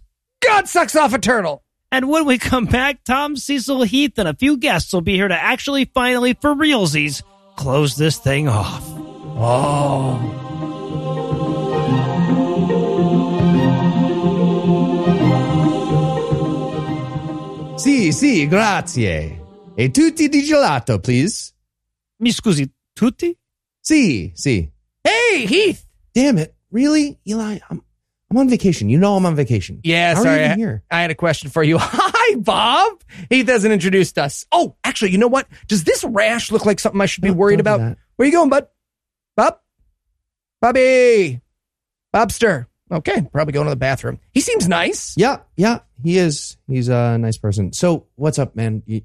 God 0.47 0.69
sucks 0.69 0.95
off 0.95 1.13
a 1.13 1.19
turtle. 1.19 1.63
And 1.91 2.09
when 2.09 2.25
we 2.25 2.39
come 2.39 2.67
back, 2.67 3.05
Tom 3.05 3.37
Cecil 3.37 3.83
Heath 3.83 4.19
and 4.19 4.29
a 4.29 4.35
few 4.35 4.57
guests 4.57 4.93
will 4.93 5.01
be 5.01 5.15
here 5.15 5.29
to 5.29 5.35
actually 5.35 5.87
finally, 5.87 6.35
for 6.35 6.55
realsies, 6.55 7.23
close 7.57 7.97
this 7.97 8.19
thing 8.19 8.49
off. 8.49 8.83
Oh. 9.39 10.19
Sì, 17.77 18.13
sì, 18.13 18.47
grazie. 18.47 19.43
E 19.77 19.91
tutti 19.91 20.29
di 20.29 20.43
gelato, 20.43 20.99
please. 20.99 21.53
Mi 22.19 22.31
scusi, 22.33 22.69
tutti? 22.93 23.37
Sì, 23.81 24.33
sì. 24.35 24.69
Hey, 25.03 25.47
Heath. 25.47 25.85
Damn 26.13 26.39
it. 26.39 26.55
Really? 26.71 27.19
Eli, 27.25 27.61
I'm, 27.71 27.83
I'm 28.31 28.37
on 28.39 28.49
vacation. 28.49 28.89
You 28.89 28.99
know 28.99 29.15
I'm 29.17 29.25
on 29.25 29.37
vacation. 29.37 29.81
Yeah, 29.85 30.15
How 30.15 30.21
are 30.21 30.25
sorry. 30.25 30.45
I, 30.45 30.55
here? 30.57 30.83
I 30.91 31.01
had 31.01 31.11
a 31.11 31.15
question 31.15 31.49
for 31.51 31.63
you. 31.63 31.79
Hi, 31.81 32.35
Bob. 32.37 33.01
Heath 33.31 33.47
hasn't 33.49 33.73
introduced 33.73 34.19
us. 34.19 34.45
Oh, 34.51 34.77
actually, 34.83 35.13
you 35.13 35.19
know 35.19 35.29
what? 35.29 35.47
Does 35.69 35.85
this 35.85 36.03
rash 36.03 36.51
look 36.51 36.67
like 36.67 36.81
something 36.81 37.01
I 37.01 37.07
should 37.07 37.23
be 37.23 37.29
Don't- 37.29 37.37
worried 37.37 37.63
don't 37.63 37.81
about? 37.81 37.99
Where 38.17 38.27
you 38.27 38.33
going, 38.33 38.51
bud? 38.51 38.67
Bob? 39.37 39.59
Bobby? 40.61 41.41
Bobster. 42.15 42.67
Okay, 42.91 43.23
probably 43.33 43.53
going 43.53 43.67
to 43.67 43.71
the 43.71 43.77
bathroom. 43.77 44.21
He 44.33 44.41
seems 44.41 44.69
nice. 44.69 45.15
Yeah, 45.17 45.39
yeah, 45.57 45.81
he 46.03 46.19
is. 46.19 46.57
He's 46.69 46.89
a 46.89 47.19
nice 47.19 47.37
person. 47.37 47.73
So, 47.73 48.07
what's 48.15 48.39
up, 48.39 48.55
man? 48.57 48.83
You, 48.87 49.03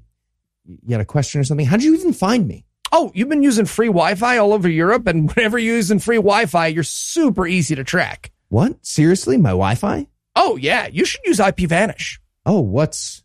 you 0.64 0.92
had 0.92 1.00
a 1.00 1.04
question 1.04 1.40
or 1.40 1.44
something? 1.44 1.66
How 1.66 1.76
did 1.76 1.84
you 1.84 1.94
even 1.94 2.12
find 2.12 2.46
me? 2.46 2.64
Oh, 2.92 3.10
you've 3.14 3.28
been 3.28 3.42
using 3.42 3.64
free 3.66 3.88
Wi-Fi 3.88 4.36
all 4.38 4.52
over 4.52 4.68
Europe, 4.68 5.06
and 5.08 5.30
whenever 5.34 5.58
you're 5.58 5.76
using 5.76 5.98
free 5.98 6.16
Wi-Fi, 6.16 6.68
you're 6.68 6.82
super 6.84 7.46
easy 7.46 7.74
to 7.74 7.84
track. 7.84 8.31
What? 8.52 8.84
Seriously? 8.84 9.38
My 9.38 9.52
Wi 9.52 9.74
Fi? 9.76 10.08
Oh 10.36 10.56
yeah, 10.56 10.86
you 10.86 11.06
should 11.06 11.22
use 11.24 11.38
IPVanish. 11.38 12.18
Oh, 12.44 12.60
what's 12.60 13.22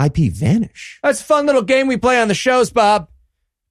IP 0.00 0.32
Vanish? 0.32 1.00
That's 1.02 1.20
a 1.20 1.24
fun 1.24 1.46
little 1.46 1.62
game 1.62 1.88
we 1.88 1.96
play 1.96 2.20
on 2.20 2.28
the 2.28 2.34
shows, 2.34 2.70
Bob. 2.70 3.08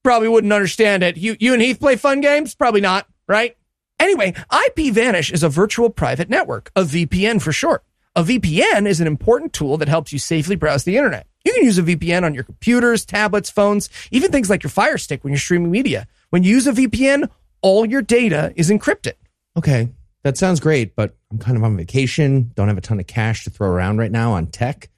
Probably 0.04 0.28
wouldn't 0.28 0.52
understand 0.52 1.02
it. 1.02 1.16
You 1.16 1.38
you 1.40 1.54
and 1.54 1.62
Heath 1.62 1.80
play 1.80 1.96
fun 1.96 2.20
games? 2.20 2.56
Probably 2.56 2.82
not, 2.82 3.08
right? 3.26 3.56
Anyway, 4.02 4.34
IPVanish 4.52 5.32
is 5.32 5.44
a 5.44 5.50
virtual 5.50 5.90
private 5.90 6.30
network, 6.30 6.74
a 6.76 6.82
VPN 6.84 7.42
for 7.42 7.54
short. 7.54 7.86
A 8.14 8.22
VPN 8.22 8.86
is 8.86 9.00
an 9.00 9.08
important 9.08 9.54
tool 9.54 9.78
that 9.78 9.88
helps 9.88 10.12
you 10.12 10.20
safely 10.20 10.58
browse 10.58 10.84
the 10.84 10.98
internet. 10.98 11.26
You 11.46 11.54
can 11.54 11.64
use 11.64 11.78
a 11.78 11.84
VPN 11.84 12.26
on 12.26 12.34
your 12.34 12.44
computers, 12.44 13.06
tablets, 13.06 13.50
phones, 13.50 13.90
even 14.12 14.30
things 14.30 14.50
like 14.50 14.62
your 14.62 14.72
Fire 14.72 14.98
Stick 14.98 15.24
when 15.24 15.32
you're 15.32 15.40
streaming 15.40 15.72
media. 15.72 16.06
When 16.32 16.44
you 16.44 16.52
use 16.52 16.68
a 16.68 16.74
VPN, 16.74 17.30
all 17.62 17.86
your 17.86 18.02
data 18.02 18.52
is 18.58 18.70
encrypted. 18.70 19.14
Okay, 19.56 19.90
that 20.24 20.38
sounds 20.38 20.60
great, 20.60 20.96
but 20.96 21.16
I'm 21.32 21.38
kind 21.38 21.58
of 21.58 21.64
on 21.64 21.78
vacation. 21.78 22.52
Don't 22.56 22.68
have 22.68 22.78
a 22.78 22.82
ton 22.82 23.00
of 23.00 23.08
cash 23.08 23.44
to 23.44 23.50
throw 23.50 23.68
around 23.68 23.98
right 23.98 24.12
now 24.12 24.34
on 24.34 24.48
tech. 24.48 24.90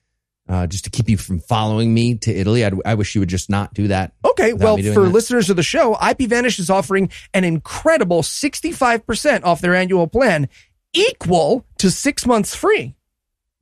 Uh, 0.47 0.67
just 0.67 0.83
to 0.83 0.91
keep 0.91 1.09
you 1.09 1.17
from 1.17 1.39
following 1.39 1.91
me 1.91 2.15
to 2.15 2.31
Italy, 2.31 2.63
I'd, 2.63 2.75
I 2.85 2.93
wish 2.93 3.15
you 3.15 3.21
would 3.21 3.29
just 3.29 3.49
not 3.49 3.73
do 3.73 3.87
that. 3.87 4.13
Okay, 4.23 4.53
well, 4.53 4.77
for 4.77 4.83
that. 4.83 5.09
listeners 5.09 5.49
of 5.49 5.55
the 5.55 5.63
show, 5.63 5.95
IPVanish 5.95 6.59
is 6.59 6.69
offering 6.69 7.09
an 7.33 7.43
incredible 7.43 8.21
65% 8.21 9.43
off 9.43 9.61
their 9.61 9.73
annual 9.73 10.07
plan, 10.07 10.47
equal 10.93 11.65
to 11.79 11.89
six 11.89 12.27
months 12.27 12.55
free. 12.55 12.94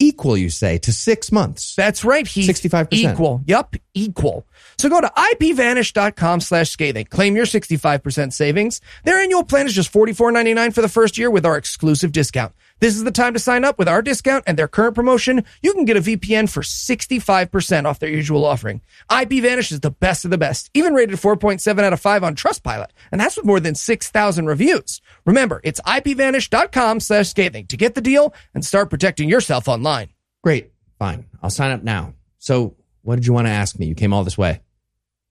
Equal, 0.04 0.38
you 0.38 0.49
say, 0.49 0.78
to 0.80 0.91
six 0.91 1.32
months. 1.32 1.76
That's 1.76 2.04
right, 2.04 2.28
Heath. 2.28 2.49
65%. 2.49 2.88
Equal. 2.91 3.41
Yup, 3.45 3.76
equal. 3.93 4.45
So 4.78 4.89
go 4.89 4.99
to 5.01 5.12
ipvanish.com 5.16 6.41
slash 6.41 6.70
scathing. 6.70 7.06
Claim 7.06 7.36
your 7.36 7.45
65% 7.45 8.34
savings. 8.34 8.82
Their 9.06 9.20
annual 9.20 9.43
plan 9.43 9.66
is 9.66 9.74
just 9.74 9.93
$44.99 9.93 10.74
for 10.74 10.82
the 10.82 10.89
first 10.89 11.18
year 11.18 11.32
with 11.32 11.45
our 11.45 11.58
exclusive 11.58 12.12
discount. 12.12 12.54
This 12.84 12.98
is 12.98 13.06
the 13.06 13.12
time 13.12 13.32
to 13.34 13.40
sign 13.40 13.64
up 13.64 13.80
with 13.80 13.88
our 13.88 14.02
discount 14.02 14.44
and 14.46 14.60
their 14.60 14.68
current 14.68 14.94
promotion. 14.94 15.46
You 15.62 15.72
can 15.72 15.86
get 15.86 15.96
a 15.96 16.02
VPN 16.02 16.50
for 16.50 16.64
65% 16.64 17.86
off 17.86 18.00
their 18.00 18.10
usual 18.10 18.44
offering. 18.44 18.82
IPVanish 19.10 19.72
is 19.72 19.80
the 19.80 19.90
best 19.90 20.26
of 20.26 20.32
the 20.32 20.38
best, 20.38 20.70
even 20.74 20.94
rated 20.94 21.16
4.7 21.16 21.82
out 21.82 21.94
of 21.94 22.02
5 22.02 22.26
on 22.26 22.36
Trustpilot. 22.36 22.90
And 23.10 23.22
that's 23.22 23.38
with 23.38 23.46
more 23.46 23.62
than 23.62 23.74
6,000 23.74 24.48
reviews. 24.48 25.00
Remember, 25.26 25.62
it's 25.64 25.80
ipvanish.com 25.80 27.00
slash 27.00 27.30
scathing 27.30 27.68
to 27.68 27.78
get 27.78 27.96
the 27.96 28.02
deal 28.02 28.34
and 28.54 28.66
start 28.66 28.90
protecting 28.90 29.30
yourself 29.30 29.70
online. 29.70 30.10
Great. 30.44 30.74
Fine. 31.00 31.26
I'll 31.42 31.50
sign 31.50 31.72
up 31.72 31.84
now. 31.84 32.14
So, 32.40 32.76
what 33.02 33.16
did 33.16 33.26
you 33.26 33.32
want 33.32 33.48
to 33.48 33.52
ask 33.52 33.80
me? 33.80 33.86
You 33.86 33.96
came 33.96 34.12
all 34.12 34.26
this 34.26 34.38
way. 34.38 34.60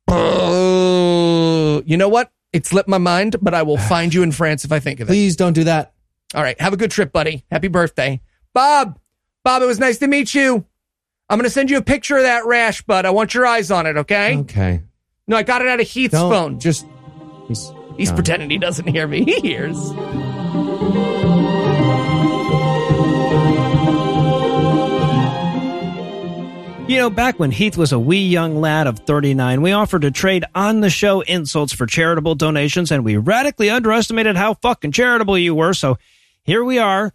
Oh, 0.09 1.83
you 1.85 1.99
know 1.99 2.09
what? 2.09 2.33
It 2.55 2.65
slipped 2.65 2.89
my 2.89 2.97
mind, 2.97 3.37
but 3.43 3.53
I 3.53 3.63
will 3.63 3.77
find 3.77 4.15
you 4.15 4.23
in 4.23 4.33
France 4.33 4.65
if 4.65 4.73
I 4.73 4.79
think 4.79 5.01
of 5.01 5.09
it. 5.09 5.11
Please 5.11 5.37
don't 5.37 5.53
do 5.53 5.65
that. 5.65 5.92
All 6.35 6.43
right. 6.43 6.59
Have 6.61 6.73
a 6.73 6.77
good 6.77 6.91
trip, 6.91 7.13
buddy. 7.13 7.45
Happy 7.51 7.69
birthday. 7.69 8.21
Bob, 8.55 8.99
Bob, 9.45 9.63
it 9.63 9.67
was 9.67 9.79
nice 9.79 9.99
to 9.99 10.07
meet 10.07 10.35
you. 10.35 10.65
I'm 11.29 11.39
going 11.39 11.45
to 11.45 11.51
send 11.51 11.71
you 11.71 11.79
a 11.79 11.83
picture 11.83 12.17
of 12.17 12.25
that 12.25 12.45
rash, 12.47 12.83
bud. 12.83 13.07
I 13.07 13.11
want 13.11 13.35
your 13.35 13.47
eyes 13.47 13.71
on 13.71 13.87
it, 13.87 13.97
okay? 13.99 14.37
Okay. 14.39 14.83
No, 15.27 15.37
I 15.37 15.43
got 15.43 15.63
it 15.63 15.69
out 15.69 15.81
of 15.81 15.89
Heath's 15.89 16.13
Don't 16.13 16.31
phone. 16.31 16.61
just. 16.61 16.87
He's, 17.49 17.73
He's 17.97 18.11
no. 18.11 18.17
pretending 18.17 18.51
he 18.51 18.59
doesn't 18.59 18.87
hear 18.87 19.07
me. 19.07 19.25
He 19.25 19.41
hears. 19.41 19.93
You 26.89 26.99
know, 26.99 27.09
back 27.11 27.39
when 27.39 27.53
Heath 27.53 27.79
was 27.79 27.93
a 27.93 27.99
wee 27.99 28.27
young 28.27 28.61
lad 28.61 28.87
of 28.87 28.99
39, 28.99 29.63
we 29.63 29.73
offered 29.73 30.03
to 30.03 30.11
trade 30.11 30.45
on 30.55 30.81
the 30.81 30.91
show 30.91 31.23
insults 31.23 31.73
for 31.73 31.87
charitable 31.87 32.35
donations, 32.35 32.91
and 32.91 33.03
we 33.03 33.17
radically 33.17 33.71
underestimated 33.71 34.37
how 34.37 34.55
fucking 34.55 34.93
charitable 34.93 35.39
you 35.39 35.55
were. 35.55 35.73
So 35.73 35.97
here 36.45 36.65
we 36.65 36.79
are, 36.79 37.13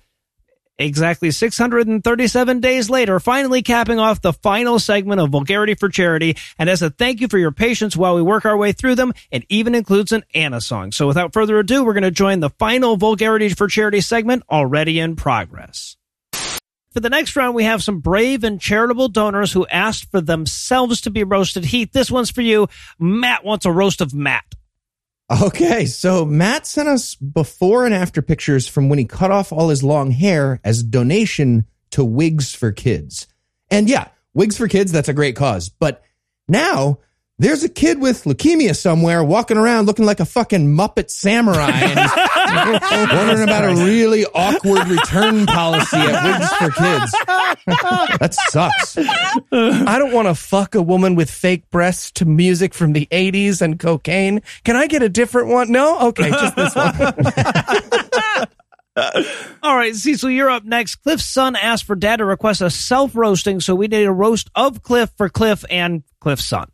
exactly 0.79 1.31
637 1.31 2.59
days 2.59 2.89
later, 2.89 3.19
finally 3.19 3.61
capping 3.61 3.99
off 3.99 4.21
the 4.21 4.33
final 4.33 4.79
segment 4.79 5.19
of 5.19 5.31
Vulgarity 5.31 5.75
for 5.75 5.89
Charity. 5.89 6.37
And 6.57 6.69
as 6.69 6.81
a 6.81 6.89
thank 6.89 7.19
you 7.19 7.27
for 7.27 7.37
your 7.37 7.51
patience 7.51 7.97
while 7.97 8.15
we 8.15 8.21
work 8.21 8.45
our 8.45 8.57
way 8.57 8.71
through 8.71 8.95
them, 8.95 9.13
it 9.31 9.45
even 9.49 9.75
includes 9.75 10.11
an 10.11 10.23
Anna 10.33 10.61
song. 10.61 10.91
So 10.91 11.07
without 11.07 11.33
further 11.33 11.59
ado, 11.59 11.83
we're 11.83 11.93
going 11.93 12.03
to 12.03 12.11
join 12.11 12.39
the 12.39 12.51
final 12.51 12.95
Vulgarity 12.95 13.49
for 13.49 13.67
Charity 13.67 14.01
segment 14.01 14.43
already 14.49 14.99
in 14.99 15.15
progress. 15.15 15.97
For 16.97 17.01
the 17.01 17.09
next 17.09 17.35
round, 17.35 17.53
we 17.53 17.65
have 17.65 17.83
some 17.83 17.99
brave 17.99 18.43
and 18.43 18.59
charitable 18.59 19.09
donors 19.09 19.51
who 19.51 19.67
asked 19.67 20.09
for 20.09 20.21
themselves 20.21 21.01
to 21.01 21.11
be 21.11 21.23
roasted. 21.23 21.65
Heath, 21.65 21.91
this 21.91 22.09
one's 22.09 22.31
for 22.31 22.41
you. 22.41 22.67
Matt 22.97 23.43
wants 23.43 23.65
a 23.65 23.71
roast 23.71 24.01
of 24.01 24.15
Matt. 24.15 24.45
Okay, 25.29 25.85
so 25.85 26.23
Matt 26.23 26.65
sent 26.65 26.87
us 26.87 27.15
before 27.15 27.85
and 27.85 27.93
after 27.93 28.21
pictures 28.21 28.65
from 28.65 28.87
when 28.87 28.97
he 28.97 29.03
cut 29.03 29.29
off 29.29 29.51
all 29.51 29.67
his 29.67 29.83
long 29.83 30.11
hair 30.11 30.61
as 30.63 30.79
a 30.79 30.85
donation 30.85 31.65
to 31.91 32.05
Wigs 32.05 32.55
for 32.55 32.71
Kids. 32.71 33.27
And 33.69 33.89
yeah, 33.89 34.07
Wigs 34.33 34.57
for 34.57 34.69
Kids, 34.69 34.91
that's 34.91 35.09
a 35.09 35.13
great 35.13 35.35
cause. 35.35 35.67
But 35.67 36.01
now 36.47 36.99
there's 37.39 37.63
a 37.63 37.69
kid 37.69 38.01
with 38.01 38.23
leukemia 38.23 38.75
somewhere 38.75 39.23
walking 39.23 39.57
around 39.57 39.85
looking 39.85 40.05
like 40.05 40.19
a 40.19 40.25
fucking 40.25 40.67
Muppet 40.67 41.11
samurai 41.11 41.69
and 41.69 43.11
wondering 43.11 43.43
about 43.43 43.63
a 43.63 43.75
really 43.83 44.25
awkward 44.33 44.87
return 44.87 45.45
policy 45.45 45.97
at 45.97 46.23
Wigs 46.23 46.53
for 46.53 46.71
Kids. 46.71 47.11
that 48.19 48.33
sucks. 48.49 48.97
I 48.97 49.99
don't 49.99 50.13
want 50.13 50.27
to 50.27 50.35
fuck 50.35 50.73
a 50.73 50.81
woman 50.81 51.13
with 51.13 51.29
fake 51.29 51.69
breasts 51.69 52.09
to 52.11 52.25
music 52.25 52.73
from 52.73 52.93
the 52.93 53.07
80s 53.11 53.61
and 53.61 53.79
cocaine. 53.79 54.41
Can 54.63 54.75
I 54.75 54.87
get 54.87 55.03
a 55.03 55.09
different 55.09 55.49
one? 55.49 55.71
No? 55.71 56.07
Okay, 56.07 56.31
just 56.31 56.55
this 56.55 56.75
one. 56.75 56.95
All 59.61 59.75
right, 59.75 59.95
Cecil, 59.95 60.31
you're 60.31 60.49
up 60.49 60.63
next. 60.63 60.95
Cliff's 60.95 61.25
son 61.25 61.55
asked 61.55 61.83
for 61.83 61.95
dad 61.95 62.17
to 62.17 62.25
request 62.25 62.61
a 62.61 62.71
self 62.71 63.15
roasting, 63.15 63.59
so 63.59 63.75
we 63.75 63.87
need 63.87 64.05
a 64.05 64.11
roast 64.11 64.49
of 64.55 64.81
Cliff 64.81 65.11
for 65.17 65.29
Cliff 65.29 65.63
and 65.69 66.01
Cliff's 66.19 66.45
son. 66.45 66.71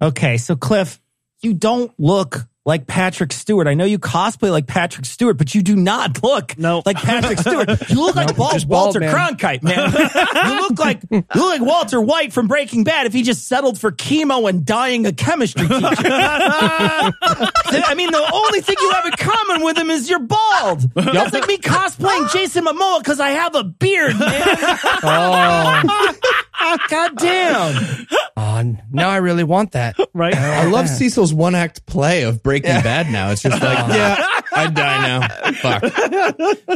Okay, 0.00 0.38
so 0.38 0.54
Cliff, 0.56 1.00
you 1.40 1.54
don't 1.54 1.92
look 1.98 2.46
like 2.64 2.86
Patrick 2.86 3.32
Stewart. 3.32 3.66
I 3.66 3.72
know 3.72 3.86
you 3.86 3.98
cosplay 3.98 4.50
like 4.50 4.66
Patrick 4.66 5.06
Stewart, 5.06 5.38
but 5.38 5.54
you 5.54 5.62
do 5.62 5.74
not 5.74 6.22
look 6.22 6.58
No. 6.58 6.82
like 6.84 6.98
Patrick 6.98 7.38
Stewart. 7.38 7.66
You 7.88 8.04
look 8.04 8.14
like 8.14 8.36
bald, 8.36 8.68
Walter 8.68 9.00
man. 9.00 9.14
Cronkite, 9.14 9.62
man. 9.62 9.90
you 10.52 10.60
look 10.60 10.78
like 10.78 11.00
you 11.10 11.24
look 11.34 11.58
like 11.58 11.62
Walter 11.62 11.98
White 12.00 12.32
from 12.34 12.46
Breaking 12.46 12.84
Bad 12.84 13.06
if 13.06 13.14
he 13.14 13.22
just 13.22 13.48
settled 13.48 13.80
for 13.80 13.90
chemo 13.90 14.48
and 14.50 14.66
dying 14.66 15.06
a 15.06 15.12
chemistry 15.12 15.66
teacher. 15.66 15.80
I 15.80 17.12
mean, 17.96 18.10
the 18.12 18.30
only 18.32 18.60
thing 18.60 18.76
you 18.80 18.90
have 18.90 19.06
in 19.06 19.12
common 19.12 19.62
with 19.64 19.78
him 19.78 19.88
is 19.90 20.10
you're 20.10 20.18
bald. 20.20 20.82
That's 20.94 21.32
like 21.32 21.48
me 21.48 21.56
cosplaying 21.56 22.30
Jason 22.32 22.66
Momoa 22.66 22.98
because 22.98 23.18
I 23.18 23.30
have 23.30 23.54
a 23.54 23.64
beard, 23.64 24.18
man. 24.18 24.42
Oh. 25.02 26.12
Ah, 26.60 26.86
God 26.88 27.16
damn. 27.16 28.06
Oh, 28.36 28.76
now 28.90 29.08
I 29.10 29.16
really 29.18 29.44
want 29.44 29.72
that. 29.72 29.96
Right? 30.12 30.34
I 30.34 30.66
love 30.66 30.88
Cecil's 30.88 31.32
one 31.32 31.54
act 31.54 31.86
play 31.86 32.22
of 32.22 32.42
Breaking 32.42 32.70
Bad 32.82 33.10
now. 33.10 33.30
It's 33.30 33.42
just 33.42 33.62
like, 33.62 33.78
yeah, 33.88 34.16
I'd 34.52 34.74
die 34.74 35.06
now. 35.06 35.28
Fuck. 35.52 35.82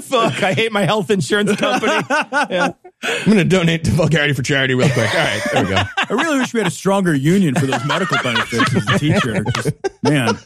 Fuck, 0.05 0.43
I 0.43 0.53
hate 0.55 0.73
my 0.73 0.85
health 0.85 1.11
insurance 1.11 1.55
company. 1.57 1.93
I'm 3.05 3.25
going 3.25 3.39
to 3.39 3.45
donate 3.45 3.85
to 3.85 3.91
Vulgarity 3.93 4.33
for 4.35 4.43
Charity 4.43 4.75
real 4.75 4.89
quick. 4.91 5.13
All 5.13 5.21
right, 5.21 5.43
there 5.53 5.63
we 5.65 5.71
go. 5.71 5.77
I 5.77 6.13
really 6.13 6.39
wish 6.39 6.55
we 6.55 6.61
had 6.61 6.67
a 6.69 6.71
stronger 6.71 7.13
union 7.15 7.55
for 7.57 7.67
those 7.67 7.85
medical 7.85 8.17
benefits 8.23 8.75
as 8.77 8.89
a 8.89 8.99
teacher. 8.99 9.45
Just, 9.57 9.71
man, 10.03 10.39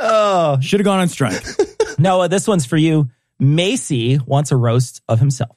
Oh. 0.00 0.58
should 0.60 0.78
have 0.80 0.84
gone 0.84 1.00
on 1.00 1.08
strike. 1.08 1.42
Noah, 1.98 2.28
this 2.28 2.46
one's 2.46 2.64
for 2.66 2.76
you. 2.76 3.08
Macy 3.40 4.18
wants 4.24 4.52
a 4.52 4.56
roast 4.56 5.02
of 5.08 5.18
himself. 5.18 5.56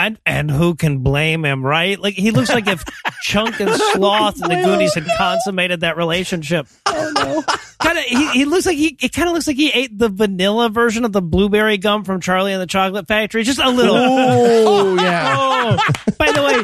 And, 0.00 0.18
and 0.24 0.50
who 0.50 0.76
can 0.76 1.00
blame 1.00 1.44
him, 1.44 1.62
right? 1.62 1.98
Like, 1.98 2.14
he 2.14 2.30
looks 2.30 2.48
like 2.48 2.66
if 2.66 2.82
Chunk 3.22 3.60
and 3.60 3.70
Sloth 3.70 4.40
and 4.40 4.50
the 4.50 4.56
Goonies 4.56 4.94
had 4.94 5.06
consummated 5.18 5.80
that 5.80 5.98
relationship. 5.98 6.68
Oh, 6.86 7.12
no. 7.14 7.42
Kind 7.82 7.98
of, 7.98 8.04
he, 8.04 8.30
he 8.30 8.44
looks 8.46 8.64
like 8.64 8.78
he, 8.78 8.96
it 9.02 9.12
kind 9.12 9.28
of 9.28 9.34
looks 9.34 9.46
like 9.46 9.56
he 9.56 9.70
ate 9.70 9.98
the 9.98 10.08
vanilla 10.08 10.70
version 10.70 11.04
of 11.04 11.12
the 11.12 11.20
blueberry 11.20 11.76
gum 11.76 12.04
from 12.04 12.22
Charlie 12.22 12.52
and 12.52 12.62
the 12.62 12.66
Chocolate 12.66 13.08
Factory. 13.08 13.42
Just 13.42 13.58
a 13.58 13.68
little. 13.68 13.94
Oh, 13.94 14.94
yeah. 15.00 15.34
Oh, 15.36 15.76
by 16.16 16.32
the 16.32 16.42
way, 16.42 16.62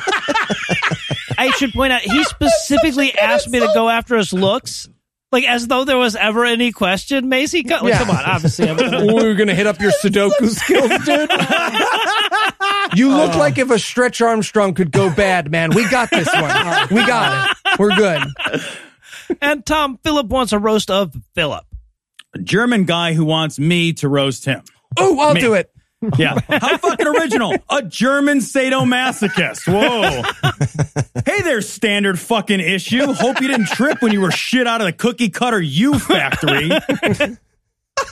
I 1.39 1.51
should 1.51 1.72
point 1.74 1.93
out 1.93 2.01
he 2.01 2.24
specifically 2.24 3.14
asked 3.14 3.51
me 3.51 3.61
to 3.61 3.70
go 3.74 3.91
after 3.91 4.16
his 4.16 4.32
looks, 4.32 4.89
like 5.37 5.45
as 5.49 5.66
though 5.66 5.84
there 5.84 5.99
was 5.99 6.16
ever 6.16 6.45
any 6.47 6.72
question. 6.72 7.28
Macy, 7.28 7.62
co- 7.62 7.76
like, 7.84 7.93
Yeah. 7.93 7.99
come 7.99 8.11
on, 8.11 8.24
obviously, 8.24 8.70
I'm 8.70 8.76
gonna- 8.76 9.12
we're 9.14 9.34
going 9.34 9.49
to 9.49 9.55
hit 9.55 9.66
up 9.66 9.78
your 9.80 9.93
Sudoku 9.93 10.49
skills, 10.49 10.91
dude. 11.05 11.30
You 12.95 13.11
look 13.14 13.34
like 13.34 13.59
if 13.59 13.70
a 13.70 13.78
Stretch 13.78 14.22
Armstrong 14.22 14.72
could 14.72 14.91
go 14.91 15.12
bad, 15.14 15.51
man. 15.51 15.70
We 15.74 15.89
got 15.91 16.09
this 16.11 16.26
one. 16.32 16.89
We 16.91 17.05
got 17.07 17.51
it. 17.51 17.78
We're 17.78 17.95
good. 17.97 18.22
and 19.43 19.66
Tom 19.66 19.99
Phillip 20.03 20.28
wants 20.28 20.53
a 20.53 20.59
roast 20.59 20.91
of 20.91 21.14
Philip. 21.34 21.64
A 22.34 22.39
German 22.39 22.84
guy 22.84 23.12
who 23.12 23.24
wants 23.26 23.59
me 23.59 23.93
to 23.95 24.09
roast 24.09 24.45
him. 24.47 24.62
Oh, 24.97 25.18
I'll 25.20 25.34
Me. 25.34 25.41
do 25.41 25.55
it. 25.55 25.70
Yeah. 26.19 26.39
How 26.49 26.77
fucking 26.77 27.07
original. 27.07 27.55
A 27.71 27.83
German 27.83 28.39
sadomasochist. 28.39 29.67
Whoa. 29.67 30.23
hey 31.25 31.43
there, 31.43 31.61
standard 31.61 32.19
fucking 32.19 32.61
issue. 32.61 33.13
Hope 33.13 33.41
you 33.41 33.49
didn't 33.49 33.69
trip 33.69 34.03
when 34.03 34.13
you 34.13 34.21
were 34.21 34.31
shit 34.31 34.67
out 34.67 34.81
of 34.81 34.87
the 34.87 34.93
cookie 34.93 35.31
cutter 35.31 35.61
U 35.61 35.99
factory. 35.99 36.71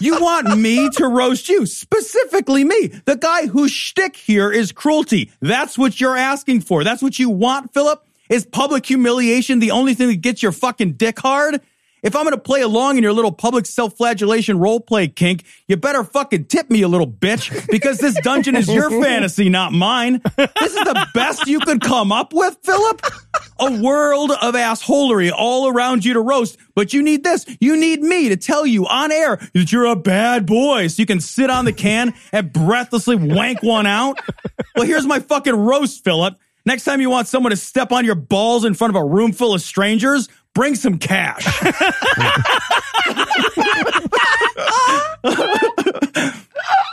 You 0.01 0.21
want 0.21 0.59
me 0.59 0.89
to 0.91 1.07
roast 1.07 1.49
you, 1.49 1.67
specifically 1.67 2.65
me, 2.65 2.89
the 3.05 3.17
guy 3.17 3.47
whose 3.47 3.71
shtick 3.71 4.17
here 4.17 4.51
is 4.51 4.73
cruelty. 4.73 5.31
That's 5.41 5.79
what 5.79 6.01
you're 6.01 6.17
asking 6.17 6.63
for. 6.63 6.85
That's 6.85 7.03
what 7.03 7.19
you 7.19 7.31
want, 7.31 7.73
Philip? 7.73 8.05
Is 8.31 8.47
public 8.47 8.87
humiliation 8.87 9.59
the 9.59 9.71
only 9.71 9.95
thing 9.95 10.09
that 10.09 10.23
gets 10.23 10.43
your 10.43 10.53
fucking 10.53 10.95
dick 10.95 11.19
hard? 11.21 11.61
If 12.05 12.15
I'm 12.15 12.25
gonna 12.25 12.37
play 12.37 12.61
along 12.61 12.99
in 12.99 13.03
your 13.03 13.15
little 13.15 13.33
public 13.33 13.65
self-flagellation 13.65 14.59
role 14.59 14.79
play 14.79 15.09
kink, 15.09 15.45
you 15.67 15.77
better 15.77 16.05
fucking 16.05 16.45
tip 16.45 16.71
me, 16.71 16.83
a 16.83 16.89
little 16.89 17.11
bitch, 17.11 17.67
because 17.69 17.97
this 17.97 18.15
dungeon 18.23 18.55
is 18.57 18.69
your 18.69 18.91
fantasy, 19.03 19.49
not 19.49 19.73
mine. 19.73 20.21
This 20.37 20.75
is 20.75 20.85
the 20.85 21.07
best 21.15 21.47
you 21.47 21.61
could 21.61 21.81
come 21.81 22.13
up 22.13 22.35
with, 22.35 22.59
Philip? 22.63 23.01
A 23.59 23.81
world 23.81 24.33
of 24.33 24.55
assholery 24.55 25.33
all 25.35 25.69
around 25.69 26.05
you 26.05 26.13
to 26.13 26.21
roast, 26.21 26.59
but 26.75 26.93
you 26.93 27.03
need 27.03 27.25
this. 27.25 27.47
You 27.59 27.75
need 27.75 28.03
me 28.03 28.29
to 28.29 28.37
tell 28.37 28.67
you 28.67 28.87
on 28.87 29.11
air 29.11 29.37
that 29.55 29.73
you're 29.73 29.87
a 29.87 29.97
bad 29.97 30.45
boy 30.45 30.89
so 30.89 31.01
you 31.01 31.07
can 31.07 31.21
sit 31.21 31.49
on 31.49 31.65
the 31.65 31.73
can 31.73 32.13
and 32.33 32.53
breathlessly 32.53 33.17
wank 33.17 33.63
one 33.63 33.87
out. 33.87 34.19
Well, 34.77 34.85
here's 34.87 35.07
my 35.07 35.21
fucking 35.21 35.55
roast, 35.55 36.05
Philip. 36.05 36.37
Next 36.67 36.85
time 36.85 37.01
you 37.01 37.11
want 37.11 37.29
someone 37.29 37.51
to 37.51 37.57
step 37.57 37.93
on 37.93 38.05
your 38.05 38.15
balls 38.15 38.65
in 38.65 38.75
front 38.75 38.97
of 38.97 38.97
a 38.97 39.05
room 39.05 39.33
full 39.33 39.55
of 39.55 39.61
strangers, 39.61 40.29
bring 40.55 40.75
some 40.75 40.99
cash. 40.99 41.47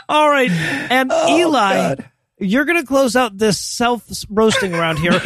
All 0.08 0.28
right, 0.28 0.50
and 0.50 1.10
oh, 1.12 1.38
Eli, 1.38 1.94
you're 2.38 2.64
going 2.64 2.80
to 2.80 2.86
close 2.86 3.16
out 3.16 3.38
this 3.38 3.58
self 3.58 4.04
roasting 4.28 4.74
around 4.74 4.98
here. 4.98 5.20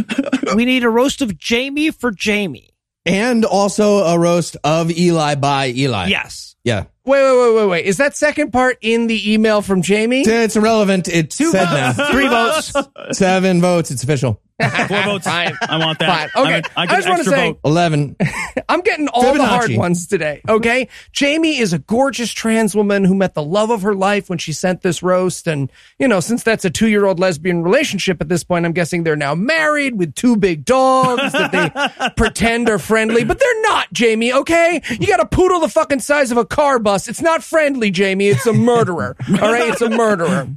we 0.54 0.64
need 0.64 0.84
a 0.84 0.90
roast 0.90 1.22
of 1.22 1.36
Jamie 1.38 1.90
for 1.90 2.12
Jamie. 2.12 2.70
And 3.04 3.44
also 3.44 3.98
a 3.98 4.18
roast 4.18 4.56
of 4.64 4.90
Eli 4.90 5.36
by 5.36 5.68
Eli. 5.68 6.06
Yes. 6.08 6.56
Yeah. 6.64 6.84
Wait, 7.04 7.22
wait, 7.22 7.38
wait, 7.38 7.54
wait, 7.54 7.66
wait. 7.68 7.86
Is 7.86 7.98
that 7.98 8.16
second 8.16 8.52
part 8.52 8.78
in 8.80 9.06
the 9.06 9.32
email 9.32 9.62
from 9.62 9.82
Jamie? 9.82 10.22
It's 10.22 10.56
irrelevant. 10.56 11.06
It's 11.06 11.36
said 11.36 11.52
now. 11.52 11.92
Three 12.10 12.26
votes. 12.26 12.72
Seven 13.12 13.60
votes. 13.60 13.92
It's 13.92 14.02
official. 14.02 14.40
Four 14.88 15.02
votes. 15.04 15.26
Fine. 15.26 15.52
I 15.68 15.78
want 15.78 15.98
that. 15.98 16.30
Fine. 16.30 16.44
Okay. 16.46 16.54
I'm 16.56 16.62
a- 16.64 16.80
I 16.80 16.82
I 16.82 16.86
get 16.86 16.96
just 16.96 17.08
wanna 17.08 17.20
extra 17.20 17.36
say- 17.36 17.50
vote. 17.50 17.60
11. 17.64 18.16
I'm 18.68 18.80
getting 18.80 19.08
all 19.08 19.34
the 19.34 19.44
hard 19.44 19.70
ones 19.76 20.06
today. 20.06 20.40
Okay. 20.48 20.88
Jamie 21.12 21.58
is 21.58 21.72
a 21.72 21.78
gorgeous 21.78 22.32
trans 22.32 22.74
woman 22.74 23.04
who 23.04 23.14
met 23.14 23.34
the 23.34 23.42
love 23.42 23.70
of 23.70 23.82
her 23.82 23.94
life 23.94 24.28
when 24.30 24.38
she 24.38 24.52
sent 24.52 24.80
this 24.82 25.02
roast. 25.02 25.46
And, 25.46 25.70
you 25.98 26.08
know, 26.08 26.20
since 26.20 26.42
that's 26.42 26.64
a 26.64 26.70
two 26.70 26.88
year 26.88 27.04
old 27.04 27.20
lesbian 27.20 27.62
relationship 27.62 28.20
at 28.20 28.28
this 28.28 28.44
point, 28.44 28.64
I'm 28.64 28.72
guessing 28.72 29.04
they're 29.04 29.14
now 29.14 29.34
married 29.34 29.98
with 29.98 30.14
two 30.14 30.36
big 30.36 30.64
dogs 30.64 31.32
that 31.32 31.52
they 31.52 32.08
pretend 32.16 32.68
are 32.70 32.78
friendly, 32.78 33.24
but 33.24 33.38
they're 33.38 33.62
not, 33.62 33.92
Jamie. 33.92 34.32
Okay. 34.32 34.80
You 34.98 35.06
got 35.06 35.20
a 35.20 35.26
poodle 35.26 35.60
the 35.60 35.68
fucking 35.68 36.00
size 36.00 36.30
of 36.32 36.38
a 36.38 36.44
car 36.46 36.78
bus. 36.78 37.08
It's 37.08 37.20
not 37.22 37.44
friendly, 37.44 37.90
Jamie. 37.90 38.28
It's 38.28 38.46
a 38.46 38.52
murderer. 38.54 39.16
All 39.28 39.52
right. 39.52 39.68
It's 39.68 39.82
a 39.82 39.90
murderer. 39.90 40.48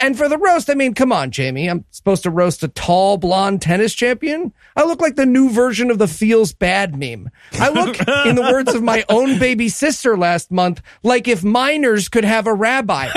And 0.00 0.16
for 0.16 0.30
the 0.30 0.38
roast, 0.38 0.70
I 0.70 0.74
mean, 0.74 0.94
come 0.94 1.12
on, 1.12 1.30
Jamie. 1.30 1.68
I'm 1.68 1.84
supposed 1.90 2.22
to 2.22 2.30
roast 2.30 2.62
a 2.62 2.68
tall 2.68 3.18
blonde 3.18 3.60
tennis 3.60 3.92
champion. 3.92 4.52
I 4.74 4.84
look 4.84 5.00
like 5.00 5.16
the 5.16 5.26
new 5.26 5.50
version 5.50 5.90
of 5.90 5.98
the 5.98 6.08
feels 6.08 6.54
bad 6.54 6.98
meme. 6.98 7.30
I 7.52 7.68
look, 7.68 7.98
in 8.26 8.34
the 8.34 8.48
words 8.50 8.74
of 8.74 8.82
my 8.82 9.04
own 9.10 9.38
baby 9.38 9.68
sister 9.68 10.16
last 10.16 10.50
month, 10.50 10.80
like 11.02 11.28
if 11.28 11.44
minors 11.44 12.08
could 12.08 12.24
have 12.24 12.46
a 12.46 12.54
rabbi. 12.54 13.08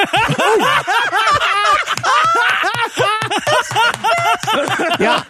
yeah. 5.00 5.24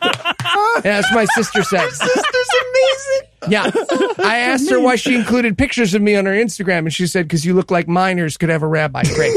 Yeah, 0.84 1.02
that's 1.02 1.14
my 1.14 1.26
sister 1.36 1.64
said. 1.64 1.90
Sister's 1.90 2.50
amazing. 2.62 3.30
Yeah. 3.50 3.72
I 4.20 4.38
asked 4.40 4.70
her 4.70 4.80
why 4.80 4.96
she 4.96 5.16
included 5.16 5.58
pictures 5.58 5.94
of 5.94 6.02
me 6.02 6.16
on 6.16 6.26
her 6.26 6.34
Instagram, 6.34 6.80
and 6.80 6.94
she 6.94 7.06
said, 7.08 7.26
because 7.26 7.46
you 7.46 7.54
look 7.54 7.70
like 7.72 7.88
minors 7.88 8.38
could 8.38 8.50
have 8.50 8.64
a 8.64 8.68
rabbi. 8.68 9.04
Great. 9.04 9.34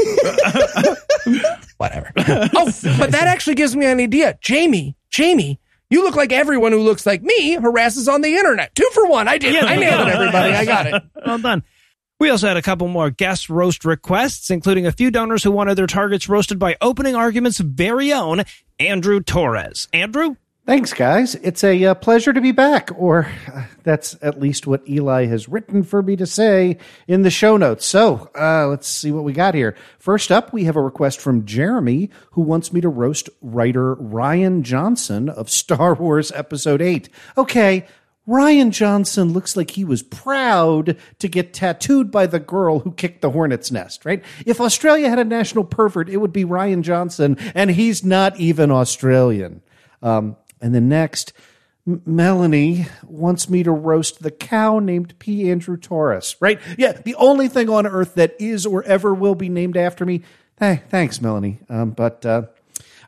Whatever. 1.77 2.11
Oh, 2.17 2.71
but 2.97 3.11
that 3.11 3.23
actually 3.27 3.55
gives 3.55 3.75
me 3.75 3.85
an 3.85 3.99
idea. 3.99 4.37
Jamie, 4.41 4.95
Jamie, 5.09 5.59
you 5.89 6.03
look 6.03 6.15
like 6.15 6.31
everyone 6.31 6.71
who 6.71 6.79
looks 6.81 7.05
like 7.05 7.21
me 7.21 7.53
harasses 7.53 8.07
on 8.07 8.21
the 8.21 8.35
internet. 8.35 8.73
Two 8.75 8.89
for 8.93 9.05
one. 9.07 9.27
I 9.27 9.37
did. 9.37 9.55
it. 9.55 9.63
I 9.63 9.75
nailed 9.75 10.07
it, 10.07 10.13
everybody. 10.13 10.53
I 10.53 10.65
got 10.65 10.87
it. 10.87 11.03
Well 11.25 11.37
done. 11.39 11.63
We 12.19 12.29
also 12.29 12.47
had 12.47 12.57
a 12.57 12.61
couple 12.61 12.87
more 12.87 13.09
guest 13.11 13.49
roast 13.49 13.85
requests, 13.85 14.49
including 14.49 14.87
a 14.87 14.91
few 14.91 15.11
donors 15.11 15.43
who 15.43 15.51
wanted 15.51 15.75
their 15.75 15.85
targets 15.87 16.27
roasted 16.27 16.57
by 16.57 16.75
opening 16.81 17.15
arguments 17.15 17.59
very 17.59 18.11
own 18.11 18.43
Andrew 18.79 19.19
Torrez. 19.19 19.87
Andrew? 19.93 20.35
Thanks, 20.67 20.91
guys. 20.91 21.33
It's 21.35 21.63
a 21.63 21.85
uh, 21.85 21.93
pleasure 21.95 22.33
to 22.33 22.41
be 22.41 22.51
back, 22.51 22.89
or 22.97 23.31
uh, 23.53 23.63
that's 23.83 24.17
at 24.21 24.37
least 24.37 24.67
what 24.67 24.85
Eli 24.85 25.25
has 25.27 25.47
written 25.47 25.81
for 25.81 26.03
me 26.03 26.17
to 26.17 26.25
say 26.25 26.77
in 27.07 27.21
the 27.21 27.29
show 27.29 27.55
notes. 27.55 27.85
So 27.85 28.29
uh, 28.37 28.67
let's 28.67 28.85
see 28.85 29.13
what 29.13 29.23
we 29.23 29.31
got 29.31 29.55
here. 29.55 29.77
First 29.97 30.29
up, 30.29 30.51
we 30.51 30.65
have 30.65 30.75
a 30.75 30.81
request 30.81 31.21
from 31.21 31.45
Jeremy, 31.45 32.09
who 32.31 32.41
wants 32.41 32.73
me 32.73 32.81
to 32.81 32.89
roast 32.89 33.29
writer 33.41 33.95
Rian 33.95 34.61
Johnson 34.61 35.29
of 35.29 35.49
Star 35.49 35.93
Wars 35.93 36.33
Episode 36.33 36.81
8. 36.81 37.07
Okay. 37.37 37.87
Rian 38.27 38.71
Johnson 38.71 39.31
looks 39.31 39.55
like 39.55 39.71
he 39.71 39.85
was 39.85 40.03
proud 40.03 40.97
to 41.19 41.29
get 41.29 41.53
tattooed 41.53 42.11
by 42.11 42.27
the 42.27 42.41
girl 42.41 42.79
who 42.79 42.91
kicked 42.91 43.21
the 43.21 43.31
hornet's 43.31 43.71
nest, 43.71 44.03
right? 44.03 44.21
If 44.45 44.59
Australia 44.59 45.09
had 45.09 45.17
a 45.17 45.23
national 45.23 45.63
pervert, 45.63 46.09
it 46.09 46.17
would 46.17 46.33
be 46.33 46.43
Rian 46.43 46.81
Johnson, 46.81 47.37
and 47.55 47.71
he's 47.71 48.03
not 48.03 48.37
even 48.37 48.69
Australian. 48.69 49.61
Um, 50.01 50.35
and 50.61 50.73
the 50.73 50.81
next, 50.81 51.33
Melanie 51.85 52.87
wants 53.05 53.49
me 53.49 53.63
to 53.63 53.71
roast 53.71 54.21
the 54.21 54.31
cow 54.31 54.79
named 54.79 55.17
P. 55.19 55.49
Andrew 55.49 55.77
Torrez, 55.77 56.35
right? 56.39 56.59
Yeah, 56.77 56.93
the 56.93 57.15
only 57.15 57.47
thing 57.47 57.69
on 57.69 57.87
earth 57.87 58.15
that 58.15 58.35
is 58.39 58.65
or 58.65 58.83
ever 58.83 59.13
will 59.13 59.35
be 59.35 59.47
named 59.47 59.77
after 59.77 60.05
me. 60.05 60.21
Hey, 60.59 60.81
thanks, 60.89 61.21
Melanie. 61.21 61.59
Um, 61.69 61.91
but 61.91 62.25
uh, 62.25 62.43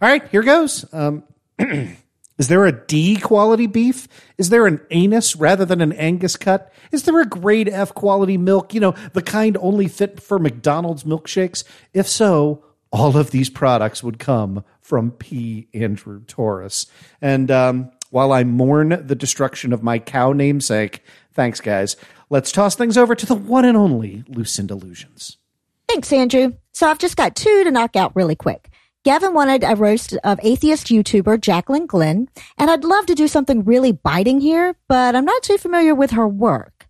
all 0.02 0.10
right, 0.10 0.28
here 0.30 0.44
goes. 0.44 0.86
Um, 0.94 1.24
is 1.60 2.48
there 2.48 2.66
a 2.66 2.72
D 2.72 3.18
quality 3.18 3.68
beef? 3.68 4.08
Is 4.38 4.50
there 4.50 4.66
an 4.66 4.80
anus 4.92 5.36
rather 5.36 5.66
than 5.66 5.82
an 5.82 5.92
Angus 5.92 6.38
cut? 6.38 6.72
Is 6.92 7.04
there 7.04 7.20
a 7.20 7.26
grade 7.26 7.68
F 7.68 7.94
quality 7.94 8.38
milk? 8.38 8.74
You 8.74 8.80
know, 8.80 8.96
the 9.12 9.22
kind 9.22 9.58
only 9.60 9.90
fit 9.90 10.22
for 10.22 10.40
McDonald's 10.40 11.04
milkshakes? 11.04 11.66
If 11.94 12.08
so, 12.08 12.64
all 12.92 13.18
of 13.18 13.32
these 13.32 13.50
products 13.50 14.02
would 14.04 14.20
come 14.20 14.64
from 14.90 15.12
P. 15.12 15.68
Andrew 15.72 16.22
Torrez. 16.22 16.88
And 17.22 17.52
um, 17.52 17.92
while 18.10 18.32
I 18.32 18.44
mourn 18.44 19.06
the 19.06 19.16
destruction 19.16 19.72
of 19.72 19.84
my 19.84 20.00
cow 20.00 20.34
namesake, 20.34 21.04
thanks, 21.32 21.62
guys. 21.62 21.96
Let's 22.32 22.52
toss 22.52 22.74
things 22.74 22.98
over 22.98 23.14
to 23.14 23.26
the 23.28 23.36
one 23.36 23.66
and 23.66 23.78
only 23.78 24.24
Lucinda 24.28 24.74
Illusions. 24.74 25.38
Thanks, 25.88 26.12
Andrew. 26.12 26.54
So 26.74 26.88
I've 26.90 26.98
just 26.98 27.18
got 27.18 27.36
two 27.36 27.64
to 27.64 27.72
knock 27.72 27.96
out 27.96 28.16
really 28.16 28.36
quick. 28.36 28.72
Gavin 29.04 29.36
wanted 29.36 29.64
a 29.64 29.76
roast 29.76 30.18
of 30.24 30.40
atheist 30.42 30.88
YouTuber 30.88 31.38
Jaclyn 31.38 31.86
Glenn, 31.86 32.28
and 32.58 32.72
I'd 32.72 32.84
love 32.84 33.06
to 33.06 33.16
do 33.16 33.28
something 33.28 33.64
really 33.64 33.92
biting 33.92 34.42
here, 34.42 34.76
but 34.88 35.16
I'm 35.16 35.26
not 35.26 35.44
too 35.44 35.58
familiar 35.60 35.94
with 35.94 36.12
her 36.12 36.28
work. 36.28 36.88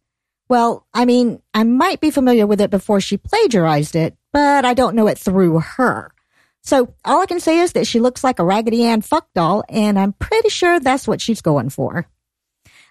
Well, 0.48 0.88
I 0.94 1.04
mean, 1.04 1.42
I 1.54 1.64
might 1.66 2.00
be 2.00 2.12
familiar 2.12 2.48
with 2.48 2.62
it 2.62 2.72
before 2.72 3.02
she 3.02 3.18
plagiarized 3.18 3.96
it, 3.96 4.16
but 4.32 4.64
I 4.66 4.74
don't 4.74 4.96
know 4.96 5.08
it 5.08 5.18
through 5.18 5.60
her. 5.60 6.12
So 6.64 6.94
all 7.06 7.22
I 7.22 7.26
can 7.26 7.40
say 7.40 7.60
is 7.60 7.74
that 7.74 7.88
she 7.88 8.00
looks 8.00 8.24
like 8.24 8.40
a 8.40 8.44
Raggedy 8.44 8.84
Ann 8.84 9.02
fuck 9.02 9.28
doll, 9.34 9.64
and 9.70 9.98
I'm 9.98 10.14
pretty 10.14 10.50
sure 10.50 10.80
that's 10.80 11.08
what 11.08 11.22
she's 11.22 11.42
going 11.42 11.70
for. 11.70 12.08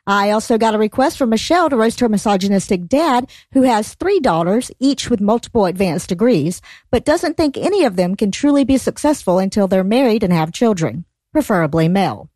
I 0.06 0.30
also 0.30 0.56
got 0.56 0.74
a 0.74 0.78
request 0.78 1.18
from 1.18 1.28
Michelle 1.28 1.68
to 1.68 1.76
roast 1.76 2.00
her 2.00 2.08
misogynistic 2.08 2.88
dad, 2.88 3.30
who 3.52 3.62
has 3.62 3.94
three 3.94 4.20
daughters, 4.20 4.70
each 4.80 5.10
with 5.10 5.20
multiple 5.20 5.66
advanced 5.66 6.08
degrees, 6.08 6.62
but 6.90 7.04
doesn't 7.04 7.36
think 7.36 7.58
any 7.58 7.84
of 7.84 7.96
them 7.96 8.14
can 8.14 8.30
truly 8.30 8.64
be 8.64 8.78
successful 8.78 9.38
until 9.38 9.68
they're 9.68 9.84
married 9.84 10.22
and 10.22 10.32
have 10.32 10.50
children, 10.50 11.04
preferably 11.32 11.88
male. 11.88 12.30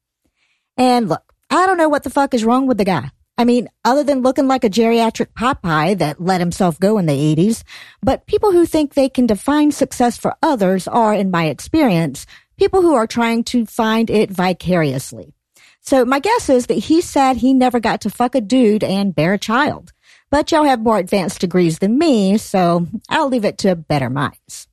And 0.77 1.09
look, 1.09 1.33
I 1.49 1.67
don't 1.67 1.79
know 1.79 1.89
what 1.89 2.03
the 2.03 2.11
fuck 2.11 2.35
is 2.35 2.45
wrong 2.45 2.67
with 2.67 2.77
the 2.77 2.85
guy. 2.85 3.11
I 3.43 3.45
mean, 3.45 3.69
other 3.85 4.05
than 4.05 4.23
looking 4.23 4.47
like 4.47 4.63
a 4.63 4.71
geriatric 4.71 5.33
Popeye 5.37 5.99
that 5.99 6.21
let 6.21 6.39
himself 6.39 6.79
go 6.79 6.97
in 6.99 7.07
the 7.07 7.35
80s, 7.35 7.65
but 8.01 8.25
people 8.27 8.53
who 8.53 8.65
think 8.65 8.95
they 8.95 9.09
can 9.09 9.27
define 9.27 9.73
success 9.73 10.17
for 10.17 10.37
others 10.45 10.87
are, 10.87 11.13
in 11.13 11.33
my 11.33 11.47
experience, 11.47 12.25
people 12.57 12.83
who 12.83 12.95
are 12.95 13.09
trying 13.09 13.43
to 13.43 13.67
find 13.67 14.11
it 14.11 14.31
vicariously. 14.31 15.35
So 15.81 16.05
my 16.05 16.21
guess 16.21 16.49
is 16.49 16.67
that 16.67 16.75
he 16.75 17.01
said 17.01 17.37
he 17.37 17.53
never 17.53 17.81
got 17.81 18.03
to 18.03 18.11
fuck 18.11 18.37
a 18.37 18.41
dude 18.41 18.85
and 18.85 19.13
bear 19.13 19.33
a 19.33 19.39
child. 19.39 19.93
But 20.31 20.53
y'all 20.53 20.63
have 20.63 20.79
more 20.79 20.99
advanced 20.99 21.41
degrees 21.41 21.81
than 21.81 21.99
me, 21.99 22.39
so 22.39 22.87
I'll 23.09 23.29
leave 23.29 23.45
it 23.45 23.59
to 23.59 23.75
better 23.75 24.09
minds. 24.09 24.69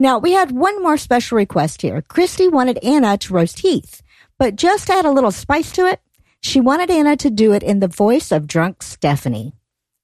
Now, 0.00 0.18
we 0.18 0.32
had 0.32 0.50
one 0.50 0.82
more 0.82 0.96
special 0.96 1.36
request 1.36 1.80
here. 1.80 2.02
Christy 2.02 2.48
wanted 2.48 2.82
Anna 2.82 3.18
to 3.18 3.32
roast 3.32 3.60
Heath, 3.60 4.02
but 4.36 4.56
just 4.56 4.90
add 4.90 5.04
a 5.04 5.12
little 5.12 5.30
spice 5.30 5.70
to 5.70 5.86
it, 5.86 6.00
she 6.44 6.60
wanted 6.60 6.90
Anna 6.90 7.16
to 7.16 7.30
do 7.30 7.52
it 7.52 7.62
in 7.62 7.80
the 7.80 7.88
voice 7.88 8.30
of 8.30 8.46
drunk 8.46 8.82
Stephanie. 8.82 9.54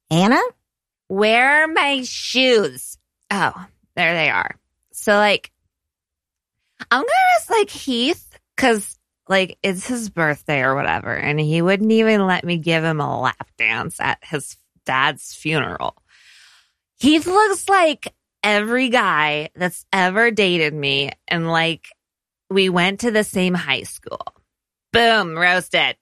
Anna? 0.09 0.41
Where 1.07 1.63
are 1.63 1.67
my 1.67 2.01
shoes? 2.01 2.97
Oh, 3.29 3.53
there 3.95 4.13
they 4.15 4.29
are. 4.29 4.55
So, 4.91 5.13
like, 5.13 5.51
I'm 6.89 7.01
gonna 7.01 7.11
roast 7.37 7.51
like 7.51 7.69
Heath 7.69 8.39
because, 8.55 8.97
like, 9.29 9.59
it's 9.61 9.85
his 9.85 10.09
birthday 10.09 10.61
or 10.61 10.73
whatever, 10.73 11.15
and 11.15 11.39
he 11.39 11.61
wouldn't 11.61 11.91
even 11.91 12.25
let 12.25 12.43
me 12.43 12.57
give 12.57 12.83
him 12.83 12.99
a 12.99 13.21
lap 13.21 13.47
dance 13.57 13.99
at 13.99 14.17
his 14.23 14.57
dad's 14.85 15.35
funeral. 15.35 15.95
Heath 16.99 17.27
looks 17.27 17.69
like 17.69 18.13
every 18.43 18.89
guy 18.89 19.49
that's 19.55 19.85
ever 19.93 20.31
dated 20.31 20.73
me, 20.73 21.11
and 21.27 21.47
like, 21.51 21.85
we 22.49 22.69
went 22.69 23.01
to 23.01 23.11
the 23.11 23.23
same 23.23 23.53
high 23.53 23.83
school. 23.83 24.25
Boom, 24.91 25.37
roasted. 25.37 25.97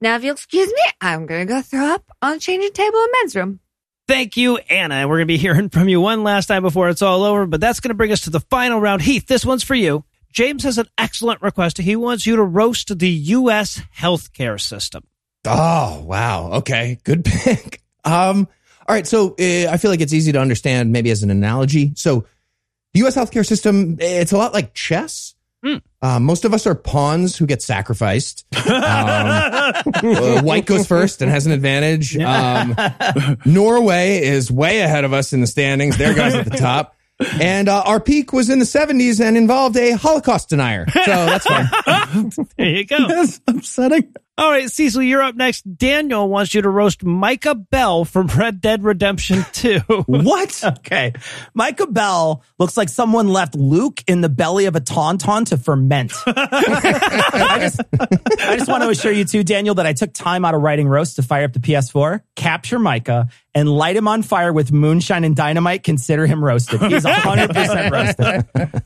Now, 0.00 0.16
if 0.16 0.24
you'll 0.24 0.34
excuse 0.34 0.68
me, 0.68 0.82
I'm 1.00 1.26
gonna 1.26 1.46
go 1.46 1.62
throw 1.62 1.86
up 1.86 2.04
on 2.22 2.34
the 2.34 2.40
changing 2.40 2.72
table 2.72 2.98
in 2.98 3.08
men's 3.20 3.36
room. 3.36 3.60
Thank 4.08 4.38
you, 4.38 4.56
Anna. 4.56 5.06
We're 5.06 5.16
going 5.18 5.26
to 5.28 5.34
be 5.34 5.36
hearing 5.36 5.68
from 5.68 5.86
you 5.86 6.00
one 6.00 6.24
last 6.24 6.46
time 6.46 6.62
before 6.62 6.88
it's 6.88 7.02
all 7.02 7.24
over, 7.24 7.44
but 7.44 7.60
that's 7.60 7.80
going 7.80 7.90
to 7.90 7.94
bring 7.94 8.10
us 8.10 8.22
to 8.22 8.30
the 8.30 8.40
final 8.40 8.80
round. 8.80 9.02
Heath, 9.02 9.26
this 9.26 9.44
one's 9.44 9.62
for 9.62 9.74
you. 9.74 10.02
James 10.32 10.62
has 10.64 10.78
an 10.78 10.86
excellent 10.96 11.42
request. 11.42 11.76
He 11.76 11.94
wants 11.94 12.26
you 12.26 12.36
to 12.36 12.42
roast 12.42 12.98
the 12.98 13.10
U.S. 13.10 13.82
healthcare 13.94 14.58
system. 14.58 15.04
Oh, 15.44 16.02
wow. 16.06 16.52
Okay. 16.54 16.98
Good 17.04 17.22
pick. 17.26 17.82
Um, 18.02 18.48
all 18.86 18.94
right. 18.94 19.06
So 19.06 19.32
uh, 19.38 19.70
I 19.70 19.76
feel 19.76 19.90
like 19.90 20.00
it's 20.00 20.14
easy 20.14 20.32
to 20.32 20.40
understand 20.40 20.90
maybe 20.90 21.10
as 21.10 21.22
an 21.22 21.30
analogy. 21.30 21.92
So 21.94 22.24
the 22.94 23.00
U.S. 23.00 23.14
healthcare 23.14 23.46
system, 23.46 23.98
it's 24.00 24.32
a 24.32 24.38
lot 24.38 24.54
like 24.54 24.72
chess. 24.72 25.34
Uh, 26.00 26.20
most 26.20 26.44
of 26.44 26.54
us 26.54 26.66
are 26.66 26.74
pawns 26.74 27.36
who 27.36 27.46
get 27.46 27.62
sacrificed. 27.62 28.46
Um, 28.56 28.64
uh, 28.74 30.42
white 30.42 30.66
goes 30.66 30.86
first 30.86 31.22
and 31.22 31.30
has 31.30 31.46
an 31.46 31.52
advantage. 31.52 32.16
Um, 32.16 32.76
Norway 33.44 34.22
is 34.22 34.50
way 34.50 34.80
ahead 34.80 35.04
of 35.04 35.12
us 35.12 35.32
in 35.32 35.40
the 35.40 35.46
standings. 35.46 35.96
Their 35.96 36.14
guys 36.14 36.34
at 36.34 36.44
the 36.44 36.56
top. 36.56 36.94
And 37.40 37.68
uh, 37.68 37.82
our 37.84 37.98
peak 37.98 38.32
was 38.32 38.48
in 38.48 38.60
the 38.60 38.64
70s 38.64 39.20
and 39.20 39.36
involved 39.36 39.76
a 39.76 39.92
Holocaust 39.92 40.50
denier. 40.50 40.86
So 40.88 41.02
that's 41.04 41.46
fine. 41.46 41.68
There 42.56 42.68
you 42.68 42.86
go. 42.86 43.08
That's 43.08 43.40
upsetting. 43.46 44.14
All 44.38 44.50
right, 44.52 44.70
Cecil, 44.70 45.02
you're 45.02 45.20
up 45.20 45.34
next. 45.34 45.62
Daniel 45.62 46.28
wants 46.28 46.54
you 46.54 46.62
to 46.62 46.68
roast 46.70 47.02
Micah 47.02 47.56
Bell 47.56 48.04
from 48.04 48.28
Red 48.28 48.60
Dead 48.60 48.84
Redemption 48.84 49.44
2. 49.52 49.80
What? 50.06 50.62
Okay. 50.78 51.12
Micah 51.54 51.86
Bell 51.88 52.42
looks 52.58 52.76
like 52.76 52.88
someone 52.88 53.28
left 53.28 53.54
Luke 53.56 54.02
in 54.06 54.20
the 54.20 54.28
belly 54.28 54.66
of 54.66 54.76
a 54.76 54.80
tauntaun 54.80 55.44
to 55.46 55.56
ferment. 55.56 56.12
I 56.26 57.58
just, 57.60 57.80
I 58.40 58.56
just 58.56 58.68
want 58.68 58.84
to 58.84 58.90
assure 58.90 59.10
you 59.12 59.24
too, 59.24 59.42
Daniel, 59.42 59.74
that 59.76 59.86
I 59.86 59.92
took 59.92 60.12
time 60.12 60.44
out 60.44 60.54
of 60.54 60.62
writing 60.62 60.86
roast 60.88 61.16
to 61.16 61.22
fire 61.22 61.44
up 61.44 61.52
the 61.52 61.58
PS4, 61.58 62.22
capture 62.36 62.78
Micah, 62.78 63.28
and 63.54 63.68
light 63.68 63.96
him 63.96 64.06
on 64.06 64.22
fire 64.22 64.52
with 64.52 64.70
moonshine 64.70 65.24
and 65.24 65.34
dynamite. 65.34 65.82
Consider 65.82 66.26
him 66.26 66.44
roasted. 66.44 66.80
He's 66.82 67.04
100% 67.04 67.90
roasted. 67.90 68.82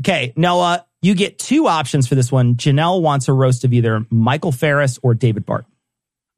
Okay, 0.00 0.32
Noah, 0.36 0.84
you 1.04 1.14
get 1.14 1.38
two 1.38 1.66
options 1.66 2.08
for 2.08 2.14
this 2.14 2.32
one. 2.32 2.54
Janelle 2.54 3.02
wants 3.02 3.28
a 3.28 3.32
roast 3.34 3.64
of 3.64 3.74
either 3.74 4.06
Michael 4.08 4.52
Farris 4.52 4.98
or 5.02 5.12
David 5.12 5.44
Barton. 5.44 5.70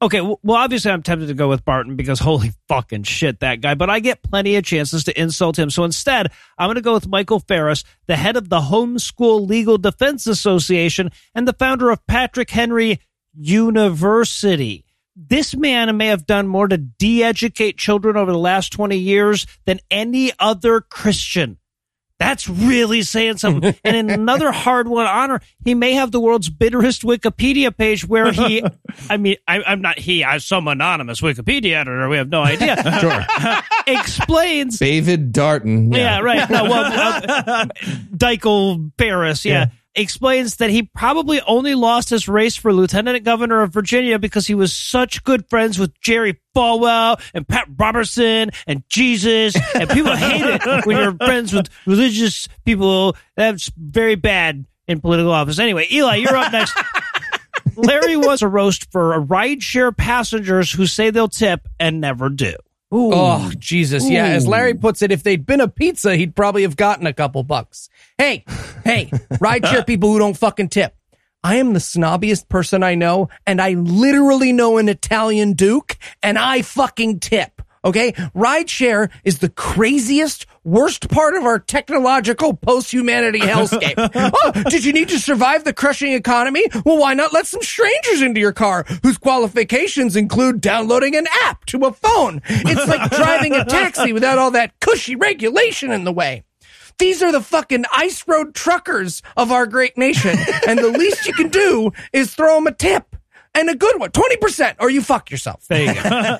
Okay, 0.01 0.19
well, 0.19 0.57
obviously, 0.57 0.91
I'm 0.91 1.01
tempted 1.01 1.27
to 1.27 1.33
go 1.33 1.47
with 1.47 1.63
Barton 1.63 1.95
because 1.95 2.19
holy 2.27 2.51
fucking 2.67 3.03
shit, 3.03 3.39
that 3.39 3.61
guy. 3.61 3.75
But 3.75 3.89
I 3.89 3.99
get 3.99 4.21
plenty 4.21 4.57
of 4.57 4.65
chances 4.65 5.05
to 5.05 5.19
insult 5.19 5.57
him. 5.57 5.69
So 5.69 5.85
instead, 5.85 6.33
I'm 6.57 6.67
going 6.67 6.75
to 6.75 6.81
go 6.81 6.93
with 6.93 7.07
Michael 7.07 7.39
Farris, 7.39 7.85
the 8.07 8.17
head 8.17 8.35
of 8.35 8.49
the 8.49 8.59
Homeschool 8.59 9.47
Legal 9.47 9.77
Defense 9.77 10.27
Association 10.27 11.11
and 11.33 11.47
the 11.47 11.53
founder 11.53 11.89
of 11.89 12.05
Patrick 12.05 12.49
Henry 12.49 12.99
University. 13.33 14.83
This 15.15 15.55
man 15.55 15.95
may 15.95 16.07
have 16.07 16.27
done 16.27 16.47
more 16.47 16.67
to 16.67 16.77
de 16.77 17.23
educate 17.23 17.77
children 17.77 18.17
over 18.17 18.31
the 18.33 18.37
last 18.37 18.73
20 18.73 18.97
years 18.97 19.47
than 19.65 19.79
any 19.89 20.31
other 20.39 20.81
Christian. 20.81 21.57
That's 22.19 22.49
really 22.49 23.03
saying 23.03 23.37
something. 23.37 23.75
and 23.83 23.95
in 23.95 24.09
another 24.09 24.51
hard 24.51 24.87
one 24.87 25.05
honor, 25.05 25.41
he 25.63 25.75
may 25.75 25.93
have 25.93 26.11
the 26.11 26.19
world's 26.19 26.49
bitterest 26.49 27.03
Wikipedia 27.03 27.75
page 27.75 28.07
where 28.07 28.31
he, 28.31 28.63
I 29.09 29.17
mean, 29.17 29.35
I, 29.47 29.61
I'm 29.61 29.81
not 29.81 29.99
he, 29.99 30.23
I'm 30.23 30.39
some 30.39 30.67
anonymous 30.67 31.21
Wikipedia 31.21 31.73
editor. 31.73 32.09
We 32.09 32.17
have 32.17 32.29
no 32.29 32.43
idea. 32.43 32.75
Sure. 32.97 33.25
explains. 33.85 34.79
David 34.79 35.31
Darton. 35.31 35.91
Yeah, 35.91 36.19
right. 36.19 36.49
No, 36.49 36.63
well, 36.63 36.85
uh, 36.85 37.65
Dykel 38.15 38.91
Paris. 38.97 39.45
Yeah. 39.45 39.67
Explains 39.97 40.57
that 40.57 40.69
he 40.69 40.83
probably 40.83 41.41
only 41.41 41.75
lost 41.75 42.09
his 42.09 42.27
race 42.27 42.55
for 42.55 42.71
lieutenant 42.71 43.23
governor 43.23 43.61
of 43.61 43.73
Virginia 43.73 44.19
because 44.19 44.47
he 44.47 44.55
was 44.55 44.71
such 44.71 45.23
good 45.23 45.49
friends 45.49 45.77
with 45.79 45.99
Jerry 45.99 46.39
Falwell 46.55 47.19
and 47.33 47.47
Pat 47.47 47.67
Robertson 47.77 48.51
and 48.67 48.83
Jesus. 48.89 49.55
And 49.75 49.89
people 49.89 50.15
hate 50.15 50.45
it 50.45 50.85
when 50.85 50.97
you're 50.97 51.15
friends 51.15 51.53
with 51.53 51.69
religious 51.85 52.47
people. 52.65 53.15
That's 53.35 53.71
very 53.75 54.15
bad 54.15 54.65
in 54.87 55.01
political 55.01 55.31
office. 55.31 55.59
Anyway, 55.59 55.87
Eli, 55.91 56.15
you're 56.15 56.37
up 56.37 56.51
next. 56.51 56.77
Larry 57.75 58.17
wants 58.17 58.41
a 58.41 58.47
roast 58.47 58.91
for 58.91 59.21
rideshare 59.21 59.95
passengers 59.95 60.71
who 60.71 60.85
say 60.85 61.09
they'll 61.09 61.27
tip 61.27 61.67
and 61.79 62.01
never 62.01 62.29
do. 62.29 62.53
Oh, 62.91 63.51
Jesus. 63.57 64.09
Yeah. 64.09 64.27
As 64.27 64.47
Larry 64.47 64.73
puts 64.73 65.01
it, 65.01 65.11
if 65.11 65.23
they'd 65.23 65.45
been 65.45 65.61
a 65.61 65.67
pizza, 65.67 66.15
he'd 66.15 66.35
probably 66.35 66.61
have 66.61 66.77
gotten 66.77 67.05
a 67.05 67.13
couple 67.13 67.43
bucks. 67.43 67.89
Hey, 68.17 68.45
hey, 68.85 69.05
rideshare 69.33 69.85
people 69.85 70.11
who 70.11 70.19
don't 70.19 70.37
fucking 70.37 70.69
tip. 70.69 70.95
I 71.43 71.55
am 71.55 71.73
the 71.73 71.79
snobbiest 71.79 72.49
person 72.49 72.83
I 72.83 72.95
know, 72.95 73.29
and 73.45 73.61
I 73.61 73.71
literally 73.73 74.51
know 74.53 74.77
an 74.77 74.89
Italian 74.89 75.53
Duke, 75.53 75.97
and 76.23 76.37
I 76.37 76.61
fucking 76.61 77.19
tip. 77.19 77.56
Okay? 77.83 78.11
Rideshare 78.35 79.09
is 79.23 79.39
the 79.39 79.49
craziest, 79.49 80.45
worst 80.63 81.09
part 81.09 81.35
of 81.35 81.43
our 81.43 81.59
technological 81.59 82.55
post-humanity 82.55 83.39
hellscape. 83.39 83.93
oh, 84.33 84.63
did 84.69 84.83
you 84.83 84.93
need 84.93 85.09
to 85.09 85.19
survive 85.19 85.63
the 85.63 85.73
crushing 85.73 86.13
economy? 86.13 86.65
Well, 86.85 86.97
why 86.97 87.13
not 87.13 87.33
let 87.33 87.47
some 87.47 87.61
strangers 87.61 88.21
into 88.21 88.39
your 88.39 88.53
car 88.53 88.85
whose 89.03 89.17
qualifications 89.17 90.15
include 90.15 90.61
downloading 90.61 91.15
an 91.15 91.27
app 91.43 91.65
to 91.67 91.85
a 91.85 91.93
phone? 91.93 92.41
It's 92.47 92.87
like 92.87 93.11
driving 93.17 93.53
a 93.53 93.65
taxi 93.65 94.13
without 94.13 94.37
all 94.37 94.51
that 94.51 94.79
cushy 94.79 95.15
regulation 95.15 95.91
in 95.91 96.03
the 96.03 96.11
way. 96.11 96.43
These 96.99 97.21
are 97.21 97.31
the 97.31 97.41
fucking 97.41 97.85
ice 97.93 98.27
road 98.27 98.55
truckers 98.55 99.21
of 99.35 99.51
our 99.51 99.67
great 99.67 99.97
nation. 99.97 100.37
And 100.67 100.79
the 100.79 100.89
least 100.89 101.25
you 101.25 101.33
can 101.33 101.49
do 101.49 101.91
is 102.11 102.33
throw 102.33 102.55
them 102.55 102.67
a 102.67 102.73
tip 102.73 103.15
and 103.53 103.69
a 103.69 103.75
good 103.75 103.99
one, 103.99 104.09
20%, 104.09 104.75
or 104.79 104.89
you 104.89 105.01
fuck 105.01 105.31
yourself. 105.31 105.65
There 105.67 105.85
you 105.85 105.93
go. 105.93 106.39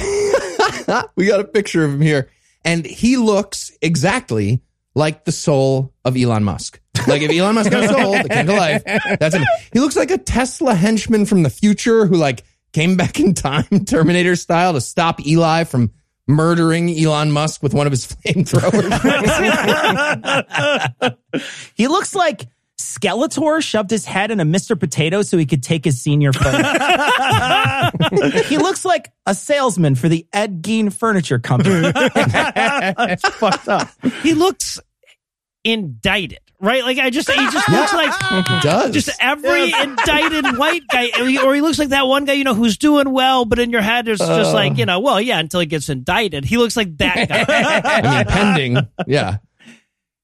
we 1.16 1.26
got 1.26 1.40
a 1.40 1.44
picture 1.44 1.84
of 1.84 1.92
him 1.94 2.02
here. 2.02 2.30
And 2.64 2.86
he 2.86 3.18
looks 3.18 3.72
exactly 3.82 4.62
like 4.96 5.26
the 5.26 5.32
soul 5.32 5.94
of 6.06 6.16
Elon 6.16 6.44
Musk. 6.44 6.80
Like 7.08 7.24
if 7.24 7.32
Elon 7.32 7.56
Musk 7.56 7.72
got 7.72 7.86
a 7.86 7.88
soul 7.88 8.12
that 8.14 8.30
came 8.30 8.46
to 8.46 8.54
life, 8.54 8.84
that's 9.20 9.34
him. 9.36 9.44
He 9.74 9.80
looks 9.80 9.96
like 9.96 10.12
a 10.12 10.20
Tesla 10.20 10.76
henchman 10.76 11.26
from 11.26 11.42
the 11.42 11.50
future 11.50 12.06
who 12.06 12.16
like 12.16 12.44
came 12.74 12.98
back 12.98 13.20
in 13.20 13.34
time, 13.34 13.64
Terminator 13.86 14.36
style, 14.36 14.74
to 14.74 14.82
stop 14.82 15.26
Eli 15.26 15.64
from 15.64 15.92
murdering 16.28 16.90
Elon 16.90 17.32
Musk 17.32 17.64
with 17.64 17.74
one 17.74 17.88
of 17.88 17.92
his 17.92 18.06
flamethrowers. 18.26 18.90
he 21.76 21.88
looks 21.88 22.16
like 22.16 22.48
Skeletor 22.80 23.62
shoved 23.62 23.90
his 23.90 24.06
head 24.06 24.32
in 24.32 24.40
a 24.40 24.46
Mr. 24.46 24.80
Potato 24.80 25.22
so 25.22 25.38
he 25.38 25.46
could 25.46 25.64
take 25.64 25.86
his 25.86 26.02
senior 26.02 26.34
photo. 26.34 26.58
he 28.48 28.58
looks 28.58 28.84
like 28.84 29.12
a 29.26 29.36
salesman 29.36 29.96
for 29.96 30.10
the 30.10 30.28
Ed 30.34 30.62
Gein 30.62 30.92
Furniture 30.92 31.40
Company. 31.40 31.92
It's 31.96 33.30
fucked 33.30 33.68
up. 33.68 33.90
He 34.22 34.34
looks 34.34 34.80
indicted, 35.64 36.40
right? 36.64 36.84
Like 36.84 36.98
I 36.98 37.12
just, 37.12 37.30
he 37.30 37.36
just 37.52 37.70
looks 37.70 37.94
like 37.94 38.46
does. 38.64 38.94
just 38.94 39.10
every 39.20 39.72
indicted 39.72 40.58
white 40.58 40.88
guy, 40.88 41.10
or 41.20 41.28
he, 41.28 41.38
or 41.38 41.54
he 41.54 41.62
looks 41.62 41.78
like 41.78 41.90
that 41.90 42.08
one 42.08 42.26
guy, 42.26 42.34
you 42.34 42.44
know, 42.44 42.56
who's 42.56 42.78
doing 42.78 43.12
well, 43.12 43.46
but 43.46 43.60
in 43.60 43.70
your 43.70 43.82
head 43.82 44.06
there's 44.06 44.20
just 44.20 44.52
Uh. 44.52 44.54
like, 44.54 44.78
you 44.78 44.86
know, 44.88 45.00
well, 45.02 45.22
yeah, 45.22 45.38
until 45.40 45.60
he 45.60 45.66
gets 45.68 45.90
indicted. 45.90 46.46
He 46.46 46.58
looks 46.58 46.76
like 46.76 46.98
that 46.98 47.30
guy. 47.30 47.46
I 47.84 48.02
mean, 48.18 48.26
pending. 48.26 48.88
Yeah. 49.06 49.38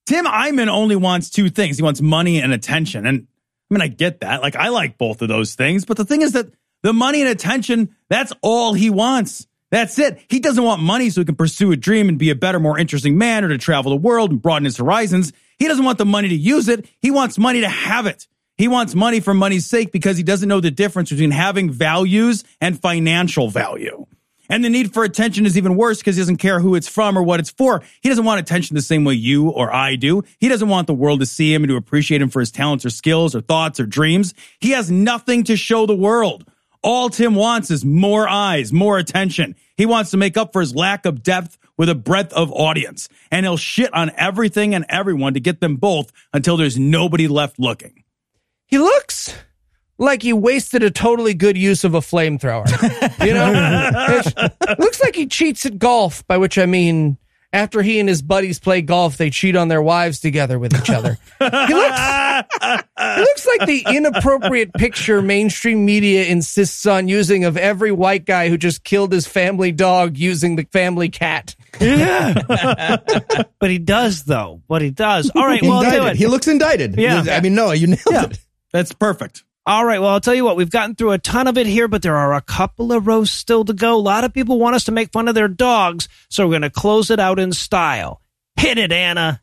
Tim 0.05 0.25
Eyman 0.25 0.69
only 0.69 0.95
wants 0.95 1.29
two 1.29 1.49
things. 1.49 1.77
He 1.77 1.83
wants 1.83 2.01
money 2.01 2.41
and 2.41 2.51
attention. 2.51 3.05
And 3.05 3.27
I 3.69 3.73
mean, 3.73 3.81
I 3.83 3.87
get 3.87 4.21
that. 4.21 4.41
Like, 4.41 4.55
I 4.55 4.69
like 4.69 4.97
both 4.97 5.21
of 5.21 5.27
those 5.27 5.53
things. 5.53 5.85
But 5.85 5.97
the 5.97 6.05
thing 6.05 6.23
is 6.23 6.31
that 6.31 6.47
the 6.81 6.93
money 6.93 7.21
and 7.21 7.29
attention, 7.29 7.95
that's 8.09 8.33
all 8.41 8.73
he 8.73 8.89
wants. 8.89 9.45
That's 9.69 9.99
it. 9.99 10.19
He 10.27 10.39
doesn't 10.39 10.63
want 10.63 10.81
money 10.81 11.11
so 11.11 11.21
he 11.21 11.25
can 11.25 11.35
pursue 11.35 11.71
a 11.71 11.75
dream 11.77 12.09
and 12.09 12.17
be 12.17 12.31
a 12.31 12.35
better, 12.35 12.59
more 12.59 12.79
interesting 12.79 13.19
man 13.19 13.43
or 13.43 13.49
to 13.49 13.59
travel 13.59 13.91
the 13.91 13.97
world 13.97 14.31
and 14.31 14.41
broaden 14.41 14.65
his 14.65 14.77
horizons. 14.77 15.31
He 15.59 15.67
doesn't 15.67 15.85
want 15.85 15.97
the 15.97 16.05
money 16.05 16.29
to 16.29 16.35
use 16.35 16.67
it. 16.69 16.89
He 17.01 17.11
wants 17.11 17.37
money 17.37 17.61
to 17.61 17.69
have 17.69 18.05
it. 18.07 18.27
He 18.57 18.67
wants 18.67 18.95
money 18.95 19.19
for 19.19 19.33
money's 19.33 19.65
sake 19.65 19.91
because 19.91 20.17
he 20.17 20.23
doesn't 20.23 20.49
know 20.49 20.59
the 20.59 20.71
difference 20.71 21.11
between 21.11 21.31
having 21.31 21.69
values 21.69 22.43
and 22.59 22.81
financial 22.81 23.49
value. 23.49 24.05
And 24.49 24.65
the 24.65 24.69
need 24.69 24.93
for 24.93 25.03
attention 25.03 25.45
is 25.45 25.57
even 25.57 25.75
worse 25.75 25.99
because 25.99 26.15
he 26.15 26.21
doesn't 26.21 26.37
care 26.37 26.59
who 26.59 26.73
it's 26.73 26.87
from 26.87 27.17
or 27.17 27.21
what 27.21 27.39
it's 27.39 27.51
for. 27.51 27.83
He 28.01 28.09
doesn't 28.09 28.25
want 28.25 28.39
attention 28.39 28.75
the 28.75 28.81
same 28.81 29.03
way 29.03 29.13
you 29.13 29.49
or 29.49 29.71
I 29.71 29.95
do. 29.95 30.23
He 30.39 30.47
doesn't 30.47 30.67
want 30.67 30.87
the 30.87 30.93
world 30.93 31.19
to 31.19 31.27
see 31.27 31.53
him 31.53 31.63
and 31.63 31.69
to 31.69 31.75
appreciate 31.75 32.21
him 32.21 32.29
for 32.29 32.39
his 32.39 32.51
talents 32.51 32.83
or 32.83 32.89
skills 32.89 33.35
or 33.35 33.41
thoughts 33.41 33.79
or 33.79 33.85
dreams. 33.85 34.33
He 34.59 34.71
has 34.71 34.89
nothing 34.89 35.43
to 35.43 35.55
show 35.55 35.85
the 35.85 35.95
world. 35.95 36.45
All 36.81 37.09
Tim 37.09 37.35
wants 37.35 37.69
is 37.69 37.85
more 37.85 38.27
eyes, 38.27 38.73
more 38.73 38.97
attention. 38.97 39.55
He 39.77 39.85
wants 39.85 40.11
to 40.11 40.17
make 40.17 40.35
up 40.35 40.51
for 40.51 40.61
his 40.61 40.73
lack 40.73 41.05
of 41.05 41.21
depth 41.21 41.58
with 41.79 41.89
a 41.89 41.95
breadth 41.95 42.33
of 42.33 42.51
audience. 42.51 43.07
And 43.31 43.45
he'll 43.45 43.57
shit 43.57 43.91
on 43.93 44.11
everything 44.17 44.75
and 44.75 44.85
everyone 44.89 45.33
to 45.33 45.39
get 45.39 45.61
them 45.61 45.77
both 45.77 46.11
until 46.33 46.57
there's 46.57 46.77
nobody 46.77 47.29
left 47.29 47.57
looking. 47.57 48.03
He 48.67 48.77
looks 48.77 49.33
like 49.97 50.21
he 50.21 50.33
wasted 50.33 50.83
a 50.83 50.91
totally 50.91 51.33
good 51.33 51.57
use 51.57 51.85
of 51.85 51.95
a 51.95 52.01
flamethrower. 52.01 52.67
You 53.25 53.33
know? 53.33 53.51
It 53.53 54.79
looks 54.79 55.01
like 55.01 55.15
he 55.15 55.27
cheats 55.27 55.65
at 55.65 55.77
golf, 55.77 56.25
by 56.27 56.37
which 56.37 56.57
I 56.57 56.65
mean 56.65 57.17
after 57.51 57.81
he 57.81 57.99
and 57.99 58.07
his 58.07 58.21
buddies 58.21 58.59
play 58.59 58.81
golf, 58.81 59.17
they 59.17 59.29
cheat 59.29 59.55
on 59.55 59.67
their 59.69 59.81
wives 59.81 60.19
together 60.19 60.59
with 60.59 60.73
each 60.77 60.89
other. 60.89 61.17
He 61.39 61.45
looks, 61.73 61.99
he 61.99 63.21
looks 63.21 63.47
like 63.47 63.65
the 63.65 63.85
inappropriate 63.89 64.73
picture 64.73 65.21
mainstream 65.21 65.85
media 65.85 66.25
insists 66.25 66.85
on 66.85 67.07
using 67.07 67.45
of 67.45 67.57
every 67.57 67.91
white 67.91 68.25
guy 68.25 68.49
who 68.49 68.57
just 68.57 68.83
killed 68.83 69.11
his 69.11 69.27
family 69.27 69.71
dog 69.71 70.17
using 70.17 70.55
the 70.57 70.65
family 70.71 71.09
cat. 71.09 71.55
but 73.59 73.69
he 73.69 73.77
does, 73.77 74.23
though. 74.23 74.61
But 74.67 74.81
he 74.81 74.91
does. 74.91 75.31
All 75.35 75.45
right, 75.45 75.61
well, 75.61 75.73
I'll 75.73 75.79
indicted. 75.79 76.01
do 76.01 76.07
it. 76.07 76.15
He 76.17 76.27
looks 76.27 76.47
indicted. 76.47 76.95
Yeah. 76.97 77.23
I 77.29 77.41
mean, 77.41 77.55
no, 77.55 77.71
you 77.71 77.87
nailed 77.87 78.31
it. 78.31 78.39
That's 78.71 78.93
perfect. 78.93 79.43
All 79.65 79.85
right. 79.85 79.99
Well, 79.99 80.09
I'll 80.09 80.21
tell 80.21 80.33
you 80.33 80.45
what, 80.45 80.55
we've 80.55 80.71
gotten 80.71 80.95
through 80.95 81.11
a 81.11 81.19
ton 81.19 81.47
of 81.47 81.57
it 81.57 81.67
here, 81.67 81.87
but 81.87 82.01
there 82.01 82.15
are 82.15 82.33
a 82.33 82.41
couple 82.41 82.91
of 82.91 83.05
roasts 83.05 83.35
still 83.35 83.63
to 83.65 83.73
go. 83.73 83.95
A 83.95 83.97
lot 83.97 84.23
of 84.23 84.33
people 84.33 84.57
want 84.57 84.75
us 84.75 84.85
to 84.85 84.91
make 84.91 85.11
fun 85.11 85.27
of 85.27 85.35
their 85.35 85.47
dogs, 85.47 86.07
so 86.29 86.45
we're 86.45 86.53
going 86.53 86.61
to 86.63 86.69
close 86.71 87.11
it 87.11 87.19
out 87.19 87.37
in 87.39 87.51
style. 87.51 88.21
Hit 88.55 88.77
it, 88.77 88.91
Anna. 88.91 89.41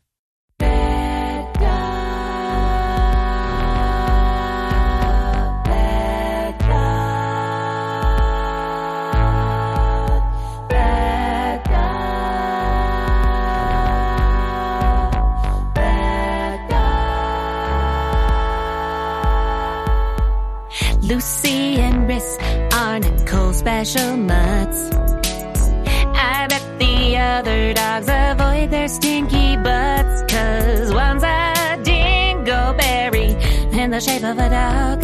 Lucy 21.07 21.77
and 21.77 22.09
Riss 22.09 22.37
are 22.73 22.99
Nicole 22.99 23.53
special 23.53 24.17
mutts. 24.17 24.89
I 24.93 26.47
bet 26.49 26.79
the 26.79 27.15
other 27.15 27.73
dogs 27.73 28.07
avoid 28.09 28.71
their 28.71 28.89
stinky 28.89 29.55
butts, 29.55 30.23
cause 30.29 30.93
one's 30.93 31.23
a 31.23 31.53
dingleberry 31.87 33.39
in 33.73 33.91
the 33.91 34.01
shape 34.01 34.25
of 34.25 34.37
a 34.37 34.49
dog, 34.49 35.01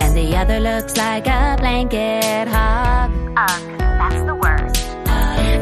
and 0.00 0.16
the 0.16 0.36
other 0.36 0.60
looks 0.60 0.96
like 0.96 1.26
a 1.26 1.56
blanket 1.58 2.46
hog. 2.46 3.10
Ugh, 3.36 3.78
that's 3.78 4.22
the 4.22 4.36
worst. 4.36 4.76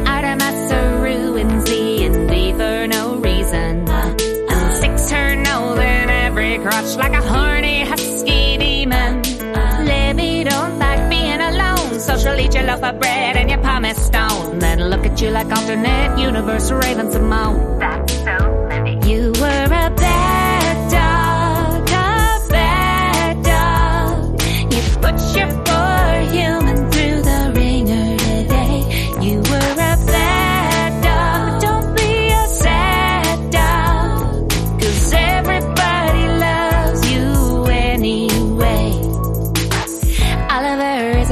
Artemis 0.07 0.71
ruins 1.01 1.65
the 1.65 2.05
and 2.05 2.29
V 2.29 2.51
for 2.53 2.85
no 2.85 3.15
reason. 3.15 3.89
And 3.89 4.73
sticks 4.75 5.09
her 5.09 5.35
nose 5.35 5.79
in 5.79 6.09
every 6.11 6.59
crotch 6.59 6.97
like 6.97 7.13
a 7.13 7.21
horny 7.21 7.60
Libby 12.11 12.17
don't 12.17 12.17
like 12.17 12.17
being 12.17 12.17
alone, 12.17 12.17
so 12.17 12.17
she'll 12.17 12.39
eat 12.39 12.53
your 12.53 12.63
loaf 12.63 12.83
of 12.83 12.99
bread 12.99 13.37
and 13.37 13.49
your 13.49 13.59
pumice 13.59 14.05
stone. 14.05 14.59
Then 14.59 14.89
look 14.89 15.05
at 15.05 15.21
you 15.21 15.29
like 15.29 15.47
alternate 15.47 16.19
universe 16.19 16.71
Raven 16.71 17.11
Simone. 17.11 17.79
That's 17.79 18.13
so 18.13 18.40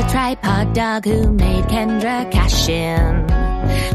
tripod 0.10 0.74
dog 0.74 1.06
who 1.06 1.32
made 1.32 1.64
Kendra 1.66 2.32
cash 2.32 2.68
in. 2.68 3.28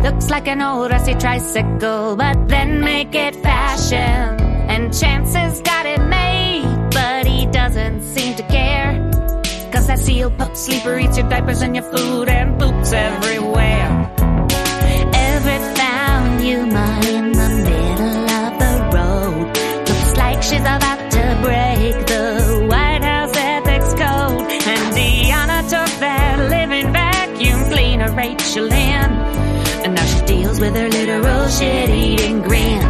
Looks 0.03 0.31
like 0.31 0.47
an 0.47 0.63
old 0.63 0.91
rusty 0.91 1.15
tricycle, 1.15 2.17
but 2.17 2.49
then 2.49 2.81
make 2.81 3.15
it 3.15 3.35
fashion. 3.37 4.41
And 4.71 4.95
chances 4.95 5.61
got 5.63 5.87
it 5.87 6.01
made, 6.03 6.91
but 6.93 7.27
he 7.27 7.47
doesn't 7.47 8.03
seem 8.03 8.37
to 8.37 8.43
care. 8.45 8.93
Cause 9.73 9.89
that 9.89 9.99
seal 9.99 10.31
pup 10.31 10.57
sleeper 10.57 10.99
eats 10.99 11.19
your 11.19 11.29
diapers 11.29 11.63
and 11.63 11.75
your 11.75 11.85
food 11.85 12.29
and 12.29 12.61
poops 12.61 12.93
everywhere. 12.93 13.89
Every 15.15 15.59
found 15.77 16.45
Yuma 16.45 17.01
in 17.09 17.33
the 17.33 17.49
middle 17.69 18.31
of 18.41 18.53
the 18.63 18.75
road. 18.95 19.47
Looks 19.89 20.17
like 20.17 20.43
she's 20.43 20.61
about 20.61 21.04
deals 30.55 30.61
with 30.61 30.77
her 30.77 30.89
literal 30.89 31.49
shit 31.49 31.91
eating 31.91 32.43
grin. 32.43 32.83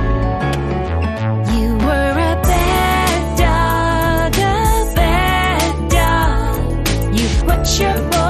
You 1.54 1.76
were 1.76 2.12
a 2.12 2.36
bad 2.42 3.38
dog, 3.38 4.34
a 4.34 4.94
bad 4.94 5.90
dog. 5.90 7.18
You 7.18 7.28
put 7.44 7.80
your 7.80 8.23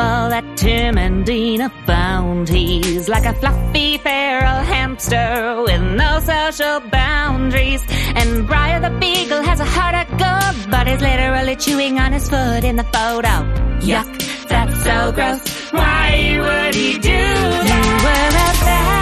is 0.00 0.06
fluffball 0.06 0.30
that 0.30 0.56
Tim 0.56 0.98
and 0.98 1.24
Dina 1.26 1.70
found. 1.86 2.48
He's 2.48 3.08
like 3.08 3.24
a 3.24 3.34
fluffy 3.34 3.98
feral 3.98 4.62
hamster 4.62 5.62
with 5.62 5.82
no 5.96 6.20
social 6.20 6.80
boundaries. 6.90 7.82
And 8.14 8.46
Briar 8.46 8.80
the 8.80 8.90
Beagle 8.98 9.42
has 9.42 9.60
a 9.60 9.64
heart 9.64 9.94
of 9.94 10.08
gold, 10.18 10.70
but 10.70 10.86
he's 10.86 11.00
literally 11.00 11.56
chewing 11.56 11.98
on 11.98 12.12
his 12.12 12.28
foot 12.28 12.64
in 12.64 12.76
the 12.76 12.84
photo. 12.84 13.34
Yuck, 13.80 14.48
that's 14.48 14.84
so 14.84 15.12
gross. 15.12 15.72
Why 15.72 16.38
would 16.38 16.74
he 16.74 16.94
do 16.94 17.08
that? 17.08 17.84
You 17.86 18.04
were 18.04 18.28
a 18.28 18.64
bad 18.64 18.99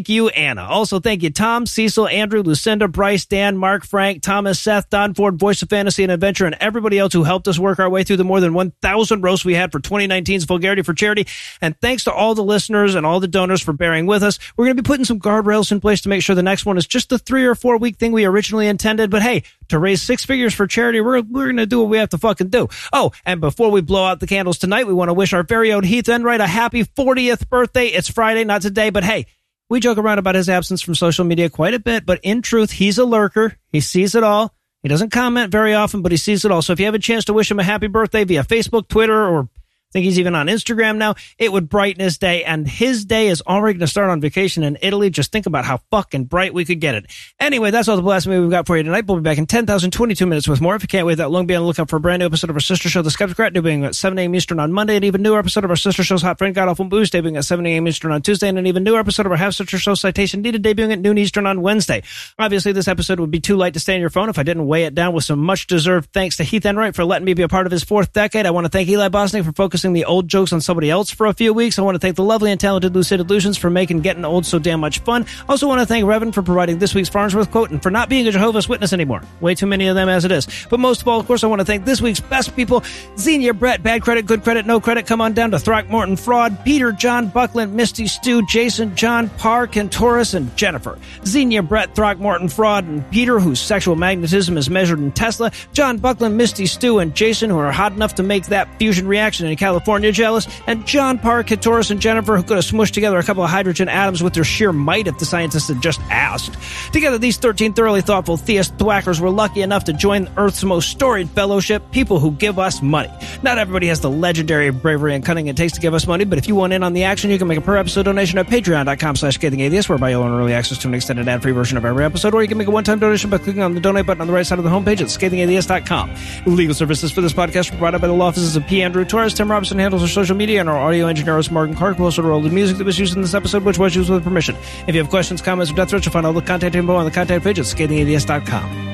Thank 0.00 0.08
you, 0.08 0.30
Anna. 0.30 0.62
Also, 0.62 0.98
thank 0.98 1.22
you, 1.22 1.28
Tom, 1.28 1.66
Cecil, 1.66 2.08
Andrew, 2.08 2.40
Lucinda, 2.40 2.88
Bryce, 2.88 3.26
Dan, 3.26 3.58
Mark, 3.58 3.84
Frank, 3.84 4.22
Thomas, 4.22 4.58
Seth, 4.58 4.88
Don 4.88 5.12
Ford, 5.12 5.38
Voice 5.38 5.60
of 5.60 5.68
Fantasy 5.68 6.02
and 6.02 6.10
Adventure, 6.10 6.46
and 6.46 6.56
everybody 6.58 6.98
else 6.98 7.12
who 7.12 7.22
helped 7.22 7.46
us 7.48 7.58
work 7.58 7.78
our 7.78 7.90
way 7.90 8.02
through 8.02 8.16
the 8.16 8.24
more 8.24 8.40
than 8.40 8.54
1,000 8.54 9.20
roasts 9.20 9.44
we 9.44 9.54
had 9.54 9.70
for 9.70 9.78
2019's 9.78 10.44
Vulgarity 10.44 10.80
for 10.80 10.94
Charity. 10.94 11.26
And 11.60 11.78
thanks 11.82 12.04
to 12.04 12.12
all 12.14 12.34
the 12.34 12.42
listeners 12.42 12.94
and 12.94 13.04
all 13.04 13.20
the 13.20 13.28
donors 13.28 13.60
for 13.60 13.74
bearing 13.74 14.06
with 14.06 14.22
us. 14.22 14.38
We're 14.56 14.64
going 14.64 14.78
to 14.78 14.82
be 14.82 14.86
putting 14.86 15.04
some 15.04 15.20
guardrails 15.20 15.70
in 15.70 15.82
place 15.82 16.00
to 16.00 16.08
make 16.08 16.22
sure 16.22 16.34
the 16.34 16.42
next 16.42 16.64
one 16.64 16.78
is 16.78 16.86
just 16.86 17.10
the 17.10 17.18
three 17.18 17.44
or 17.44 17.54
four 17.54 17.76
week 17.76 17.98
thing 17.98 18.12
we 18.12 18.24
originally 18.24 18.68
intended. 18.68 19.10
But 19.10 19.20
hey, 19.20 19.42
to 19.68 19.78
raise 19.78 20.00
six 20.00 20.24
figures 20.24 20.54
for 20.54 20.66
charity, 20.66 21.02
we're, 21.02 21.20
we're 21.20 21.44
going 21.44 21.58
to 21.58 21.66
do 21.66 21.80
what 21.80 21.90
we 21.90 21.98
have 21.98 22.08
to 22.08 22.18
fucking 22.18 22.48
do. 22.48 22.68
Oh, 22.90 23.12
and 23.26 23.42
before 23.42 23.70
we 23.70 23.82
blow 23.82 24.06
out 24.06 24.20
the 24.20 24.26
candles 24.26 24.56
tonight, 24.56 24.86
we 24.86 24.94
want 24.94 25.10
to 25.10 25.14
wish 25.14 25.34
our 25.34 25.42
very 25.42 25.74
own 25.74 25.84
Heath 25.84 26.08
Enright 26.08 26.40
a 26.40 26.46
happy 26.46 26.84
40th 26.84 27.50
birthday. 27.50 27.88
It's 27.88 28.08
Friday, 28.08 28.44
not 28.44 28.62
today, 28.62 28.88
but 28.88 29.04
hey, 29.04 29.26
we 29.70 29.80
joke 29.80 29.96
around 29.96 30.18
about 30.18 30.34
his 30.34 30.50
absence 30.50 30.82
from 30.82 30.96
social 30.96 31.24
media 31.24 31.48
quite 31.48 31.72
a 31.72 31.78
bit, 31.78 32.04
but 32.04 32.20
in 32.22 32.42
truth, 32.42 32.72
he's 32.72 32.98
a 32.98 33.04
lurker. 33.04 33.56
He 33.70 33.80
sees 33.80 34.14
it 34.14 34.24
all. 34.24 34.52
He 34.82 34.88
doesn't 34.88 35.10
comment 35.10 35.52
very 35.52 35.74
often, 35.74 36.02
but 36.02 36.10
he 36.10 36.18
sees 36.18 36.44
it 36.44 36.50
all. 36.50 36.60
So 36.60 36.72
if 36.72 36.80
you 36.80 36.86
have 36.86 36.94
a 36.94 36.98
chance 36.98 37.24
to 37.26 37.32
wish 37.32 37.50
him 37.50 37.60
a 37.60 37.62
happy 37.62 37.86
birthday 37.86 38.24
via 38.24 38.42
Facebook, 38.42 38.88
Twitter, 38.88 39.26
or 39.28 39.48
I 39.90 39.92
think 39.92 40.04
he's 40.04 40.20
even 40.20 40.36
on 40.36 40.46
Instagram 40.46 40.98
now. 40.98 41.16
It 41.36 41.50
would 41.50 41.68
brighten 41.68 42.00
his 42.00 42.16
day, 42.16 42.44
and 42.44 42.64
his 42.68 43.04
day 43.04 43.26
is 43.26 43.42
already 43.44 43.74
going 43.74 43.80
to 43.80 43.86
start 43.88 44.08
on 44.08 44.20
vacation 44.20 44.62
in 44.62 44.78
Italy. 44.82 45.10
Just 45.10 45.32
think 45.32 45.46
about 45.46 45.64
how 45.64 45.78
fucking 45.90 46.26
bright 46.26 46.54
we 46.54 46.64
could 46.64 46.78
get 46.78 46.94
it. 46.94 47.06
Anyway, 47.40 47.72
that's 47.72 47.88
all 47.88 47.96
the 47.96 48.02
blasphemy 48.02 48.38
we've 48.38 48.50
got 48.50 48.68
for 48.68 48.76
you 48.76 48.84
tonight. 48.84 49.06
We'll 49.08 49.16
be 49.16 49.24
back 49.24 49.38
in 49.38 49.46
10,022 49.46 50.26
minutes 50.26 50.46
with 50.46 50.60
more. 50.60 50.76
If 50.76 50.82
you 50.82 50.88
can't 50.88 51.08
wait 51.08 51.16
that 51.16 51.32
long, 51.32 51.46
be 51.46 51.56
on 51.56 51.62
the 51.62 51.66
lookout 51.66 51.90
for 51.90 51.96
a 51.96 52.00
brand 52.00 52.20
new 52.20 52.26
episode 52.26 52.50
of 52.50 52.56
our 52.56 52.60
sister 52.60 52.88
show, 52.88 53.02
The 53.02 53.10
Skepticrat, 53.10 53.52
debuting 53.52 53.84
at 53.84 53.96
7 53.96 54.16
a.m. 54.16 54.32
Eastern 54.36 54.60
on 54.60 54.72
Monday, 54.72 54.94
an 54.94 55.02
even 55.02 55.22
newer 55.22 55.40
episode 55.40 55.64
of 55.64 55.70
our 55.70 55.76
sister 55.76 56.04
show's 56.04 56.22
Hot 56.22 56.38
Friend 56.38 56.54
God 56.54 56.68
Awful 56.68 56.84
Movies, 56.84 57.10
debuting 57.10 57.36
at 57.36 57.44
7 57.44 57.66
a.m. 57.66 57.88
Eastern 57.88 58.12
on 58.12 58.22
Tuesday, 58.22 58.48
and 58.48 58.60
an 58.60 58.68
even 58.68 58.84
newer 58.84 59.00
episode 59.00 59.26
of 59.26 59.32
our 59.32 59.38
half 59.38 59.54
sister 59.54 59.76
show, 59.76 59.94
Citation 59.94 60.40
Needed, 60.40 60.62
debuting 60.62 60.92
at 60.92 61.00
noon 61.00 61.18
Eastern 61.18 61.46
on 61.46 61.62
Wednesday. 61.62 62.04
Obviously, 62.38 62.70
this 62.70 62.86
episode 62.86 63.18
would 63.18 63.32
be 63.32 63.40
too 63.40 63.56
light 63.56 63.74
to 63.74 63.80
stay 63.80 63.96
on 63.96 64.00
your 64.00 64.10
phone 64.10 64.28
if 64.28 64.38
I 64.38 64.44
didn't 64.44 64.68
weigh 64.68 64.84
it 64.84 64.94
down 64.94 65.14
with 65.14 65.24
some 65.24 65.40
much 65.40 65.66
deserved 65.66 66.12
thanks 66.12 66.36
to 66.36 66.44
Heath 66.44 66.64
Enright 66.64 66.94
for 66.94 67.04
letting 67.04 67.24
me 67.24 67.34
be 67.34 67.42
a 67.42 67.48
part 67.48 67.66
of 67.66 67.72
his 67.72 67.82
fourth 67.82 68.12
decade. 68.12 68.46
I 68.46 68.52
want 68.52 68.66
to 68.66 68.68
thank 68.68 68.88
Eli 68.88 69.08
Bosnick 69.08 69.44
for 69.44 69.52
focusing 69.52 69.79
the 69.84 70.04
old 70.06 70.28
jokes 70.28 70.52
on 70.52 70.60
somebody 70.60 70.88
else 70.88 71.10
for 71.10 71.26
a 71.26 71.34
few 71.34 71.52
weeks. 71.52 71.78
I 71.78 71.82
want 71.82 71.96
to 71.96 71.98
thank 71.98 72.16
the 72.16 72.24
lovely 72.24 72.50
and 72.50 72.58
talented 72.58 72.94
Lucid 72.94 73.20
Illusions 73.20 73.58
for 73.58 73.68
making 73.68 74.00
getting 74.00 74.24
old 74.24 74.46
so 74.46 74.58
damn 74.58 74.80
much 74.80 75.00
fun. 75.00 75.26
I 75.48 75.52
also 75.52 75.68
want 75.68 75.80
to 75.80 75.86
thank 75.86 76.04
Revan 76.04 76.32
for 76.32 76.42
providing 76.42 76.78
this 76.78 76.94
week's 76.94 77.08
Farnsworth 77.08 77.50
quote 77.50 77.70
and 77.70 77.82
for 77.82 77.90
not 77.90 78.08
being 78.08 78.26
a 78.26 78.32
Jehovah's 78.32 78.68
Witness 78.68 78.92
anymore. 78.92 79.22
Way 79.40 79.54
too 79.54 79.66
many 79.66 79.88
of 79.88 79.96
them 79.96 80.08
as 80.08 80.24
it 80.24 80.32
is. 80.32 80.46
But 80.70 80.80
most 80.80 81.02
of 81.02 81.08
all, 81.08 81.20
of 81.20 81.26
course, 81.26 81.44
I 81.44 81.46
want 81.46 81.60
to 81.60 81.64
thank 81.64 81.84
this 81.84 82.00
week's 82.00 82.20
best 82.20 82.56
people 82.56 82.82
Xenia, 83.18 83.54
Brett, 83.54 83.82
Bad 83.82 84.02
Credit, 84.02 84.24
Good 84.24 84.42
Credit, 84.42 84.66
No 84.66 84.80
Credit. 84.80 85.06
Come 85.06 85.20
on 85.20 85.34
down 85.34 85.50
to 85.50 85.58
Throckmorton 85.58 86.16
Fraud, 86.16 86.64
Peter, 86.64 86.92
John, 86.92 87.28
Buckland, 87.28 87.74
Misty, 87.74 88.06
Stew, 88.06 88.46
Jason, 88.46 88.96
John, 88.96 89.28
Park, 89.30 89.76
and 89.76 89.90
Kentoris, 89.90 90.34
and 90.34 90.54
Jennifer. 90.56 90.98
Xenia, 91.26 91.62
Brett, 91.62 91.94
Throckmorton 91.94 92.48
Fraud, 92.48 92.84
and 92.84 93.08
Peter, 93.10 93.40
whose 93.40 93.60
sexual 93.60 93.96
magnetism 93.96 94.56
is 94.56 94.70
measured 94.70 94.98
in 94.98 95.12
Tesla. 95.12 95.50
John, 95.72 95.98
Buckland, 95.98 96.36
Misty, 96.36 96.66
Stew, 96.66 96.98
and 96.98 97.14
Jason, 97.14 97.50
who 97.50 97.58
are 97.58 97.72
hot 97.72 97.92
enough 97.92 98.14
to 98.16 98.22
make 98.22 98.46
that 98.46 98.68
fusion 98.78 99.06
reaction 99.06 99.46
in 99.46 99.56
California 99.56 99.69
jealous. 100.12 100.46
And 100.66 100.86
John, 100.86 101.18
Parr, 101.18 101.44
Kentoris, 101.44 101.90
and 101.90 102.00
Jennifer, 102.00 102.36
who 102.36 102.42
could 102.42 102.56
have 102.56 102.64
smushed 102.64 102.92
together 102.92 103.18
a 103.18 103.22
couple 103.22 103.44
of 103.44 103.50
hydrogen 103.50 103.88
atoms 103.88 104.22
with 104.22 104.34
their 104.34 104.44
sheer 104.44 104.72
might 104.72 105.06
if 105.06 105.18
the 105.18 105.24
scientists 105.24 105.68
had 105.68 105.82
just 105.82 106.00
asked. 106.10 106.56
Together, 106.92 107.18
these 107.18 107.36
13 107.36 107.72
thoroughly 107.72 108.00
thoughtful 108.00 108.36
theist 108.36 108.76
thwackers 108.76 109.20
were 109.20 109.30
lucky 109.30 109.62
enough 109.62 109.84
to 109.84 109.92
join 109.92 110.28
Earth's 110.36 110.64
most 110.64 110.88
storied 110.88 111.28
fellowship, 111.30 111.90
people 111.90 112.18
who 112.18 112.32
give 112.32 112.58
us 112.58 112.82
money. 112.82 113.10
Not 113.42 113.58
everybody 113.58 113.88
has 113.88 114.00
the 114.00 114.10
legendary 114.10 114.70
bravery 114.70 115.14
and 115.14 115.24
cunning 115.24 115.48
it 115.48 115.56
takes 115.56 115.74
to 115.74 115.80
give 115.80 115.94
us 115.94 116.06
money, 116.06 116.24
but 116.24 116.38
if 116.38 116.48
you 116.48 116.54
want 116.54 116.72
in 116.72 116.82
on 116.82 116.92
the 116.92 117.04
action, 117.04 117.30
you 117.30 117.38
can 117.38 117.48
make 117.48 117.58
a 117.58 117.62
per 117.62 117.76
episode 117.76 118.04
donation 118.04 118.38
at 118.38 118.46
patreon.com 118.46 119.16
slash 119.16 119.38
scathingatheist, 119.38 119.88
whereby 119.88 120.10
you'll 120.10 120.22
earn 120.22 120.32
early 120.32 120.54
access 120.54 120.78
to 120.78 120.88
an 120.88 120.94
extended 120.94 121.28
ad-free 121.28 121.52
version 121.52 121.76
of 121.76 121.84
every 121.84 122.04
episode, 122.04 122.34
or 122.34 122.42
you 122.42 122.48
can 122.48 122.58
make 122.58 122.68
a 122.68 122.70
one-time 122.70 122.98
donation 122.98 123.30
by 123.30 123.38
clicking 123.38 123.62
on 123.62 123.74
the 123.74 123.80
donate 123.80 124.06
button 124.06 124.20
on 124.20 124.26
the 124.26 124.32
right 124.32 124.46
side 124.46 124.58
of 124.58 124.64
the 124.64 124.70
homepage 124.70 125.00
at 125.00 125.08
scathingatheist.com. 125.08 126.14
Legal 126.46 126.74
services 126.74 127.12
for 127.12 127.20
this 127.20 127.32
podcast 127.32 127.68
are 127.68 127.72
provided 127.72 128.00
by 128.00 128.06
the 128.06 128.12
law 128.12 128.30
offices 128.30 128.54
of 128.54 128.64
P. 128.66 128.80
Andrew 128.80 129.04
Torrez. 129.04 129.34
Tim 129.34 129.50
Robinson 129.60 129.78
handles 129.78 130.00
our 130.00 130.08
social 130.08 130.34
media, 130.34 130.58
and 130.60 130.70
our 130.70 130.78
audio 130.78 131.06
engineer 131.06 131.36
is 131.36 131.50
Morgan 131.50 131.76
Clarke, 131.76 131.98
who 131.98 132.04
also 132.04 132.22
wrote 132.22 132.40
the 132.40 132.48
music 132.48 132.78
that 132.78 132.84
was 132.84 132.98
used 132.98 133.14
in 133.14 133.20
this 133.20 133.34
episode, 133.34 133.62
which 133.62 133.76
was 133.76 133.94
used 133.94 134.08
with 134.08 134.24
permission. 134.24 134.56
If 134.86 134.94
you 134.94 135.02
have 135.02 135.10
questions, 135.10 135.42
comments, 135.42 135.70
or 135.70 135.74
death 135.74 135.90
threats, 135.90 136.06
you'll 136.06 136.14
find 136.14 136.24
all 136.24 136.32
the 136.32 136.40
contact 136.40 136.74
info 136.74 136.94
on 136.94 137.04
the 137.04 137.10
contact 137.10 137.44
page 137.44 137.58
at 137.58 137.66
scathingatheist.com. 137.66 138.88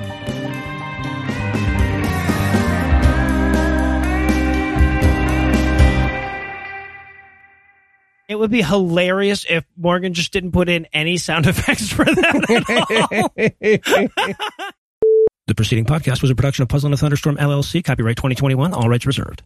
It 8.28 8.34
would 8.34 8.50
be 8.50 8.62
hilarious 8.62 9.46
if 9.48 9.64
Morgan 9.76 10.14
just 10.14 10.32
didn't 10.32 10.50
put 10.50 10.68
in 10.68 10.88
any 10.92 11.16
sound 11.16 11.46
effects 11.48 11.92
for 11.92 12.06
that. 12.06 12.50
at 12.50 13.86
all. 13.88 14.36
the 15.46 15.54
preceding 15.54 15.84
podcast 15.84 16.22
was 16.22 16.32
a 16.32 16.34
production 16.34 16.64
of 16.64 16.68
Puzzle 16.68 16.88
and 16.88 16.94
a 16.94 16.96
Thunderstorm 16.96 17.36
LLC, 17.36 17.84
copyright 17.84 18.16
2021, 18.16 18.74
all 18.74 18.88
rights 18.88 19.06
reserved. 19.06 19.44